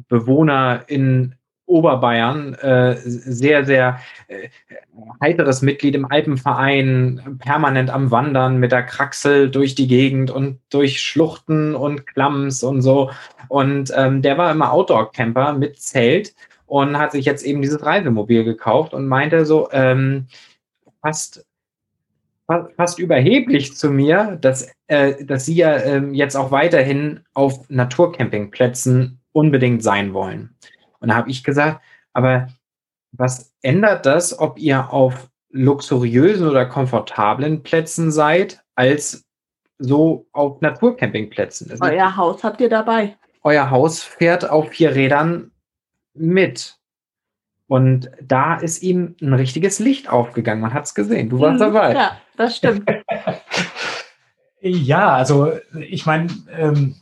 Bewohner 0.08 0.86
in 0.88 1.36
Oberbayern 1.66 2.56
äh, 2.56 2.98
sehr, 2.98 3.66
sehr 3.66 4.00
äh, 4.28 4.50
heiteres 5.22 5.62
Mitglied 5.62 5.96
im 5.96 6.06
Alpenverein, 6.06 7.38
permanent 7.40 7.90
am 7.90 8.12
Wandern 8.12 8.58
mit 8.58 8.72
der 8.72 8.84
Kraxel 8.84 9.50
durch 9.50 9.74
die 9.74 9.88
Gegend 9.88 10.30
und 10.30 10.60
durch 10.70 11.00
Schluchten 11.00 11.74
und 11.74 12.06
Klamms 12.06 12.64
und 12.64 12.82
so. 12.82 13.12
Und 13.48 13.94
ähm, 13.96 14.22
der 14.22 14.38
war 14.38 14.52
immer 14.52 14.72
Outdoor-Camper 14.74 15.54
mit 15.54 15.80
Zelt 15.80 16.36
und 16.66 16.98
hat 16.98 17.14
sich 17.14 17.26
jetzt 17.26 17.46
eben 17.46 17.62
dieses 17.62 17.86
Reisemobil 17.86 18.44
gekauft 18.44 18.94
und 18.94 19.08
meinte 19.08 19.46
so, 19.46 19.70
ähm, 19.72 20.28
fast 21.02 21.46
fast 22.76 23.00
überheblich 23.00 23.76
zu 23.76 23.90
mir, 23.90 24.38
dass, 24.42 24.70
äh, 24.88 25.26
dass 25.26 25.46
sie 25.46 25.56
ja 25.56 25.76
äh, 25.76 26.06
jetzt 26.12 26.36
auch 26.36 26.52
weiterhin 26.52 27.22
auf 27.34 27.70
Naturcampingplätzen 27.70 29.20
unbedingt 29.32 29.84
sein 29.84 30.14
wollen. 30.14 30.56
Und 31.00 31.10
da 31.10 31.16
habe 31.16 31.30
ich 31.30 31.44
gesagt, 31.44 31.82
aber 32.14 32.48
was 33.12 33.54
ändert 33.62 34.06
das, 34.06 34.38
ob 34.38 34.58
ihr 34.60 34.92
auf 34.92 35.30
luxuriösen 35.52 36.48
oder 36.48 36.66
komfortablen 36.66 37.64
Plätzen 37.64 38.12
seid, 38.12 38.64
als 38.76 39.26
so 39.78 40.26
auf 40.32 40.62
Naturcampingplätzen? 40.62 41.72
Euer 41.82 42.16
Haus 42.16 42.44
habt 42.44 42.62
ihr 42.62 42.70
dabei. 42.70 43.16
Euer 43.44 43.70
Haus 43.70 44.02
fährt 44.02 44.50
auf 44.50 44.70
vier 44.70 44.96
Rädern 44.96 45.52
mit. 46.14 46.78
Und 47.68 48.12
da 48.22 48.56
ist 48.56 48.84
ihm 48.84 49.16
ein 49.22 49.34
richtiges 49.34 49.80
Licht 49.80 50.10
aufgegangen. 50.10 50.62
Man 50.62 50.74
hat 50.74 50.86
es 50.86 50.96
gesehen. 50.96 51.30
Du 51.30 51.40
warst 51.40 51.56
mhm, 51.56 51.74
dabei. 51.74 51.94
Ja, 51.94 52.18
das 52.38 52.58
stimmt. 52.58 52.90
ja, 54.62 55.14
also 55.14 55.52
ich 55.90 56.06
meine, 56.06 56.28
ähm, 56.58 56.96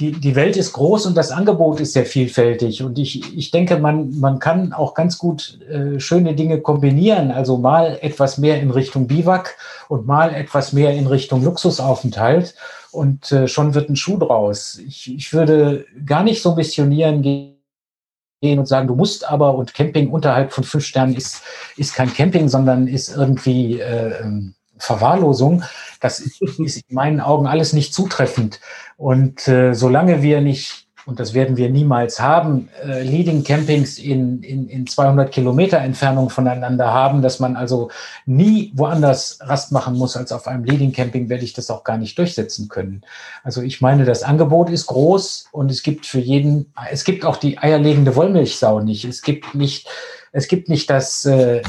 die, 0.00 0.12
die 0.12 0.34
Welt 0.34 0.56
ist 0.56 0.72
groß 0.72 1.06
und 1.06 1.16
das 1.16 1.30
Angebot 1.30 1.78
ist 1.80 1.92
sehr 1.92 2.06
vielfältig. 2.06 2.82
Und 2.82 2.98
ich, 2.98 3.36
ich 3.36 3.50
denke, 3.50 3.78
man, 3.78 4.18
man 4.18 4.38
kann 4.38 4.72
auch 4.72 4.94
ganz 4.94 5.18
gut 5.18 5.60
äh, 5.68 6.00
schöne 6.00 6.34
Dinge 6.34 6.60
kombinieren. 6.60 7.30
Also 7.30 7.58
mal 7.58 7.98
etwas 8.00 8.38
mehr 8.38 8.60
in 8.60 8.70
Richtung 8.70 9.06
Biwak 9.06 9.56
und 9.88 10.06
mal 10.06 10.34
etwas 10.34 10.72
mehr 10.72 10.94
in 10.94 11.06
Richtung 11.06 11.44
Luxusaufenthalt. 11.44 12.54
Und 12.90 13.30
äh, 13.30 13.46
schon 13.46 13.74
wird 13.74 13.88
ein 13.88 13.96
Schuh 13.96 14.18
draus. 14.18 14.80
Ich, 14.84 15.14
ich 15.14 15.32
würde 15.32 15.86
gar 16.04 16.24
nicht 16.24 16.42
so 16.42 16.54
missionieren 16.54 17.22
gehen 17.22 18.58
und 18.58 18.66
sagen, 18.66 18.88
du 18.88 18.96
musst 18.96 19.28
aber 19.28 19.54
und 19.54 19.74
Camping 19.74 20.10
unterhalb 20.10 20.52
von 20.52 20.64
fünf 20.64 20.84
Sternen 20.84 21.14
ist, 21.14 21.42
ist 21.76 21.94
kein 21.94 22.12
Camping, 22.12 22.48
sondern 22.48 22.88
ist 22.88 23.16
irgendwie 23.16 23.80
äh, 23.80 24.22
ähm, 24.22 24.54
Verwahrlosung. 24.84 25.62
Das 26.00 26.20
ist 26.58 26.82
in 26.88 26.94
meinen 26.94 27.20
Augen 27.20 27.46
alles 27.46 27.72
nicht 27.72 27.94
zutreffend. 27.94 28.60
Und 28.96 29.48
äh, 29.48 29.74
solange 29.74 30.22
wir 30.22 30.40
nicht 30.40 30.84
und 31.06 31.20
das 31.20 31.34
werden 31.34 31.56
wir 31.56 31.68
niemals 31.68 32.18
haben, 32.18 32.68
äh, 32.82 33.02
Leading 33.02 33.44
Campings 33.44 33.98
in, 33.98 34.42
in, 34.42 34.68
in 34.68 34.86
200 34.86 35.30
Kilometer 35.30 35.78
Entfernung 35.78 36.30
voneinander 36.30 36.92
haben, 36.92 37.20
dass 37.20 37.40
man 37.40 37.56
also 37.56 37.90
nie 38.24 38.72
woanders 38.74 39.38
Rast 39.42 39.70
machen 39.70 39.98
muss 39.98 40.16
als 40.16 40.32
auf 40.32 40.46
einem 40.46 40.64
Leading 40.64 40.92
Camping, 40.92 41.28
werde 41.28 41.44
ich 41.44 41.52
das 41.52 41.70
auch 41.70 41.84
gar 41.84 41.98
nicht 41.98 42.16
durchsetzen 42.16 42.68
können. 42.68 43.02
Also 43.42 43.60
ich 43.60 43.80
meine, 43.82 44.04
das 44.04 44.22
Angebot 44.22 44.70
ist 44.70 44.86
groß 44.86 45.48
und 45.52 45.70
es 45.70 45.82
gibt 45.82 46.06
für 46.06 46.20
jeden, 46.20 46.72
es 46.90 47.04
gibt 47.04 47.26
auch 47.26 47.36
die 47.36 47.58
eierlegende 47.58 48.16
Wollmilchsau 48.16 48.80
nicht. 48.80 49.04
Es 49.04 49.20
gibt 49.20 49.54
nicht, 49.54 49.86
es 50.32 50.48
gibt 50.48 50.70
nicht 50.70 50.88
das, 50.88 51.26
äh, 51.26 51.60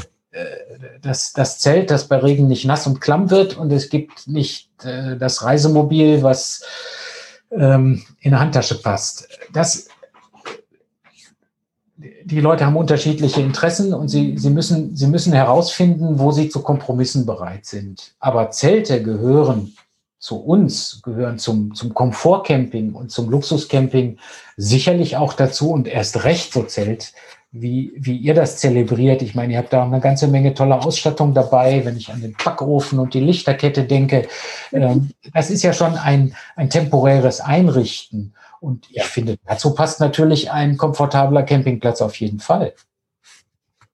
das, 1.02 1.32
das 1.32 1.58
Zelt, 1.58 1.90
das 1.90 2.08
bei 2.08 2.16
Regen 2.16 2.46
nicht 2.46 2.64
nass 2.64 2.86
und 2.86 3.00
klamm 3.00 3.30
wird 3.30 3.56
und 3.56 3.72
es 3.72 3.88
gibt 3.88 4.26
nicht 4.26 4.70
äh, 4.84 5.16
das 5.16 5.42
Reisemobil, 5.42 6.22
was 6.22 6.62
ähm, 7.50 8.02
in 8.20 8.32
der 8.32 8.40
Handtasche 8.40 8.80
passt. 8.80 9.28
Das, 9.52 9.88
die 11.96 12.40
Leute 12.40 12.66
haben 12.66 12.76
unterschiedliche 12.76 13.40
Interessen 13.40 13.94
und 13.94 14.08
sie, 14.08 14.36
sie, 14.36 14.50
müssen, 14.50 14.96
sie 14.96 15.06
müssen 15.06 15.32
herausfinden, 15.32 16.18
wo 16.18 16.32
sie 16.32 16.48
zu 16.48 16.60
Kompromissen 16.62 17.24
bereit 17.24 17.64
sind. 17.66 18.14
Aber 18.18 18.50
Zelte 18.50 19.02
gehören 19.02 19.74
zu 20.18 20.36
uns, 20.42 21.02
gehören 21.02 21.38
zum, 21.38 21.74
zum 21.74 21.94
Komfortcamping 21.94 22.94
und 22.94 23.10
zum 23.10 23.30
Luxuscamping 23.30 24.18
sicherlich 24.56 25.16
auch 25.16 25.34
dazu 25.34 25.70
und 25.70 25.86
erst 25.86 26.24
recht 26.24 26.52
so 26.52 26.64
Zelt 26.64 27.12
wie, 27.60 27.92
wie 27.96 28.16
ihr 28.16 28.34
das 28.34 28.58
zelebriert. 28.58 29.22
Ich 29.22 29.34
meine, 29.34 29.52
ihr 29.52 29.58
habt 29.58 29.72
da 29.72 29.84
eine 29.84 30.00
ganze 30.00 30.28
Menge 30.28 30.54
toller 30.54 30.84
Ausstattung 30.84 31.34
dabei, 31.34 31.84
wenn 31.84 31.96
ich 31.96 32.12
an 32.12 32.20
den 32.20 32.34
Backofen 32.42 32.98
und 32.98 33.14
die 33.14 33.20
Lichterkette 33.20 33.84
denke. 33.84 34.28
Ähm, 34.72 35.10
das 35.32 35.50
ist 35.50 35.62
ja 35.62 35.72
schon 35.72 35.94
ein, 35.94 36.34
ein 36.56 36.70
temporäres 36.70 37.40
Einrichten. 37.40 38.34
Und 38.60 38.86
ich 38.90 39.04
finde, 39.04 39.36
dazu 39.46 39.74
passt 39.74 40.00
natürlich 40.00 40.50
ein 40.50 40.76
komfortabler 40.76 41.42
Campingplatz 41.42 42.00
auf 42.00 42.16
jeden 42.16 42.40
Fall. 42.40 42.74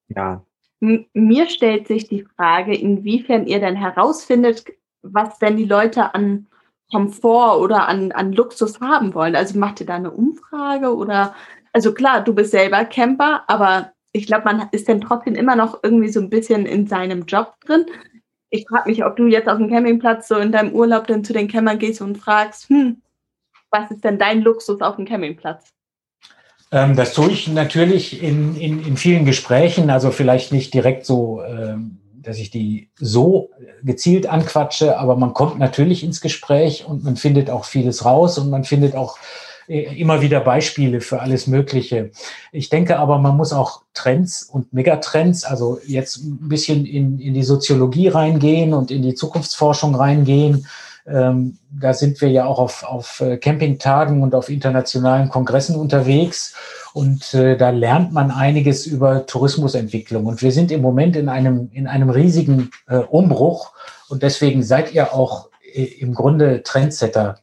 Ja. 0.08 0.42
Mir 0.80 1.48
stellt 1.48 1.86
sich 1.86 2.08
die 2.08 2.24
Frage, 2.36 2.74
inwiefern 2.74 3.46
ihr 3.46 3.60
denn 3.60 3.76
herausfindet, 3.76 4.64
was 5.02 5.38
denn 5.38 5.56
die 5.56 5.64
Leute 5.64 6.14
an 6.14 6.46
Komfort 6.90 7.60
oder 7.60 7.88
an, 7.88 8.12
an 8.12 8.32
Luxus 8.32 8.80
haben 8.80 9.14
wollen? 9.14 9.36
Also 9.36 9.58
macht 9.58 9.80
ihr 9.80 9.86
da 9.86 9.94
eine 9.94 10.10
Umfrage 10.10 10.94
oder, 10.94 11.34
also 11.72 11.92
klar, 11.92 12.22
du 12.22 12.34
bist 12.34 12.50
selber 12.50 12.84
Camper, 12.84 13.44
aber 13.48 13.92
ich 14.12 14.26
glaube, 14.26 14.44
man 14.44 14.68
ist 14.72 14.88
dann 14.88 15.00
trotzdem 15.00 15.34
immer 15.34 15.56
noch 15.56 15.80
irgendwie 15.82 16.10
so 16.10 16.20
ein 16.20 16.30
bisschen 16.30 16.66
in 16.66 16.86
seinem 16.86 17.24
Job 17.24 17.54
drin. 17.64 17.86
Ich 18.50 18.66
frage 18.68 18.90
mich, 18.90 19.04
ob 19.04 19.16
du 19.16 19.26
jetzt 19.26 19.48
auf 19.48 19.56
dem 19.56 19.70
Campingplatz 19.70 20.28
so 20.28 20.36
in 20.36 20.52
deinem 20.52 20.74
Urlaub 20.74 21.06
dann 21.06 21.24
zu 21.24 21.32
den 21.32 21.48
Campern 21.48 21.78
gehst 21.78 22.02
und 22.02 22.18
fragst, 22.18 22.68
hm, 22.68 23.00
was 23.70 23.90
ist 23.90 24.04
denn 24.04 24.18
dein 24.18 24.42
Luxus 24.42 24.82
auf 24.82 24.96
dem 24.96 25.06
Campingplatz? 25.06 25.72
Ähm, 26.70 26.94
das 26.94 27.14
tue 27.14 27.30
ich 27.30 27.48
natürlich 27.48 28.22
in, 28.22 28.54
in, 28.56 28.84
in 28.84 28.96
vielen 28.98 29.24
Gesprächen, 29.24 29.88
also 29.88 30.10
vielleicht 30.10 30.52
nicht 30.52 30.74
direkt 30.74 31.06
so, 31.06 31.42
ähm, 31.42 31.98
dass 32.14 32.38
ich 32.38 32.50
die 32.50 32.90
so 32.96 33.50
gezielt 33.82 34.26
anquatsche, 34.26 34.98
aber 34.98 35.16
man 35.16 35.32
kommt 35.32 35.58
natürlich 35.58 36.04
ins 36.04 36.20
Gespräch 36.20 36.84
und 36.86 37.04
man 37.04 37.16
findet 37.16 37.50
auch 37.50 37.64
vieles 37.64 38.04
raus 38.04 38.38
und 38.38 38.50
man 38.50 38.64
findet 38.64 38.94
auch 38.94 39.18
immer 39.72 40.20
wieder 40.20 40.40
Beispiele 40.40 41.00
für 41.00 41.20
alles 41.20 41.46
Mögliche. 41.46 42.10
Ich 42.52 42.68
denke 42.68 42.98
aber, 42.98 43.18
man 43.18 43.36
muss 43.36 43.52
auch 43.52 43.82
Trends 43.94 44.42
und 44.42 44.72
Megatrends, 44.72 45.44
also 45.44 45.78
jetzt 45.86 46.18
ein 46.18 46.48
bisschen 46.48 46.84
in, 46.86 47.18
in 47.18 47.34
die 47.34 47.42
Soziologie 47.42 48.08
reingehen 48.08 48.74
und 48.74 48.90
in 48.90 49.02
die 49.02 49.14
Zukunftsforschung 49.14 49.94
reingehen 49.94 50.66
ähm, 51.06 51.58
da 51.70 51.94
sind 51.94 52.20
wir 52.20 52.30
ja 52.30 52.44
auch 52.44 52.58
auf, 52.58 52.84
auf 52.84 53.20
äh, 53.20 53.36
Campingtagen 53.36 54.22
und 54.22 54.34
auf 54.34 54.48
internationalen 54.48 55.28
Kongressen 55.28 55.76
unterwegs. 55.76 56.54
Und 56.94 57.34
äh, 57.34 57.56
da 57.56 57.70
lernt 57.70 58.12
man 58.12 58.30
einiges 58.30 58.86
über 58.86 59.26
Tourismusentwicklung. 59.26 60.26
Und 60.26 60.42
wir 60.42 60.52
sind 60.52 60.70
im 60.70 60.82
Moment 60.82 61.16
in 61.16 61.28
einem, 61.28 61.70
in 61.72 61.86
einem 61.86 62.10
riesigen 62.10 62.70
äh, 62.86 62.98
Umbruch. 62.98 63.72
Und 64.08 64.22
deswegen 64.22 64.62
seid 64.62 64.92
ihr 64.94 65.12
auch 65.12 65.48
äh, 65.74 65.82
im 65.82 66.14
Grunde 66.14 66.62
Trendsetter. 66.62 67.38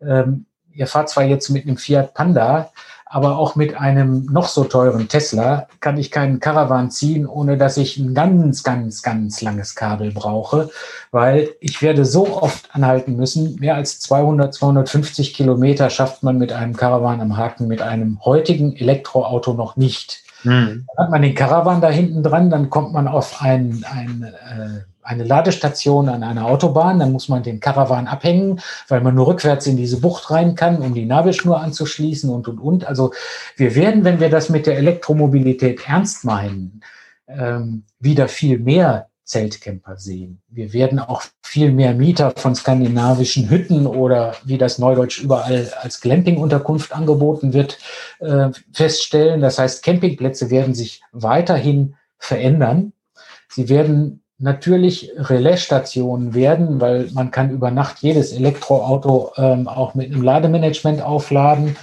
Ähm, 0.00 0.46
ihr 0.76 0.86
fahrt 0.86 1.08
zwar 1.08 1.24
jetzt 1.24 1.48
mit 1.50 1.64
einem 1.64 1.76
Fiat 1.76 2.14
Panda, 2.14 2.70
aber 3.08 3.38
auch 3.38 3.54
mit 3.54 3.76
einem 3.76 4.26
noch 4.26 4.48
so 4.48 4.64
teuren 4.64 5.08
Tesla 5.08 5.68
kann 5.80 5.96
ich 5.96 6.10
keinen 6.10 6.40
Caravan 6.40 6.90
ziehen, 6.90 7.24
ohne 7.26 7.56
dass 7.56 7.76
ich 7.76 7.96
ein 7.98 8.14
ganz, 8.14 8.64
ganz, 8.64 9.00
ganz 9.00 9.40
langes 9.42 9.76
Kabel 9.76 10.10
brauche, 10.10 10.70
weil 11.12 11.50
ich 11.60 11.82
werde 11.82 12.04
so 12.04 12.42
oft 12.42 12.74
anhalten 12.74 13.14
müssen. 13.16 13.56
Mehr 13.60 13.76
als 13.76 14.00
200, 14.00 14.52
250 14.52 15.34
Kilometer 15.34 15.88
schafft 15.88 16.24
man 16.24 16.36
mit 16.36 16.52
einem 16.52 16.76
Caravan 16.76 17.20
am 17.20 17.36
Haken 17.36 17.68
mit 17.68 17.80
einem 17.80 18.18
heutigen 18.24 18.74
Elektroauto 18.74 19.54
noch 19.54 19.76
nicht. 19.76 20.24
Hm. 20.42 20.84
Dann 20.96 21.04
hat 21.04 21.10
man 21.10 21.22
den 21.22 21.34
Caravan 21.36 21.80
da 21.80 21.88
hinten 21.88 22.24
dran, 22.24 22.50
dann 22.50 22.70
kommt 22.70 22.92
man 22.92 23.06
auf 23.06 23.40
ein, 23.40 23.84
ein 23.88 24.24
äh, 24.24 24.80
eine 25.06 25.24
Ladestation 25.24 26.08
an 26.08 26.22
einer 26.22 26.46
Autobahn, 26.46 26.98
dann 26.98 27.12
muss 27.12 27.28
man 27.28 27.42
den 27.42 27.60
Caravan 27.60 28.08
abhängen, 28.08 28.60
weil 28.88 29.00
man 29.00 29.14
nur 29.14 29.28
rückwärts 29.28 29.66
in 29.66 29.76
diese 29.76 30.00
Bucht 30.00 30.30
rein 30.30 30.54
kann, 30.54 30.82
um 30.82 30.94
die 30.94 31.06
Nabelschnur 31.06 31.60
anzuschließen 31.60 32.28
und, 32.28 32.48
und, 32.48 32.58
und. 32.58 32.86
Also 32.86 33.12
wir 33.56 33.74
werden, 33.74 34.04
wenn 34.04 34.20
wir 34.20 34.30
das 34.30 34.48
mit 34.48 34.66
der 34.66 34.76
Elektromobilität 34.76 35.88
ernst 35.88 36.24
meinen, 36.24 36.82
ähm, 37.28 37.84
wieder 38.00 38.28
viel 38.28 38.58
mehr 38.58 39.08
Zeltcamper 39.24 39.96
sehen. 39.96 40.40
Wir 40.48 40.72
werden 40.72 41.00
auch 41.00 41.24
viel 41.42 41.72
mehr 41.72 41.94
Mieter 41.94 42.32
von 42.36 42.54
skandinavischen 42.54 43.50
Hütten 43.50 43.86
oder 43.86 44.36
wie 44.44 44.56
das 44.56 44.78
Neudeutsch 44.78 45.20
überall 45.20 45.72
als 45.80 46.00
Glamping-Unterkunft 46.00 46.92
angeboten 46.92 47.52
wird, 47.52 47.78
äh, 48.20 48.50
feststellen. 48.72 49.40
Das 49.40 49.58
heißt, 49.58 49.84
Campingplätze 49.84 50.50
werden 50.50 50.74
sich 50.74 51.02
weiterhin 51.12 51.96
verändern. 52.18 52.92
Sie 53.48 53.68
werden 53.68 54.22
natürlich 54.38 55.12
Relaisstationen 55.16 56.34
werden, 56.34 56.80
weil 56.80 57.08
man 57.12 57.30
kann 57.30 57.50
über 57.50 57.70
Nacht 57.70 57.98
jedes 58.00 58.32
Elektroauto 58.32 59.32
ähm, 59.36 59.66
auch 59.68 59.94
mit 59.94 60.12
einem 60.12 60.22
Lademanagement 60.22 61.02
aufladen 61.02 61.76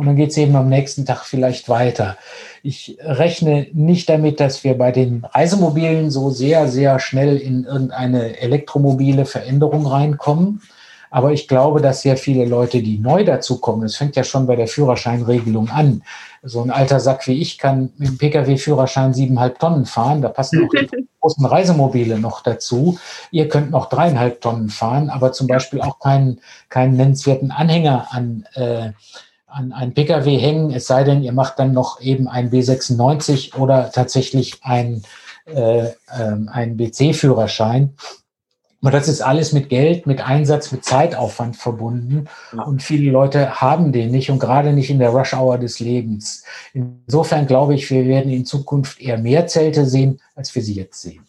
und 0.00 0.06
dann 0.06 0.16
geht 0.16 0.30
es 0.30 0.38
eben 0.38 0.56
am 0.56 0.70
nächsten 0.70 1.04
Tag 1.04 1.24
vielleicht 1.24 1.68
weiter. 1.68 2.16
Ich 2.62 2.96
rechne 3.02 3.66
nicht 3.74 4.08
damit, 4.08 4.40
dass 4.40 4.64
wir 4.64 4.78
bei 4.78 4.92
den 4.92 5.26
Reisemobilen 5.30 6.10
so 6.10 6.30
sehr, 6.30 6.68
sehr 6.68 6.98
schnell 7.00 7.36
in 7.36 7.64
irgendeine 7.64 8.40
elektromobile 8.40 9.26
Veränderung 9.26 9.86
reinkommen. 9.86 10.62
Aber 11.10 11.32
ich 11.32 11.48
glaube, 11.48 11.82
dass 11.82 12.00
sehr 12.00 12.16
viele 12.16 12.46
Leute, 12.46 12.80
die 12.80 12.98
neu 12.98 13.24
dazukommen, 13.24 13.84
es 13.84 13.96
fängt 13.96 14.16
ja 14.16 14.24
schon 14.24 14.46
bei 14.46 14.56
der 14.56 14.68
Führerscheinregelung 14.68 15.68
an. 15.68 16.02
So 16.42 16.62
ein 16.62 16.70
alter 16.70 16.98
Sack 16.98 17.26
wie 17.26 17.38
ich 17.38 17.58
kann 17.58 17.92
mit 17.98 18.08
dem 18.08 18.16
Pkw-Führerschein 18.16 19.12
siebeneinhalb 19.12 19.58
Tonnen 19.58 19.84
fahren. 19.84 20.22
Da 20.22 20.30
passen 20.30 20.64
auch 20.64 20.70
großen 21.20 21.44
Reisemobile 21.44 22.18
noch 22.18 22.42
dazu. 22.42 22.98
Ihr 23.30 23.48
könnt 23.48 23.70
noch 23.70 23.88
dreieinhalb 23.88 24.40
Tonnen 24.40 24.70
fahren, 24.70 25.10
aber 25.10 25.32
zum 25.32 25.46
Beispiel 25.46 25.80
auch 25.80 25.98
keinen, 25.98 26.40
keinen 26.68 26.96
nennenswerten 26.96 27.50
Anhänger 27.50 28.08
an, 28.10 28.46
äh, 28.54 28.92
an 29.46 29.72
einen 29.72 29.94
Pkw 29.94 30.38
hängen, 30.38 30.70
es 30.70 30.86
sei 30.86 31.04
denn, 31.04 31.22
ihr 31.22 31.32
macht 31.32 31.58
dann 31.58 31.72
noch 31.72 32.00
eben 32.00 32.28
ein 32.28 32.50
B96 32.50 33.56
oder 33.56 33.90
tatsächlich 33.90 34.60
ein, 34.62 35.02
äh, 35.46 35.86
äh, 35.86 35.92
einen 36.08 36.76
BC-Führerschein. 36.76 37.94
Und 38.82 38.94
das 38.94 39.08
ist 39.08 39.20
alles 39.20 39.52
mit 39.52 39.68
Geld, 39.68 40.06
mit 40.06 40.26
Einsatz, 40.26 40.72
mit 40.72 40.84
Zeitaufwand 40.84 41.56
verbunden. 41.56 42.26
Ja. 42.56 42.62
Und 42.62 42.82
viele 42.82 43.10
Leute 43.10 43.60
haben 43.60 43.92
den 43.92 44.10
nicht 44.10 44.30
und 44.30 44.38
gerade 44.38 44.72
nicht 44.72 44.88
in 44.88 44.98
der 44.98 45.10
Rush-Hour 45.10 45.58
des 45.58 45.80
Lebens. 45.80 46.44
Insofern 46.72 47.46
glaube 47.46 47.74
ich, 47.74 47.90
wir 47.90 48.06
werden 48.06 48.32
in 48.32 48.46
Zukunft 48.46 49.00
eher 49.00 49.18
mehr 49.18 49.46
Zelte 49.46 49.84
sehen, 49.84 50.20
als 50.34 50.54
wir 50.54 50.62
sie 50.62 50.74
jetzt 50.74 51.02
sehen. 51.02 51.26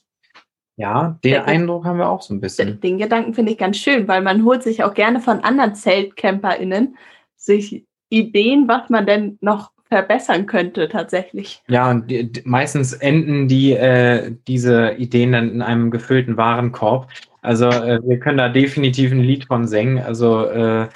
Ja, 0.78 1.20
den 1.24 1.34
ja, 1.34 1.44
Eindruck 1.44 1.86
haben 1.86 2.00
wir 2.00 2.10
auch 2.10 2.22
so 2.22 2.34
ein 2.34 2.40
bisschen. 2.40 2.80
Den 2.80 2.98
Gedanken 2.98 3.34
finde 3.34 3.52
ich 3.52 3.58
ganz 3.58 3.78
schön, 3.78 4.08
weil 4.08 4.22
man 4.22 4.46
holt 4.46 4.64
sich 4.64 4.84
auch 4.84 4.94
gerne 4.94 5.20
von 5.20 5.42
anderen 5.42 5.76
ZeltcamperInnen 5.76 6.96
sich 7.36 7.86
Ideen, 8.10 8.68
was 8.68 8.90
man 8.90 9.06
denn 9.06 9.38
noch 9.42 9.72
verbessern 9.90 10.46
könnte 10.46 10.88
tatsächlich. 10.88 11.62
Ja, 11.68 11.92
und 11.92 12.10
die, 12.10 12.32
meistens 12.46 12.94
enden 12.94 13.50
die 13.50 13.74
äh, 13.74 14.34
diese 14.48 14.94
Ideen 14.94 15.34
dann 15.34 15.50
in 15.52 15.62
einem 15.62 15.92
gefüllten 15.92 16.38
Warenkorb. 16.38 17.10
Also 17.42 17.66
äh, 17.68 18.00
wir 18.04 18.20
können 18.20 18.38
da 18.38 18.50
definitiv 18.50 19.12
ein 19.12 19.20
Lied 19.20 19.46
von 19.46 19.68
singen. 19.68 20.00
Also 20.00 20.46
äh, 20.46 20.88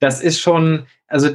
das 0.00 0.22
ist 0.22 0.40
schon, 0.40 0.86
also, 1.06 1.30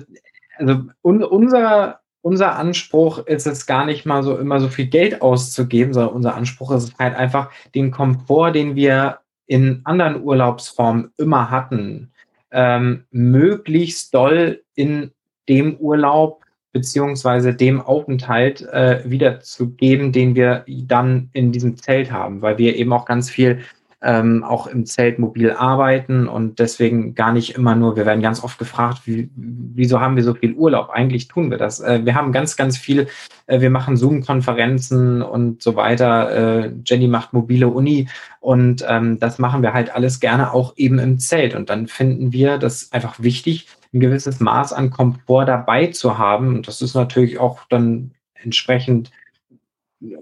also 0.58 0.82
un, 1.04 1.24
unser, 1.24 2.02
unser 2.22 2.58
Anspruch 2.58 3.20
ist 3.26 3.48
es 3.48 3.66
gar 3.66 3.86
nicht 3.86 4.06
mal 4.06 4.24
so 4.24 4.38
immer 4.38 4.60
so 4.60 4.68
viel 4.68 4.88
Geld 4.88 5.22
auszugeben, 5.22 5.94
sondern 5.94 6.16
unser 6.16 6.36
Anspruch 6.36 6.72
ist 6.72 6.98
halt 7.00 7.16
einfach 7.16 7.52
den 7.76 7.92
Komfort, 7.92 8.52
den 8.54 8.76
wir 8.76 9.20
in 9.46 9.82
anderen 9.86 10.22
Urlaubsformen 10.24 11.12
immer 11.18 11.50
hatten, 11.50 12.12
ähm, 12.52 13.06
möglichst 13.12 14.14
doll 14.14 14.64
in 14.76 15.12
dem 15.48 15.78
Urlaub 15.78 16.44
beziehungsweise 16.74 17.54
dem 17.54 17.82
Aufenthalt 17.82 18.62
äh, 18.62 19.02
wiederzugeben, 19.06 20.12
den 20.12 20.36
wir 20.36 20.66
dann 20.68 21.30
in 21.34 21.52
diesem 21.52 21.78
Zelt 21.78 22.12
haben, 22.12 22.42
weil 22.42 22.58
wir 22.58 22.76
eben 22.76 22.94
auch 22.94 23.06
ganz 23.06 23.30
viel 23.30 23.62
ähm, 24.02 24.44
auch 24.44 24.68
im 24.68 24.86
Zelt 24.86 25.18
mobil 25.18 25.52
arbeiten 25.52 26.28
und 26.28 26.60
deswegen 26.60 27.16
gar 27.16 27.34
nicht 27.34 27.56
immer 27.56 27.76
nur, 27.76 27.96
wir 27.96 28.06
werden 28.06 28.22
ganz 28.22 28.44
oft 28.44 28.60
gefragt, 28.60 29.02
wie, 29.06 29.30
wieso 29.36 30.00
haben 30.00 30.16
wir 30.16 30.24
so 30.24 30.36
viel 30.36 30.54
Urlaub? 30.54 30.92
Eigentlich 30.92 31.28
tun 31.28 31.50
wir 31.50 31.58
das. 31.58 31.80
Äh, 31.80 32.06
wir 32.06 32.14
haben 32.14 32.32
ganz, 32.32 32.56
ganz 32.56 32.78
viel, 32.78 33.08
äh, 33.48 33.60
wir 33.60 33.72
machen 33.72 33.98
Zoom-Konferenzen 33.98 35.24
und 35.24 35.64
so 35.64 35.76
weiter. 35.76 36.66
Äh, 36.66 36.72
Jenny 36.86 37.08
macht 37.08 37.34
mobile 37.34 37.70
Uni 37.70 38.08
und 38.40 38.86
ähm, 38.88 39.20
das 39.20 39.40
machen 39.40 39.64
wir 39.64 39.74
halt 39.74 39.94
alles 39.96 40.20
gerne 40.20 40.54
auch 40.54 40.74
eben 40.78 41.00
im 41.00 41.18
Zelt. 41.18 41.56
Und 41.56 41.72
dann 41.72 41.88
finden 41.88 42.32
wir 42.32 42.60
das 42.60 42.92
einfach 42.92 43.20
wichtig, 43.20 43.68
ein 43.94 44.00
gewisses 44.00 44.40
Maß 44.40 44.74
an 44.74 44.92
Komfort 44.92 45.46
dabei 45.46 45.88
zu 45.88 46.20
haben. 46.20 46.58
Und 46.58 46.68
das 46.68 46.84
ist 46.84 46.94
natürlich 46.94 47.40
auch 47.40 47.62
dann 47.70 48.12
entsprechend 48.36 49.10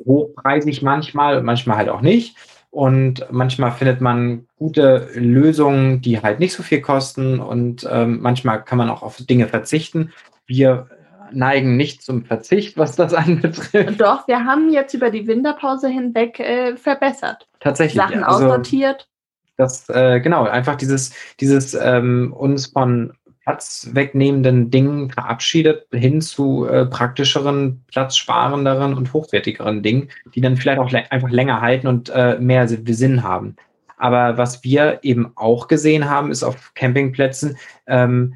hochpreisig 0.05 0.82
manchmal, 0.82 1.43
manchmal 1.43 1.76
halt 1.76 1.89
auch 1.89 2.01
nicht. 2.01 2.38
Und 2.76 3.26
manchmal 3.32 3.71
findet 3.71 4.01
man 4.01 4.47
gute 4.57 5.07
Lösungen, 5.13 6.01
die 6.01 6.21
halt 6.21 6.41
nicht 6.41 6.51
so 6.51 6.61
viel 6.61 6.82
kosten. 6.82 7.39
Und 7.39 7.88
ähm, 7.89 8.19
manchmal 8.21 8.65
kann 8.65 8.78
man 8.78 8.89
auch 8.89 9.01
auf 9.01 9.15
Dinge 9.15 9.47
verzichten. 9.47 10.11
Wir 10.45 10.89
neigen 11.32 11.78
nicht 11.78 12.03
zum 12.03 12.26
Verzicht, 12.26 12.78
was 12.78 12.97
das 12.97 13.13
anbetrifft. 13.13 14.01
Doch, 14.01 14.28
wir 14.28 14.43
haben 14.43 14.73
jetzt 14.73 14.93
über 14.93 15.09
die 15.09 15.26
Winterpause 15.26 15.88
hinweg 15.88 16.38
äh, 16.41 16.76
verbessert. 16.76 17.47
Tatsächlich. 17.61 17.95
Sachen 17.95 18.26
also, 18.26 18.43
aussortiert. 18.43 19.07
Das, 19.55 19.88
äh, 19.88 20.19
genau, 20.19 20.43
einfach 20.43 20.76
dieses, 20.76 21.13
dieses 21.39 21.76
ähm, 21.76 22.34
uns 22.38 22.65
von 22.65 23.13
platzwegnehmenden 23.46 24.72
Dingen 24.72 25.12
verabschiedet 25.12 25.88
hin 25.91 26.20
zu 26.20 26.66
äh, 26.66 26.88
praktischeren, 26.88 27.84
platzsparenderen 27.88 28.96
und 28.96 29.14
hochwertigeren 29.14 29.84
Dingen, 29.84 30.10
die 30.34 30.41
dann 30.41 30.58
vielleicht 30.58 30.80
auch 30.80 30.91
einfach 30.91 31.30
länger 31.30 31.62
halten 31.62 31.88
und 31.88 32.10
äh, 32.10 32.39
mehr 32.39 32.68
Sinn 32.68 33.24
haben. 33.24 33.56
Aber 33.98 34.38
was 34.38 34.64
wir 34.64 35.00
eben 35.04 35.32
auch 35.36 35.68
gesehen 35.68 36.10
haben, 36.10 36.32
ist 36.32 36.43
auf 36.43 36.74
Campingplätzen, 36.74 37.58
ähm, 37.88 38.34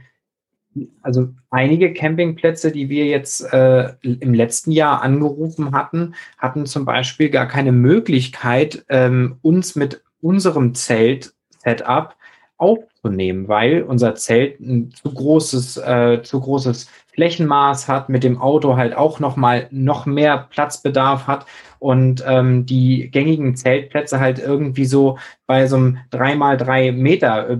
also 1.01 1.29
einige 1.49 1.91
Campingplätze, 1.93 2.71
die 2.71 2.89
wir 2.89 3.05
jetzt 3.05 3.51
äh, 3.51 3.91
im 4.01 4.35
letzten 4.35 4.71
Jahr 4.71 5.01
angerufen 5.01 5.71
hatten, 5.73 6.13
hatten 6.37 6.67
zum 6.67 6.85
Beispiel 6.85 7.31
gar 7.31 7.47
keine 7.47 7.71
Möglichkeit, 7.71 8.85
ähm, 8.89 9.37
uns 9.41 9.75
mit 9.75 10.03
unserem 10.21 10.75
Zelt-Setup 10.75 12.15
aufzunehmen, 12.59 13.47
weil 13.47 13.83
unser 13.83 14.15
Zelt 14.15 14.59
ein 14.59 14.91
zu 14.91 15.11
großes, 15.13 15.77
äh, 15.77 16.21
zu 16.21 16.39
großes 16.39 16.87
Flächenmaß 17.13 17.87
hat, 17.87 18.09
mit 18.09 18.23
dem 18.23 18.39
Auto 18.39 18.75
halt 18.77 18.95
auch 18.95 19.19
noch 19.19 19.35
mal 19.35 19.67
noch 19.71 20.05
mehr 20.05 20.47
Platzbedarf 20.49 21.25
hat 21.27 21.45
und 21.79 22.23
ähm, 22.27 22.65
die 22.65 23.09
gängigen 23.09 23.55
Zeltplätze 23.55 24.19
halt 24.19 24.39
irgendwie 24.39 24.85
so 24.85 25.17
bei 25.47 25.67
so 25.67 25.77
einem 25.77 25.97
drei 26.11 26.35
mal 26.35 26.57
drei 26.57 26.91
Meter 26.91 27.49
äh, 27.49 27.57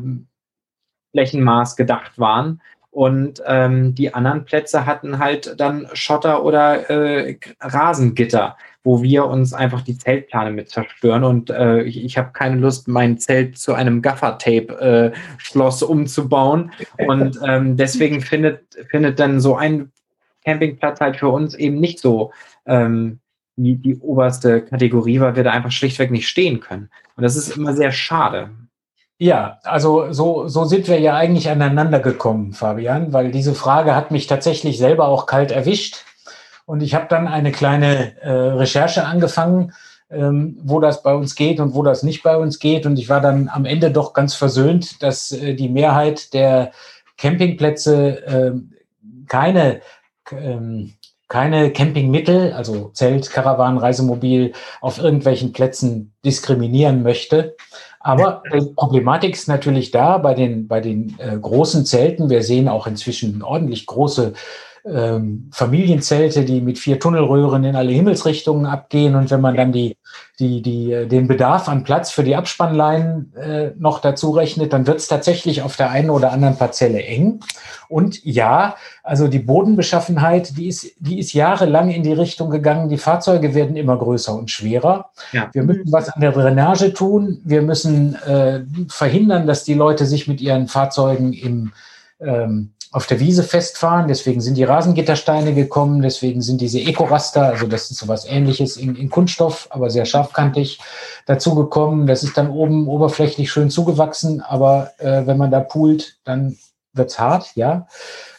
Flächenmaß 1.12 1.76
gedacht 1.76 2.20
waren. 2.20 2.62
Und 2.91 3.41
ähm, 3.45 3.95
die 3.95 4.14
anderen 4.14 4.45
Plätze 4.45 4.86
hatten 4.86 5.20
halt 5.20 5.60
dann 5.60 5.88
Schotter 5.93 6.43
oder 6.43 6.89
äh, 6.89 7.38
Rasengitter 7.62 8.58
wo 8.84 9.03
wir 9.03 9.25
uns 9.25 9.53
einfach 9.53 9.82
die 9.82 9.97
Zeltplane 9.97 10.51
mit 10.51 10.69
zerstören. 10.69 11.23
Und 11.23 11.49
äh, 11.49 11.82
ich, 11.84 12.03
ich 12.03 12.17
habe 12.17 12.32
keine 12.32 12.57
Lust, 12.57 12.88
mein 12.88 13.17
Zelt 13.17 13.57
zu 13.57 13.73
einem 13.73 14.01
Gaffer-Tape-Schloss 14.01 15.82
äh, 15.82 15.86
umzubauen. 15.86 16.71
Und 17.05 17.39
ähm, 17.45 17.75
deswegen 17.75 18.21
findet, 18.21 18.61
findet 18.89 19.19
dann 19.19 19.39
so 19.41 19.55
ein 19.55 19.91
Campingplatz 20.45 21.01
halt 21.01 21.17
für 21.17 21.30
uns 21.30 21.55
eben 21.55 21.80
nicht 21.80 21.99
so 21.99 22.32
ähm, 22.65 23.19
die, 23.57 23.75
die 23.75 23.97
oberste 23.97 24.61
Kategorie, 24.61 25.19
weil 25.19 25.36
wir 25.36 25.43
da 25.43 25.51
einfach 25.51 25.71
schlichtweg 25.71 26.11
nicht 26.11 26.27
stehen 26.27 26.61
können. 26.61 26.89
Und 27.15 27.23
das 27.23 27.36
ist 27.36 27.57
immer 27.57 27.73
sehr 27.73 27.91
schade. 27.91 28.49
Ja, 29.21 29.59
also 29.63 30.13
so, 30.13 30.47
so 30.47 30.63
sind 30.63 30.88
wir 30.88 30.97
ja 30.99 31.17
eigentlich 31.17 31.49
aneinander 31.49 31.99
gekommen, 31.99 32.53
Fabian, 32.53 33.11
weil 33.11 33.32
diese 33.32 33.53
Frage 33.53 33.93
hat 33.93 34.11
mich 34.11 34.27
tatsächlich 34.27 34.77
selber 34.77 35.09
auch 35.09 35.25
kalt 35.25 35.51
erwischt. 35.51 36.05
Und 36.70 36.84
ich 36.84 36.93
habe 36.93 37.07
dann 37.09 37.28
eine 37.28 37.51
kleine 37.51 38.15
äh, 38.22 38.30
Recherche 38.30 39.03
angefangen, 39.03 39.74
ähm, 40.11 40.55
wo 40.61 40.80
das 40.80 41.01
bei 41.01 41.15
uns 41.15 41.34
geht 41.34 41.59
und 41.59 41.74
wo 41.74 41.82
das 41.82 42.03
nicht 42.03 42.22
bei 42.22 42.38
uns 42.38 42.59
geht. 42.59 42.86
Und 42.86 42.99
ich 42.99 43.09
war 43.09 43.22
dann 43.22 43.49
am 43.51 43.65
Ende 43.65 43.89
doch 43.89 44.13
ganz 44.13 44.36
versöhnt, 44.36 45.01
dass 45.01 45.32
äh, 45.32 45.55
die 45.55 45.67
Mehrheit 45.67 46.32
der 46.32 46.72
Campingplätze 47.17 48.24
äh, 48.24 48.51
keine, 49.26 49.82
ähm, 50.32 50.93
keine 51.28 51.72
Campingmittel, 51.74 52.53
also 52.53 52.91
Zelt, 52.93 53.32
Karawan, 53.32 53.80
Reisemobil, 53.80 54.53
auf 54.80 54.99
irgendwelchen 54.99 55.53
Plätzen 55.53 56.13
diskriminieren 56.24 57.01
möchte. 57.01 57.55
Aber 57.99 58.43
die 58.53 58.74
Problematik 58.76 59.34
ist 59.34 59.47
natürlich 59.47 59.89
da 59.89 60.20
bei 60.20 60.36
den, 60.36 60.67
bei 60.67 60.82
den 60.82 61.17
äh, 61.17 61.36
großen 61.36 61.84
Zelten. 61.88 62.30
Wir 62.30 62.43
sehen 62.43 62.70
auch 62.70 62.86
inzwischen 62.86 63.41
ordentlich 63.41 63.88
große 63.88 64.34
ähm, 64.86 65.49
Familienzelte, 65.51 66.45
die 66.45 66.61
mit 66.61 66.80
vier 66.80 66.99
Tunnelröhren 66.99 67.63
in 67.63 67.75
alle 67.75 67.91
Himmelsrichtungen 67.91 68.65
abgehen. 68.65 69.15
Und 69.15 69.30
wenn 69.32 69.41
man 69.41 69.55
dann 69.55 69.71
die, 69.71 69.97
die, 70.39 70.61
die, 70.61 70.91
äh, 70.91 71.07
den 71.07 71.27
Bedarf 71.27 71.67
an 71.67 71.84
Platz 71.84 72.11
für 72.11 72.23
die 72.23 72.36
Abspannleinen 72.36 73.34
äh, 73.36 73.71
noch 73.77 73.99
dazu 73.99 74.32
rechnet, 74.32 74.73
dann 74.73 74.88
wird 74.88 74.97
es 74.97 75.07
tatsächlich 75.07 75.61
auf 75.61 75.75
der 75.75 75.89
einen 75.89 76.09
oder 76.09 76.32
anderen 76.32 76.57
Parzelle 76.57 77.03
eng. 77.03 77.41
Und 77.88 78.23
ja, 78.23 78.75
also 79.03 79.27
die 79.27 79.39
Bodenbeschaffenheit, 79.39 80.57
die 80.57 80.67
ist, 80.67 80.91
die 80.99 81.19
ist 81.19 81.34
jahrelang 81.34 81.89
in 81.89 82.03
die 82.03 82.13
Richtung 82.13 82.49
gegangen. 82.49 82.89
Die 82.89 82.97
Fahrzeuge 82.97 83.55
werden 83.55 83.75
immer 83.75 83.97
größer 83.97 84.34
und 84.36 84.51
schwerer. 84.51 85.09
Ja. 85.32 85.49
Wir 85.53 85.63
müssen 85.63 85.91
was 85.91 86.09
an 86.09 86.21
der 86.21 86.32
Drainage 86.32 86.93
tun. 86.93 87.41
Wir 87.43 87.61
müssen 87.61 88.15
äh, 88.15 88.61
verhindern, 88.88 89.47
dass 89.47 89.63
die 89.63 89.73
Leute 89.73 90.05
sich 90.05 90.27
mit 90.27 90.39
ihren 90.39 90.67
Fahrzeugen 90.67 91.34
im 91.34 91.71
ähm, 92.21 92.71
auf 92.92 93.06
der 93.06 93.20
Wiese 93.20 93.44
festfahren. 93.44 94.08
Deswegen 94.08 94.42
sind 94.42 94.56
die 94.56 94.64
Rasengittersteine 94.64 95.54
gekommen. 95.54 96.02
Deswegen 96.02 96.42
sind 96.42 96.62
diese 96.62 96.80
Ecoraster, 96.80 97.44
also 97.44 97.68
das 97.68 97.92
ist 97.92 98.00
sowas 98.00 98.26
ähnliches 98.26 98.78
in, 98.78 98.96
in 98.96 99.10
Kunststoff, 99.10 99.68
aber 99.70 99.90
sehr 99.90 100.06
scharfkantig, 100.06 100.80
dazu 101.26 101.56
gekommen. 101.56 102.08
Das 102.08 102.24
ist 102.24 102.38
dann 102.38 102.50
oben 102.50 102.88
oberflächlich 102.88 103.52
schön 103.52 103.70
zugewachsen, 103.70 104.42
aber 104.42 104.92
äh, 104.98 105.26
wenn 105.26 105.38
man 105.38 105.52
da 105.52 105.60
poolt, 105.60 106.18
dann 106.24 106.58
wird's 106.94 107.20
hart, 107.20 107.56
ja. 107.56 107.88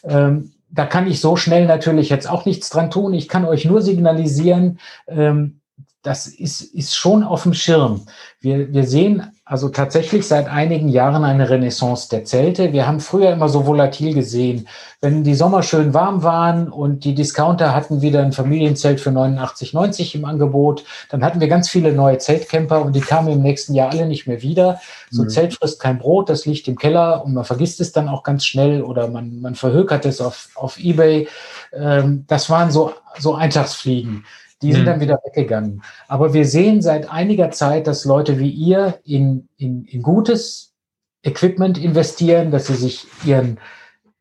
Ähm, 0.02 0.52
da 0.72 0.86
kann 0.86 1.08
ich 1.08 1.20
so 1.20 1.36
schnell 1.36 1.66
natürlich 1.66 2.10
jetzt 2.10 2.28
auch 2.28 2.44
nichts 2.44 2.70
dran 2.70 2.90
tun. 2.90 3.12
Ich 3.12 3.28
kann 3.28 3.44
euch 3.44 3.64
nur 3.64 3.82
signalisieren, 3.82 4.78
ähm, 5.08 5.60
das 6.02 6.26
ist, 6.26 6.62
ist 6.62 6.94
schon 6.94 7.22
auf 7.22 7.42
dem 7.42 7.54
Schirm. 7.54 8.06
Wir, 8.40 8.72
wir 8.72 8.86
sehen 8.86 9.32
also 9.50 9.68
tatsächlich 9.68 10.28
seit 10.28 10.46
einigen 10.46 10.88
Jahren 10.88 11.24
eine 11.24 11.50
Renaissance 11.50 12.08
der 12.08 12.24
Zelte. 12.24 12.72
Wir 12.72 12.86
haben 12.86 13.00
früher 13.00 13.32
immer 13.32 13.48
so 13.48 13.66
volatil 13.66 14.14
gesehen, 14.14 14.68
wenn 15.00 15.24
die 15.24 15.34
Sommer 15.34 15.64
schön 15.64 15.92
warm 15.92 16.22
waren 16.22 16.68
und 16.68 17.02
die 17.02 17.16
Discounter 17.16 17.74
hatten 17.74 18.00
wieder 18.00 18.22
ein 18.22 18.30
Familienzelt 18.30 19.00
für 19.00 19.10
89,90 19.10 20.14
im 20.14 20.24
Angebot, 20.24 20.84
dann 21.08 21.24
hatten 21.24 21.40
wir 21.40 21.48
ganz 21.48 21.68
viele 21.68 21.92
neue 21.92 22.18
Zeltcamper 22.18 22.80
und 22.80 22.94
die 22.94 23.00
kamen 23.00 23.32
im 23.32 23.42
nächsten 23.42 23.74
Jahr 23.74 23.90
alle 23.90 24.06
nicht 24.06 24.28
mehr 24.28 24.40
wieder. 24.40 24.80
So 25.10 25.24
mhm. 25.24 25.30
Zelt 25.30 25.54
frisst 25.54 25.80
kein 25.80 25.98
Brot, 25.98 26.28
das 26.28 26.46
liegt 26.46 26.68
im 26.68 26.78
Keller 26.78 27.24
und 27.24 27.34
man 27.34 27.44
vergisst 27.44 27.80
es 27.80 27.90
dann 27.90 28.08
auch 28.08 28.22
ganz 28.22 28.44
schnell 28.44 28.82
oder 28.82 29.08
man, 29.08 29.40
man 29.40 29.56
verhökert 29.56 30.06
es 30.06 30.20
auf, 30.20 30.50
auf 30.54 30.78
Ebay. 30.78 31.26
Ähm, 31.72 32.24
das 32.28 32.50
waren 32.50 32.70
so, 32.70 32.92
so 33.18 33.34
Eintagsfliegen. 33.34 34.24
Die 34.62 34.72
sind 34.72 34.82
mhm. 34.82 34.86
dann 34.86 35.00
wieder 35.00 35.20
weggegangen. 35.24 35.82
Aber 36.06 36.34
wir 36.34 36.44
sehen 36.44 36.82
seit 36.82 37.10
einiger 37.10 37.50
Zeit, 37.50 37.86
dass 37.86 38.04
Leute 38.04 38.38
wie 38.38 38.50
ihr 38.50 38.98
in, 39.04 39.48
in, 39.56 39.84
in 39.84 40.02
gutes 40.02 40.74
Equipment 41.22 41.78
investieren, 41.78 42.50
dass 42.50 42.66
sie 42.66 42.74
sich 42.74 43.06
ihren, 43.24 43.58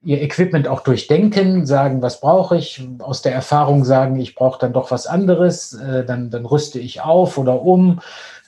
ihr 0.01 0.21
Equipment 0.21 0.67
auch 0.67 0.81
durchdenken, 0.81 1.65
sagen, 1.65 2.01
was 2.01 2.21
brauche 2.21 2.57
ich, 2.57 2.87
aus 2.99 3.21
der 3.21 3.33
Erfahrung 3.33 3.83
sagen, 3.83 4.19
ich 4.19 4.35
brauche 4.35 4.59
dann 4.59 4.73
doch 4.73 4.91
was 4.91 5.07
anderes, 5.07 5.73
äh, 5.73 6.05
dann, 6.05 6.29
dann 6.29 6.45
rüste 6.45 6.79
ich 6.79 7.01
auf 7.01 7.37
oder 7.37 7.61
um. 7.61 7.99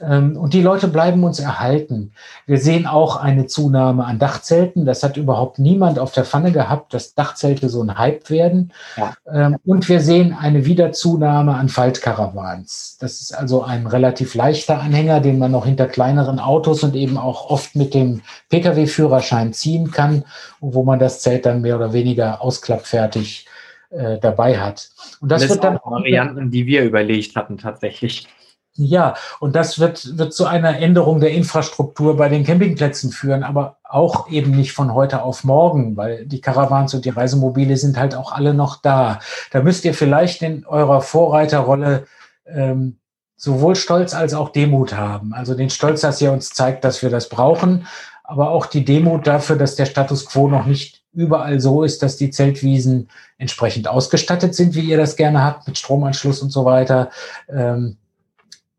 Ähm, 0.01 0.37
und 0.37 0.53
die 0.53 0.61
Leute 0.61 0.87
bleiben 0.87 1.23
uns 1.23 1.39
erhalten. 1.39 2.11
Wir 2.45 2.57
sehen 2.57 2.87
auch 2.87 3.17
eine 3.17 3.45
Zunahme 3.45 4.05
an 4.05 4.19
Dachzelten. 4.19 4.85
Das 4.85 5.03
hat 5.03 5.17
überhaupt 5.17 5.59
niemand 5.59 5.99
auf 5.99 6.11
der 6.11 6.25
Pfanne 6.25 6.51
gehabt, 6.51 6.93
dass 6.93 7.13
Dachzelte 7.13 7.69
so 7.69 7.81
ein 7.81 7.97
Hype 7.97 8.29
werden. 8.29 8.71
Ja. 8.97 9.13
Ähm, 9.31 9.57
und 9.65 9.87
wir 9.89 10.01
sehen 10.01 10.35
eine 10.39 10.65
Wiederzunahme 10.65 11.55
an 11.55 11.69
Faltkarawans. 11.69 12.97
Das 12.99 13.21
ist 13.21 13.37
also 13.37 13.63
ein 13.63 13.87
relativ 13.87 14.35
leichter 14.35 14.79
Anhänger, 14.79 15.19
den 15.19 15.37
man 15.39 15.51
noch 15.51 15.65
hinter 15.65 15.87
kleineren 15.87 16.39
Autos 16.39 16.83
und 16.83 16.95
eben 16.95 17.17
auch 17.17 17.49
oft 17.49 17.75
mit 17.75 17.93
dem 17.93 18.21
Pkw-Führerschein 18.49 19.53
ziehen 19.53 19.91
kann, 19.91 20.23
wo 20.59 20.83
man 20.83 20.99
das 20.99 21.21
Zelt 21.21 21.45
dann 21.45 21.61
mehr 21.61 21.75
oder 21.75 21.93
weniger 21.93 22.41
ausklappfertig 22.41 23.47
äh, 23.91 24.19
dabei 24.19 24.57
hat. 24.57 24.89
Und 25.19 25.31
das, 25.31 25.41
das 25.41 25.51
wird 25.51 25.63
dann 25.63 25.79
Varianten, 25.83 26.49
die 26.49 26.65
wir 26.65 26.83
überlegt 26.83 27.35
hatten 27.35 27.57
tatsächlich. 27.57 28.27
Ja, 28.75 29.15
und 29.41 29.55
das 29.55 29.79
wird, 29.79 30.17
wird 30.17 30.33
zu 30.33 30.45
einer 30.45 30.79
Änderung 30.79 31.19
der 31.19 31.31
Infrastruktur 31.31 32.15
bei 32.15 32.29
den 32.29 32.45
Campingplätzen 32.45 33.11
führen, 33.11 33.43
aber 33.43 33.77
auch 33.83 34.29
eben 34.29 34.51
nicht 34.51 34.71
von 34.71 34.93
heute 34.93 35.23
auf 35.23 35.43
morgen, 35.43 35.97
weil 35.97 36.25
die 36.25 36.39
Caravans 36.39 36.93
und 36.93 37.03
die 37.03 37.09
Reisemobile 37.09 37.75
sind 37.75 37.97
halt 37.97 38.15
auch 38.15 38.31
alle 38.31 38.53
noch 38.53 38.81
da. 38.81 39.19
Da 39.51 39.61
müsst 39.61 39.83
ihr 39.83 39.93
vielleicht 39.93 40.41
in 40.41 40.65
eurer 40.65 41.01
Vorreiterrolle 41.01 42.05
ähm, 42.45 42.97
sowohl 43.35 43.75
Stolz 43.75 44.13
als 44.13 44.33
auch 44.33 44.49
Demut 44.49 44.95
haben. 44.95 45.33
Also 45.33 45.53
den 45.53 45.69
Stolz, 45.69 46.01
dass 46.01 46.21
ihr 46.21 46.31
uns 46.31 46.51
zeigt, 46.51 46.85
dass 46.85 47.01
wir 47.01 47.09
das 47.09 47.27
brauchen, 47.27 47.87
aber 48.23 48.51
auch 48.51 48.67
die 48.67 48.85
Demut 48.85 49.27
dafür, 49.27 49.57
dass 49.57 49.75
der 49.75 49.85
Status 49.85 50.25
quo 50.27 50.47
noch 50.47 50.65
nicht 50.65 51.01
überall 51.11 51.59
so 51.59 51.83
ist, 51.83 52.01
dass 52.03 52.15
die 52.15 52.29
Zeltwiesen 52.29 53.09
entsprechend 53.37 53.89
ausgestattet 53.89 54.55
sind, 54.55 54.75
wie 54.75 54.81
ihr 54.89 54.95
das 54.95 55.17
gerne 55.17 55.43
habt, 55.43 55.67
mit 55.67 55.77
Stromanschluss 55.77 56.41
und 56.41 56.51
so 56.51 56.63
weiter. 56.63 57.09
Ähm, 57.49 57.97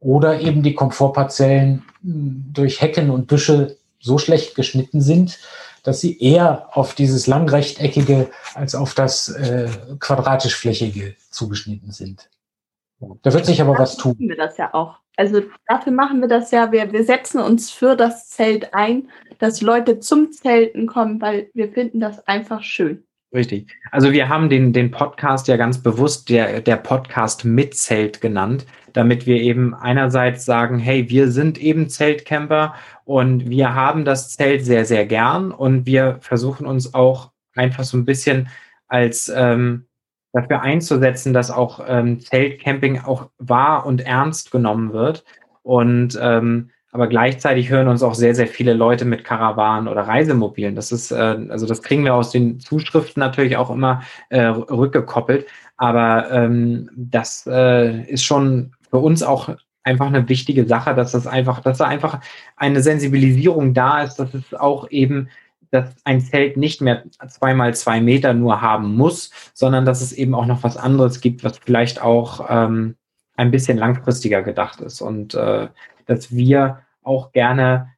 oder 0.02 0.40
eben 0.40 0.62
die 0.62 0.74
Komfortparzellen 0.74 1.84
hm, 2.02 2.50
durch 2.52 2.80
Hecken 2.80 3.10
und 3.10 3.26
Büsche 3.28 3.76
so 4.00 4.18
schlecht 4.18 4.54
geschnitten 4.54 5.00
sind, 5.00 5.38
dass 5.84 6.00
sie 6.00 6.18
eher 6.20 6.68
auf 6.72 6.94
dieses 6.94 7.26
langrechteckige 7.26 8.30
als 8.54 8.74
auf 8.74 8.94
das 8.94 9.28
äh, 9.30 9.68
quadratisch-flächige 9.98 11.16
zugeschnitten 11.30 11.92
sind. 11.92 12.28
Da 13.22 13.32
wird 13.32 13.46
sich 13.46 13.60
aber 13.60 13.78
was 13.78 13.96
tun. 13.96 14.14
Wir 14.18 14.36
das 14.36 14.56
ja 14.58 14.72
auch. 14.74 14.98
Also 15.16 15.42
dafür 15.66 15.92
machen 15.92 16.20
wir 16.20 16.28
das 16.28 16.50
ja. 16.52 16.70
Wir, 16.70 16.92
wir 16.92 17.04
setzen 17.04 17.40
uns 17.40 17.70
für 17.70 17.96
das 17.96 18.28
Zelt 18.28 18.74
ein, 18.74 19.10
dass 19.38 19.60
Leute 19.60 19.98
zum 19.98 20.30
Zelten 20.30 20.86
kommen, 20.86 21.20
weil 21.20 21.50
wir 21.52 21.72
finden 21.72 22.00
das 22.00 22.26
einfach 22.26 22.62
schön. 22.62 23.04
Richtig. 23.32 23.74
Also 23.90 24.12
wir 24.12 24.28
haben 24.28 24.50
den, 24.50 24.74
den 24.74 24.90
Podcast 24.90 25.48
ja 25.48 25.56
ganz 25.56 25.82
bewusst 25.82 26.28
der, 26.28 26.60
der 26.60 26.76
Podcast 26.76 27.46
mit 27.46 27.74
Zelt 27.74 28.20
genannt, 28.20 28.66
damit 28.92 29.24
wir 29.24 29.36
eben 29.36 29.74
einerseits 29.74 30.44
sagen, 30.44 30.78
hey, 30.78 31.08
wir 31.08 31.30
sind 31.30 31.56
eben 31.58 31.88
Zeltcamper 31.88 32.74
und 33.04 33.48
wir 33.48 33.74
haben 33.74 34.04
das 34.04 34.32
Zelt 34.32 34.66
sehr, 34.66 34.84
sehr 34.84 35.06
gern 35.06 35.50
und 35.50 35.86
wir 35.86 36.18
versuchen 36.20 36.66
uns 36.66 36.92
auch 36.92 37.30
einfach 37.54 37.84
so 37.84 37.96
ein 37.96 38.04
bisschen 38.04 38.48
als 38.86 39.32
ähm, 39.34 39.86
dafür 40.32 40.60
einzusetzen, 40.60 41.32
dass 41.32 41.50
auch 41.50 41.80
ähm, 41.86 42.20
Zeltcamping 42.20 43.00
auch 43.00 43.30
wahr 43.38 43.86
und 43.86 44.02
ernst 44.02 44.50
genommen 44.50 44.92
wird. 44.92 45.24
Und 45.62 46.18
ähm, 46.20 46.70
aber 46.92 47.08
gleichzeitig 47.08 47.70
hören 47.70 47.88
uns 47.88 48.02
auch 48.02 48.14
sehr, 48.14 48.34
sehr 48.34 48.46
viele 48.46 48.74
Leute 48.74 49.06
mit 49.06 49.24
Karawanen 49.24 49.88
oder 49.88 50.02
Reisemobilen. 50.02 50.76
Das 50.76 50.92
ist, 50.92 51.10
äh, 51.10 51.38
also 51.48 51.66
das 51.66 51.82
kriegen 51.82 52.04
wir 52.04 52.14
aus 52.14 52.30
den 52.30 52.60
Zuschriften 52.60 53.20
natürlich 53.20 53.56
auch 53.56 53.70
immer 53.70 54.02
äh, 54.28 54.42
rückgekoppelt. 54.42 55.46
Aber 55.78 56.30
ähm, 56.30 56.90
das 56.94 57.48
äh, 57.50 58.02
ist 58.02 58.24
schon 58.24 58.72
für 58.90 58.98
uns 58.98 59.22
auch 59.22 59.48
einfach 59.84 60.06
eine 60.06 60.28
wichtige 60.28 60.66
Sache, 60.66 60.94
dass 60.94 61.12
das 61.12 61.26
einfach, 61.26 61.60
dass 61.60 61.78
da 61.78 61.86
einfach 61.86 62.20
eine 62.56 62.82
Sensibilisierung 62.82 63.72
da 63.72 64.02
ist, 64.02 64.16
dass 64.16 64.34
es 64.34 64.54
auch 64.54 64.88
eben 64.90 65.28
dass 65.70 65.94
ein 66.04 66.20
Zelt 66.20 66.58
nicht 66.58 66.82
mehr 66.82 67.02
zweimal 67.28 67.74
zwei 67.74 68.02
Meter 68.02 68.34
nur 68.34 68.60
haben 68.60 68.94
muss, 68.94 69.30
sondern 69.54 69.86
dass 69.86 70.02
es 70.02 70.12
eben 70.12 70.34
auch 70.34 70.44
noch 70.44 70.62
was 70.62 70.76
anderes 70.76 71.22
gibt, 71.22 71.44
was 71.44 71.56
vielleicht 71.56 72.02
auch 72.02 72.44
ähm, 72.50 72.96
ein 73.36 73.50
bisschen 73.50 73.78
langfristiger 73.78 74.42
gedacht 74.42 74.82
ist 74.82 75.00
und 75.00 75.32
äh, 75.32 75.68
dass 76.06 76.34
wir 76.34 76.80
auch 77.02 77.32
gerne 77.32 77.92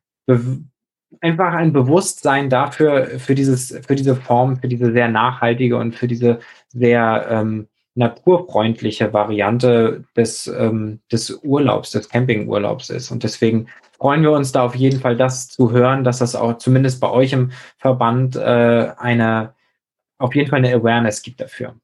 einfach 1.20 1.52
ein 1.52 1.72
Bewusstsein 1.72 2.50
dafür, 2.50 3.18
für 3.18 3.34
dieses, 3.34 3.78
für 3.86 3.94
diese 3.94 4.16
Form, 4.16 4.56
für 4.56 4.68
diese 4.68 4.92
sehr 4.92 5.08
nachhaltige 5.08 5.76
und 5.76 5.94
für 5.94 6.08
diese 6.08 6.40
sehr 6.68 7.26
ähm, 7.30 7.68
naturfreundliche 7.94 9.12
Variante 9.12 10.04
des, 10.16 10.46
ähm, 10.48 11.00
des 11.12 11.30
Urlaubs, 11.42 11.90
des 11.92 12.08
Campingurlaubs 12.08 12.90
ist. 12.90 13.10
Und 13.10 13.22
deswegen 13.22 13.68
freuen 13.96 14.22
wir 14.22 14.32
uns 14.32 14.52
da 14.52 14.64
auf 14.64 14.74
jeden 14.74 15.00
Fall, 15.00 15.16
das 15.16 15.48
zu 15.48 15.70
hören, 15.70 16.02
dass 16.02 16.18
das 16.18 16.34
auch 16.34 16.58
zumindest 16.58 17.00
bei 17.00 17.10
euch 17.10 17.32
im 17.32 17.52
Verband 17.78 18.36
äh, 18.36 18.92
eine, 18.96 19.54
auf 20.18 20.34
jeden 20.34 20.50
Fall 20.50 20.58
eine 20.58 20.74
Awareness 20.74 21.22
gibt 21.22 21.40
dafür. 21.40 21.76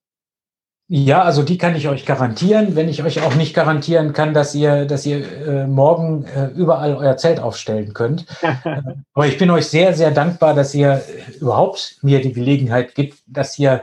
Ja, 0.93 1.23
also 1.23 1.45
die 1.45 1.57
kann 1.57 1.77
ich 1.77 1.87
euch 1.87 2.05
garantieren, 2.05 2.75
wenn 2.75 2.89
ich 2.89 3.05
euch 3.05 3.23
auch 3.23 3.37
nicht 3.37 3.55
garantieren 3.55 4.13
kann, 4.13 4.35
dass 4.35 4.57
ihr, 4.57 4.87
dass 4.87 5.07
ihr 5.07 5.19
äh, 5.47 5.67
morgen 5.69 6.25
äh, 6.25 6.47
überall 6.47 6.97
euer 6.97 7.17
Zelt 7.17 7.39
aufstellen 7.39 7.95
könnt. 7.95 8.27
Aber 9.15 9.25
ich 9.29 9.39
bin 9.39 9.51
euch 9.51 9.69
sehr, 9.69 9.95
sehr 9.95 10.11
dankbar, 10.11 10.53
dass 10.53 10.75
ihr 10.75 11.01
überhaupt 11.41 11.99
mir 12.03 12.21
die 12.21 12.33
Gelegenheit 12.33 12.97
gibt, 12.97 13.19
dass 13.29 13.57
ihr 13.57 13.83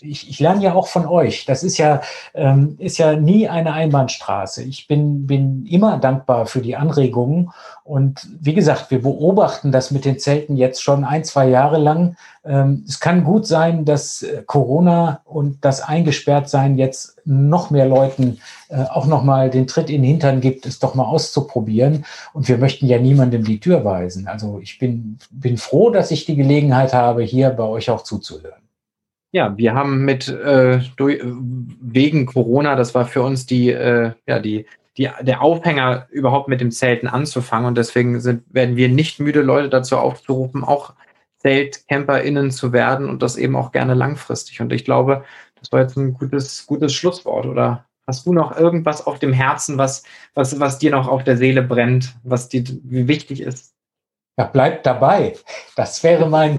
ich, 0.00 0.28
ich 0.28 0.40
lerne 0.40 0.62
ja 0.62 0.74
auch 0.74 0.88
von 0.88 1.06
euch. 1.06 1.44
Das 1.44 1.62
ist 1.62 1.78
ja, 1.78 2.00
ähm, 2.34 2.76
ist 2.78 2.98
ja 2.98 3.16
nie 3.16 3.48
eine 3.48 3.72
Einbahnstraße. 3.72 4.62
Ich 4.62 4.86
bin, 4.86 5.26
bin 5.26 5.66
immer 5.66 5.98
dankbar 5.98 6.46
für 6.46 6.60
die 6.60 6.76
Anregungen. 6.76 7.50
Und 7.84 8.26
wie 8.40 8.54
gesagt, 8.54 8.90
wir 8.90 9.02
beobachten 9.02 9.72
das 9.72 9.90
mit 9.90 10.04
den 10.04 10.18
Zelten 10.18 10.56
jetzt 10.56 10.82
schon 10.82 11.04
ein, 11.04 11.24
zwei 11.24 11.48
Jahre 11.48 11.78
lang. 11.78 12.16
Ähm, 12.44 12.84
es 12.86 13.00
kann 13.00 13.24
gut 13.24 13.46
sein, 13.46 13.84
dass 13.84 14.22
äh, 14.22 14.42
Corona 14.46 15.20
und 15.24 15.64
das 15.64 15.80
Eingesperrtsein 15.80 16.78
jetzt 16.78 17.16
noch 17.24 17.70
mehr 17.70 17.86
Leuten 17.86 18.38
äh, 18.68 18.82
auch 18.82 19.06
nochmal 19.06 19.50
den 19.50 19.66
Tritt 19.66 19.90
in 19.90 20.02
den 20.02 20.08
Hintern 20.08 20.40
gibt, 20.40 20.66
es 20.66 20.78
doch 20.78 20.94
mal 20.94 21.04
auszuprobieren. 21.04 22.04
Und 22.32 22.48
wir 22.48 22.58
möchten 22.58 22.86
ja 22.86 22.98
niemandem 22.98 23.44
die 23.44 23.60
Tür 23.60 23.84
weisen. 23.84 24.28
Also 24.28 24.60
ich 24.62 24.78
bin, 24.78 25.18
bin 25.30 25.56
froh, 25.56 25.90
dass 25.90 26.10
ich 26.10 26.24
die 26.26 26.36
Gelegenheit 26.36 26.92
habe, 26.92 27.22
hier 27.22 27.50
bei 27.50 27.64
euch 27.64 27.90
auch 27.90 28.02
zuzuhören. 28.02 28.57
Ja, 29.30 29.56
wir 29.58 29.74
haben 29.74 30.04
mit 30.04 30.28
äh, 30.28 30.80
durch, 30.96 31.20
wegen 31.22 32.24
Corona, 32.26 32.76
das 32.76 32.94
war 32.94 33.04
für 33.04 33.22
uns 33.22 33.44
die, 33.44 33.70
äh, 33.70 34.12
ja, 34.26 34.38
die, 34.38 34.66
die, 34.96 35.10
der 35.20 35.42
Aufhänger, 35.42 36.06
überhaupt 36.10 36.48
mit 36.48 36.60
dem 36.62 36.70
Zelten 36.70 37.08
anzufangen. 37.08 37.66
Und 37.66 37.76
deswegen 37.76 38.20
sind, 38.20 38.42
werden 38.48 38.76
wir 38.76 38.88
nicht 38.88 39.20
müde, 39.20 39.42
Leute 39.42 39.68
dazu 39.68 39.98
aufzurufen, 39.98 40.64
auch 40.64 40.94
ZeltcamperInnen 41.38 42.50
zu 42.50 42.72
werden 42.72 43.08
und 43.08 43.22
das 43.22 43.36
eben 43.36 43.54
auch 43.54 43.70
gerne 43.70 43.94
langfristig. 43.94 44.60
Und 44.60 44.72
ich 44.72 44.84
glaube, 44.84 45.24
das 45.60 45.72
war 45.72 45.80
jetzt 45.80 45.96
ein 45.96 46.14
gutes, 46.14 46.66
gutes 46.66 46.94
Schlusswort. 46.94 47.46
Oder 47.46 47.86
hast 48.06 48.26
du 48.26 48.32
noch 48.32 48.56
irgendwas 48.56 49.06
auf 49.06 49.18
dem 49.18 49.34
Herzen, 49.34 49.76
was, 49.76 50.04
was, 50.34 50.58
was 50.58 50.78
dir 50.78 50.90
noch 50.90 51.06
auf 51.06 51.22
der 51.22 51.36
Seele 51.36 51.62
brennt, 51.62 52.16
was 52.24 52.48
dir 52.48 52.64
wichtig 52.82 53.42
ist? 53.42 53.74
Ja, 54.38 54.44
bleibt 54.44 54.86
dabei. 54.86 55.34
Das 55.74 56.04
wäre 56.04 56.28
mein, 56.28 56.58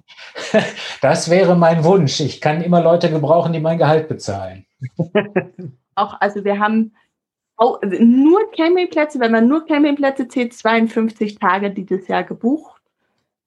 das 1.02 1.30
wäre 1.30 1.56
mein 1.56 1.86
Wunsch. 1.86 2.20
Ich 2.20 2.42
kann 2.42 2.62
immer 2.62 2.84
Leute 2.84 3.10
gebrauchen, 3.10 3.54
die 3.54 3.62
mein 3.62 3.78
Gehalt 3.78 4.10
bezahlen. 4.10 4.66
Auch, 5.96 6.20
also 6.20 6.44
wir 6.44 6.60
haben 6.60 6.94
auch 7.58 7.82
nur 7.82 8.40
Campingplätze, 8.56 9.20
wenn 9.20 9.34
man 9.34 9.50
nur 9.50 9.66
Campingplätze 9.66 10.30
zählt, 10.30 10.54
52 10.54 11.40
Tage 11.40 11.72
dieses 11.72 12.08
Jahr 12.08 12.24
gebucht. 12.24 12.82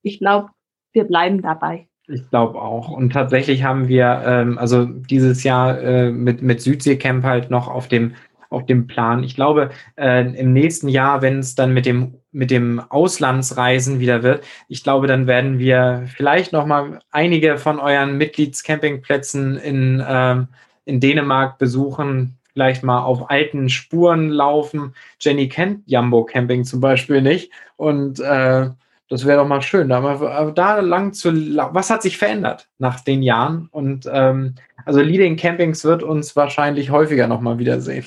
Ich 0.02 0.18
glaube, 0.18 0.50
wir 0.92 1.04
bleiben 1.04 1.40
dabei. 1.40 1.88
Ich 2.08 2.28
glaube 2.28 2.60
auch. 2.60 2.90
Und 2.90 3.14
tatsächlich 3.14 3.64
haben 3.64 3.88
wir 3.88 4.22
ähm, 4.26 4.58
also 4.58 4.84
dieses 4.84 5.44
Jahr 5.44 5.80
äh, 5.80 6.10
mit, 6.10 6.42
mit 6.42 6.60
Südseecamp 6.60 7.24
halt 7.24 7.50
noch 7.50 7.68
auf 7.68 7.88
dem 7.88 8.14
auf 8.52 8.66
dem 8.66 8.86
Plan. 8.86 9.24
Ich 9.24 9.34
glaube, 9.34 9.70
äh, 9.96 10.26
im 10.34 10.52
nächsten 10.52 10.88
Jahr, 10.88 11.22
wenn 11.22 11.38
es 11.38 11.54
dann 11.54 11.72
mit 11.74 11.86
dem 11.86 12.14
mit 12.34 12.50
dem 12.50 12.80
Auslandsreisen 12.88 14.00
wieder 14.00 14.22
wird, 14.22 14.42
ich 14.68 14.82
glaube, 14.82 15.06
dann 15.06 15.26
werden 15.26 15.58
wir 15.58 16.04
vielleicht 16.16 16.52
noch 16.52 16.64
mal 16.64 17.00
einige 17.10 17.58
von 17.58 17.78
euren 17.78 18.16
Mitgliedscampingplätzen 18.16 19.58
in 19.58 20.02
ähm, 20.06 20.48
in 20.84 21.00
Dänemark 21.00 21.58
besuchen, 21.58 22.38
vielleicht 22.52 22.82
mal 22.82 23.02
auf 23.02 23.30
alten 23.30 23.68
Spuren 23.68 24.30
laufen. 24.30 24.94
Jenny 25.20 25.48
kennt 25.48 25.82
Jumbo 25.86 26.24
Camping 26.24 26.64
zum 26.64 26.80
Beispiel 26.80 27.22
nicht 27.22 27.52
und 27.76 28.20
äh, 28.20 28.70
das 29.12 29.26
wäre 29.26 29.42
doch 29.42 29.46
mal 29.46 29.60
schön, 29.60 29.90
da, 29.90 30.00
mal, 30.00 30.52
da 30.54 30.80
lang 30.80 31.12
zu. 31.12 31.30
Was 31.34 31.90
hat 31.90 32.00
sich 32.00 32.16
verändert 32.16 32.70
nach 32.78 33.00
den 33.00 33.22
Jahren? 33.22 33.68
Und 33.70 34.08
ähm, 34.10 34.54
also 34.86 35.02
Leading 35.02 35.36
Campings 35.36 35.84
wird 35.84 36.02
uns 36.02 36.34
wahrscheinlich 36.34 36.90
häufiger 36.90 37.26
nochmal 37.26 37.58
wiedersehen. 37.58 38.06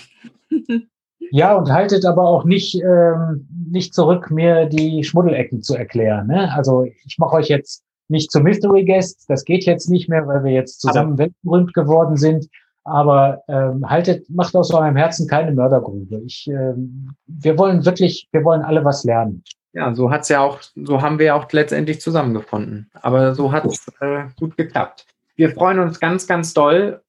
Ja, 1.31 1.55
und 1.55 1.71
haltet 1.71 2.05
aber 2.05 2.27
auch 2.27 2.43
nicht, 2.43 2.75
ähm, 2.75 3.47
nicht 3.69 3.93
zurück, 3.93 4.31
mir 4.31 4.65
die 4.65 5.03
Schmuddelecken 5.03 5.61
zu 5.61 5.75
erklären. 5.75 6.27
Ne? 6.27 6.51
Also 6.53 6.83
ich 6.83 7.17
mache 7.17 7.35
euch 7.35 7.47
jetzt 7.47 7.83
nicht 8.07 8.31
zu 8.31 8.39
Mystery 8.39 8.85
Guests, 8.85 9.25
das 9.25 9.43
geht 9.45 9.65
jetzt 9.65 9.89
nicht 9.89 10.09
mehr, 10.09 10.27
weil 10.27 10.43
wir 10.43 10.51
jetzt 10.51 10.81
zusammen 10.81 11.13
aber 11.13 11.17
weltberühmt 11.19 11.73
geworden 11.73 12.17
sind. 12.17 12.47
Aber 12.83 13.41
ähm, 13.47 13.89
haltet, 13.89 14.29
macht 14.29 14.55
aus 14.55 14.71
eurem 14.71 14.95
Herzen 14.95 15.27
keine 15.27 15.51
Mördergrube. 15.51 16.21
Ich, 16.23 16.47
ähm, 16.47 17.15
wir 17.25 17.57
wollen 17.57 17.83
wirklich, 17.83 18.27
wir 18.31 18.43
wollen 18.43 18.61
alle 18.61 18.85
was 18.85 19.03
lernen. 19.03 19.43
Ja, 19.73 19.93
so 19.95 20.11
hat's 20.11 20.29
ja 20.29 20.41
auch, 20.41 20.59
so 20.75 21.01
haben 21.01 21.17
wir 21.17 21.35
auch 21.35 21.51
letztendlich 21.51 21.99
zusammengefunden. 21.99 22.91
Aber 22.93 23.33
so 23.33 23.51
hat's 23.51 23.91
äh, 24.01 24.25
gut 24.39 24.55
geklappt. 24.55 25.07
Wir 25.35 25.49
freuen 25.49 25.79
uns 25.79 25.99
ganz, 25.99 26.27
ganz 26.27 26.53
doll 26.53 27.01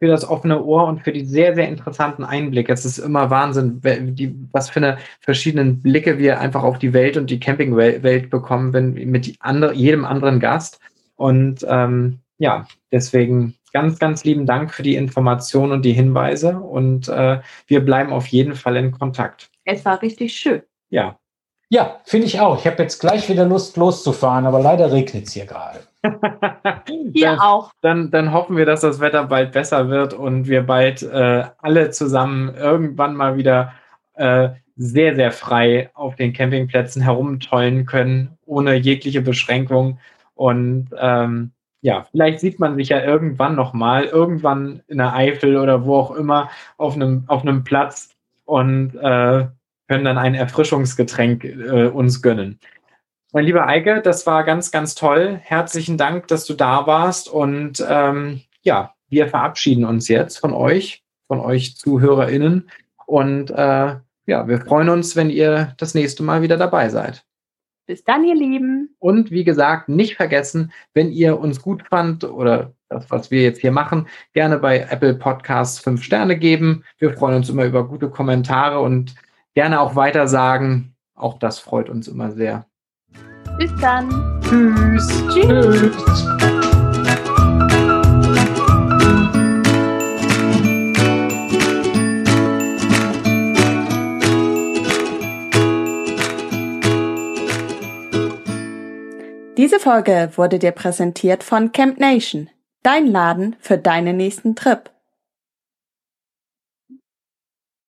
für 0.00 0.08
das 0.08 0.26
offene 0.28 0.64
Ohr 0.64 0.86
und 0.86 1.02
für 1.02 1.12
die 1.12 1.26
sehr, 1.26 1.54
sehr 1.54 1.68
interessanten 1.68 2.24
Einblicke. 2.24 2.72
Es 2.72 2.86
ist 2.86 2.98
immer 2.98 3.28
Wahnsinn, 3.28 3.80
die, 4.14 4.34
was 4.50 4.70
für 4.70 4.80
eine 4.80 4.98
verschiedenen 5.20 5.82
Blicke 5.82 6.18
wir 6.18 6.40
einfach 6.40 6.62
auf 6.62 6.78
die 6.78 6.94
Welt 6.94 7.18
und 7.18 7.28
die 7.28 7.38
Campingwelt 7.38 8.30
bekommen, 8.30 8.72
wenn 8.72 8.94
mit 8.94 9.36
andere, 9.40 9.74
jedem 9.74 10.06
anderen 10.06 10.40
Gast. 10.40 10.80
Und 11.16 11.66
ähm, 11.68 12.20
ja, 12.38 12.66
deswegen 12.90 13.54
ganz, 13.74 13.98
ganz 13.98 14.24
lieben 14.24 14.46
Dank 14.46 14.72
für 14.72 14.82
die 14.82 14.96
Informationen 14.96 15.72
und 15.72 15.84
die 15.84 15.92
Hinweise. 15.92 16.58
Und 16.58 17.08
äh, 17.08 17.40
wir 17.66 17.84
bleiben 17.84 18.10
auf 18.10 18.26
jeden 18.28 18.54
Fall 18.54 18.76
in 18.76 18.92
Kontakt. 18.92 19.50
Es 19.64 19.84
war 19.84 20.00
richtig 20.00 20.34
schön. 20.34 20.62
Ja. 20.88 21.18
Ja, 21.68 22.00
finde 22.04 22.26
ich 22.26 22.40
auch. 22.40 22.58
Ich 22.58 22.66
habe 22.66 22.82
jetzt 22.82 23.00
gleich 23.00 23.28
wieder 23.28 23.44
Lust 23.44 23.76
loszufahren, 23.76 24.46
aber 24.46 24.60
leider 24.60 24.90
regnet 24.90 25.26
es 25.26 25.34
hier 25.34 25.44
gerade. 25.44 25.80
Hier 27.12 27.26
dann, 27.26 27.38
auch. 27.40 27.72
Dann, 27.80 28.10
dann 28.10 28.32
hoffen 28.32 28.56
wir, 28.56 28.66
dass 28.66 28.80
das 28.80 29.00
Wetter 29.00 29.24
bald 29.24 29.52
besser 29.52 29.88
wird 29.88 30.14
und 30.14 30.48
wir 30.48 30.62
bald 30.62 31.02
äh, 31.02 31.44
alle 31.58 31.90
zusammen 31.90 32.54
irgendwann 32.54 33.14
mal 33.14 33.36
wieder 33.36 33.72
äh, 34.14 34.50
sehr, 34.76 35.14
sehr 35.14 35.30
frei 35.30 35.90
auf 35.94 36.16
den 36.16 36.32
Campingplätzen 36.32 37.02
herumtollen 37.02 37.84
können, 37.84 38.38
ohne 38.46 38.76
jegliche 38.76 39.20
Beschränkung. 39.20 39.98
Und 40.34 40.88
ähm, 40.98 41.52
ja, 41.82 42.06
vielleicht 42.10 42.40
sieht 42.40 42.58
man 42.58 42.76
sich 42.76 42.88
ja 42.88 43.02
irgendwann 43.02 43.56
nochmal, 43.56 44.04
irgendwann 44.04 44.82
in 44.88 44.98
der 44.98 45.14
Eifel 45.14 45.58
oder 45.58 45.84
wo 45.84 45.96
auch 45.96 46.10
immer, 46.12 46.50
auf 46.78 46.94
einem, 46.94 47.24
auf 47.26 47.42
einem 47.42 47.64
Platz 47.64 48.14
und 48.46 48.94
äh, 48.96 49.46
können 49.88 50.04
dann 50.04 50.18
ein 50.18 50.34
Erfrischungsgetränk 50.34 51.44
äh, 51.44 51.86
uns 51.88 52.22
gönnen. 52.22 52.58
Mein 53.32 53.44
lieber 53.44 53.68
Eike, 53.68 54.00
das 54.02 54.26
war 54.26 54.42
ganz, 54.42 54.72
ganz 54.72 54.96
toll. 54.96 55.38
Herzlichen 55.40 55.96
Dank, 55.96 56.26
dass 56.26 56.46
du 56.46 56.54
da 56.54 56.88
warst. 56.88 57.28
Und 57.28 57.84
ähm, 57.88 58.40
ja, 58.62 58.94
wir 59.08 59.28
verabschieden 59.28 59.84
uns 59.84 60.08
jetzt 60.08 60.38
von 60.38 60.52
euch, 60.52 61.04
von 61.28 61.38
euch 61.38 61.76
ZuhörerInnen. 61.76 62.68
Und 63.06 63.50
äh, 63.50 63.96
ja, 64.26 64.48
wir 64.48 64.60
freuen 64.60 64.88
uns, 64.88 65.14
wenn 65.14 65.30
ihr 65.30 65.74
das 65.76 65.94
nächste 65.94 66.24
Mal 66.24 66.42
wieder 66.42 66.56
dabei 66.56 66.88
seid. 66.88 67.24
Bis 67.86 68.02
dann, 68.02 68.24
ihr 68.24 68.34
Lieben. 68.34 68.96
Und 68.98 69.30
wie 69.30 69.44
gesagt, 69.44 69.88
nicht 69.88 70.16
vergessen, 70.16 70.72
wenn 70.92 71.12
ihr 71.12 71.38
uns 71.38 71.62
gut 71.62 71.84
fand 71.88 72.24
oder 72.24 72.72
das, 72.88 73.10
was 73.10 73.30
wir 73.30 73.42
jetzt 73.42 73.60
hier 73.60 73.72
machen, 73.72 74.08
gerne 74.32 74.58
bei 74.58 74.80
Apple 74.90 75.14
Podcasts 75.14 75.78
fünf 75.78 76.02
Sterne 76.02 76.36
geben. 76.36 76.84
Wir 76.98 77.12
freuen 77.12 77.36
uns 77.36 77.48
immer 77.48 77.64
über 77.64 77.86
gute 77.86 78.10
Kommentare 78.10 78.80
und 78.80 79.14
gerne 79.54 79.80
auch 79.80 79.94
weiter 79.94 80.26
sagen. 80.26 80.96
Auch 81.14 81.38
das 81.38 81.60
freut 81.60 81.88
uns 81.88 82.08
immer 82.08 82.32
sehr. 82.32 82.69
Bis 83.60 83.70
dann. 83.78 84.08
Tschüss. 84.40 85.06
Tschüss. 85.34 85.92
Tschüss. 85.92 86.26
Diese 99.58 99.78
Folge 99.78 100.30
wurde 100.36 100.58
dir 100.58 100.70
präsentiert 100.70 101.42
von 101.42 101.70
Camp 101.72 102.00
Nation, 102.00 102.48
dein 102.82 103.06
Laden 103.06 103.56
für 103.60 103.76
deinen 103.76 104.16
nächsten 104.16 104.56
Trip. 104.56 104.88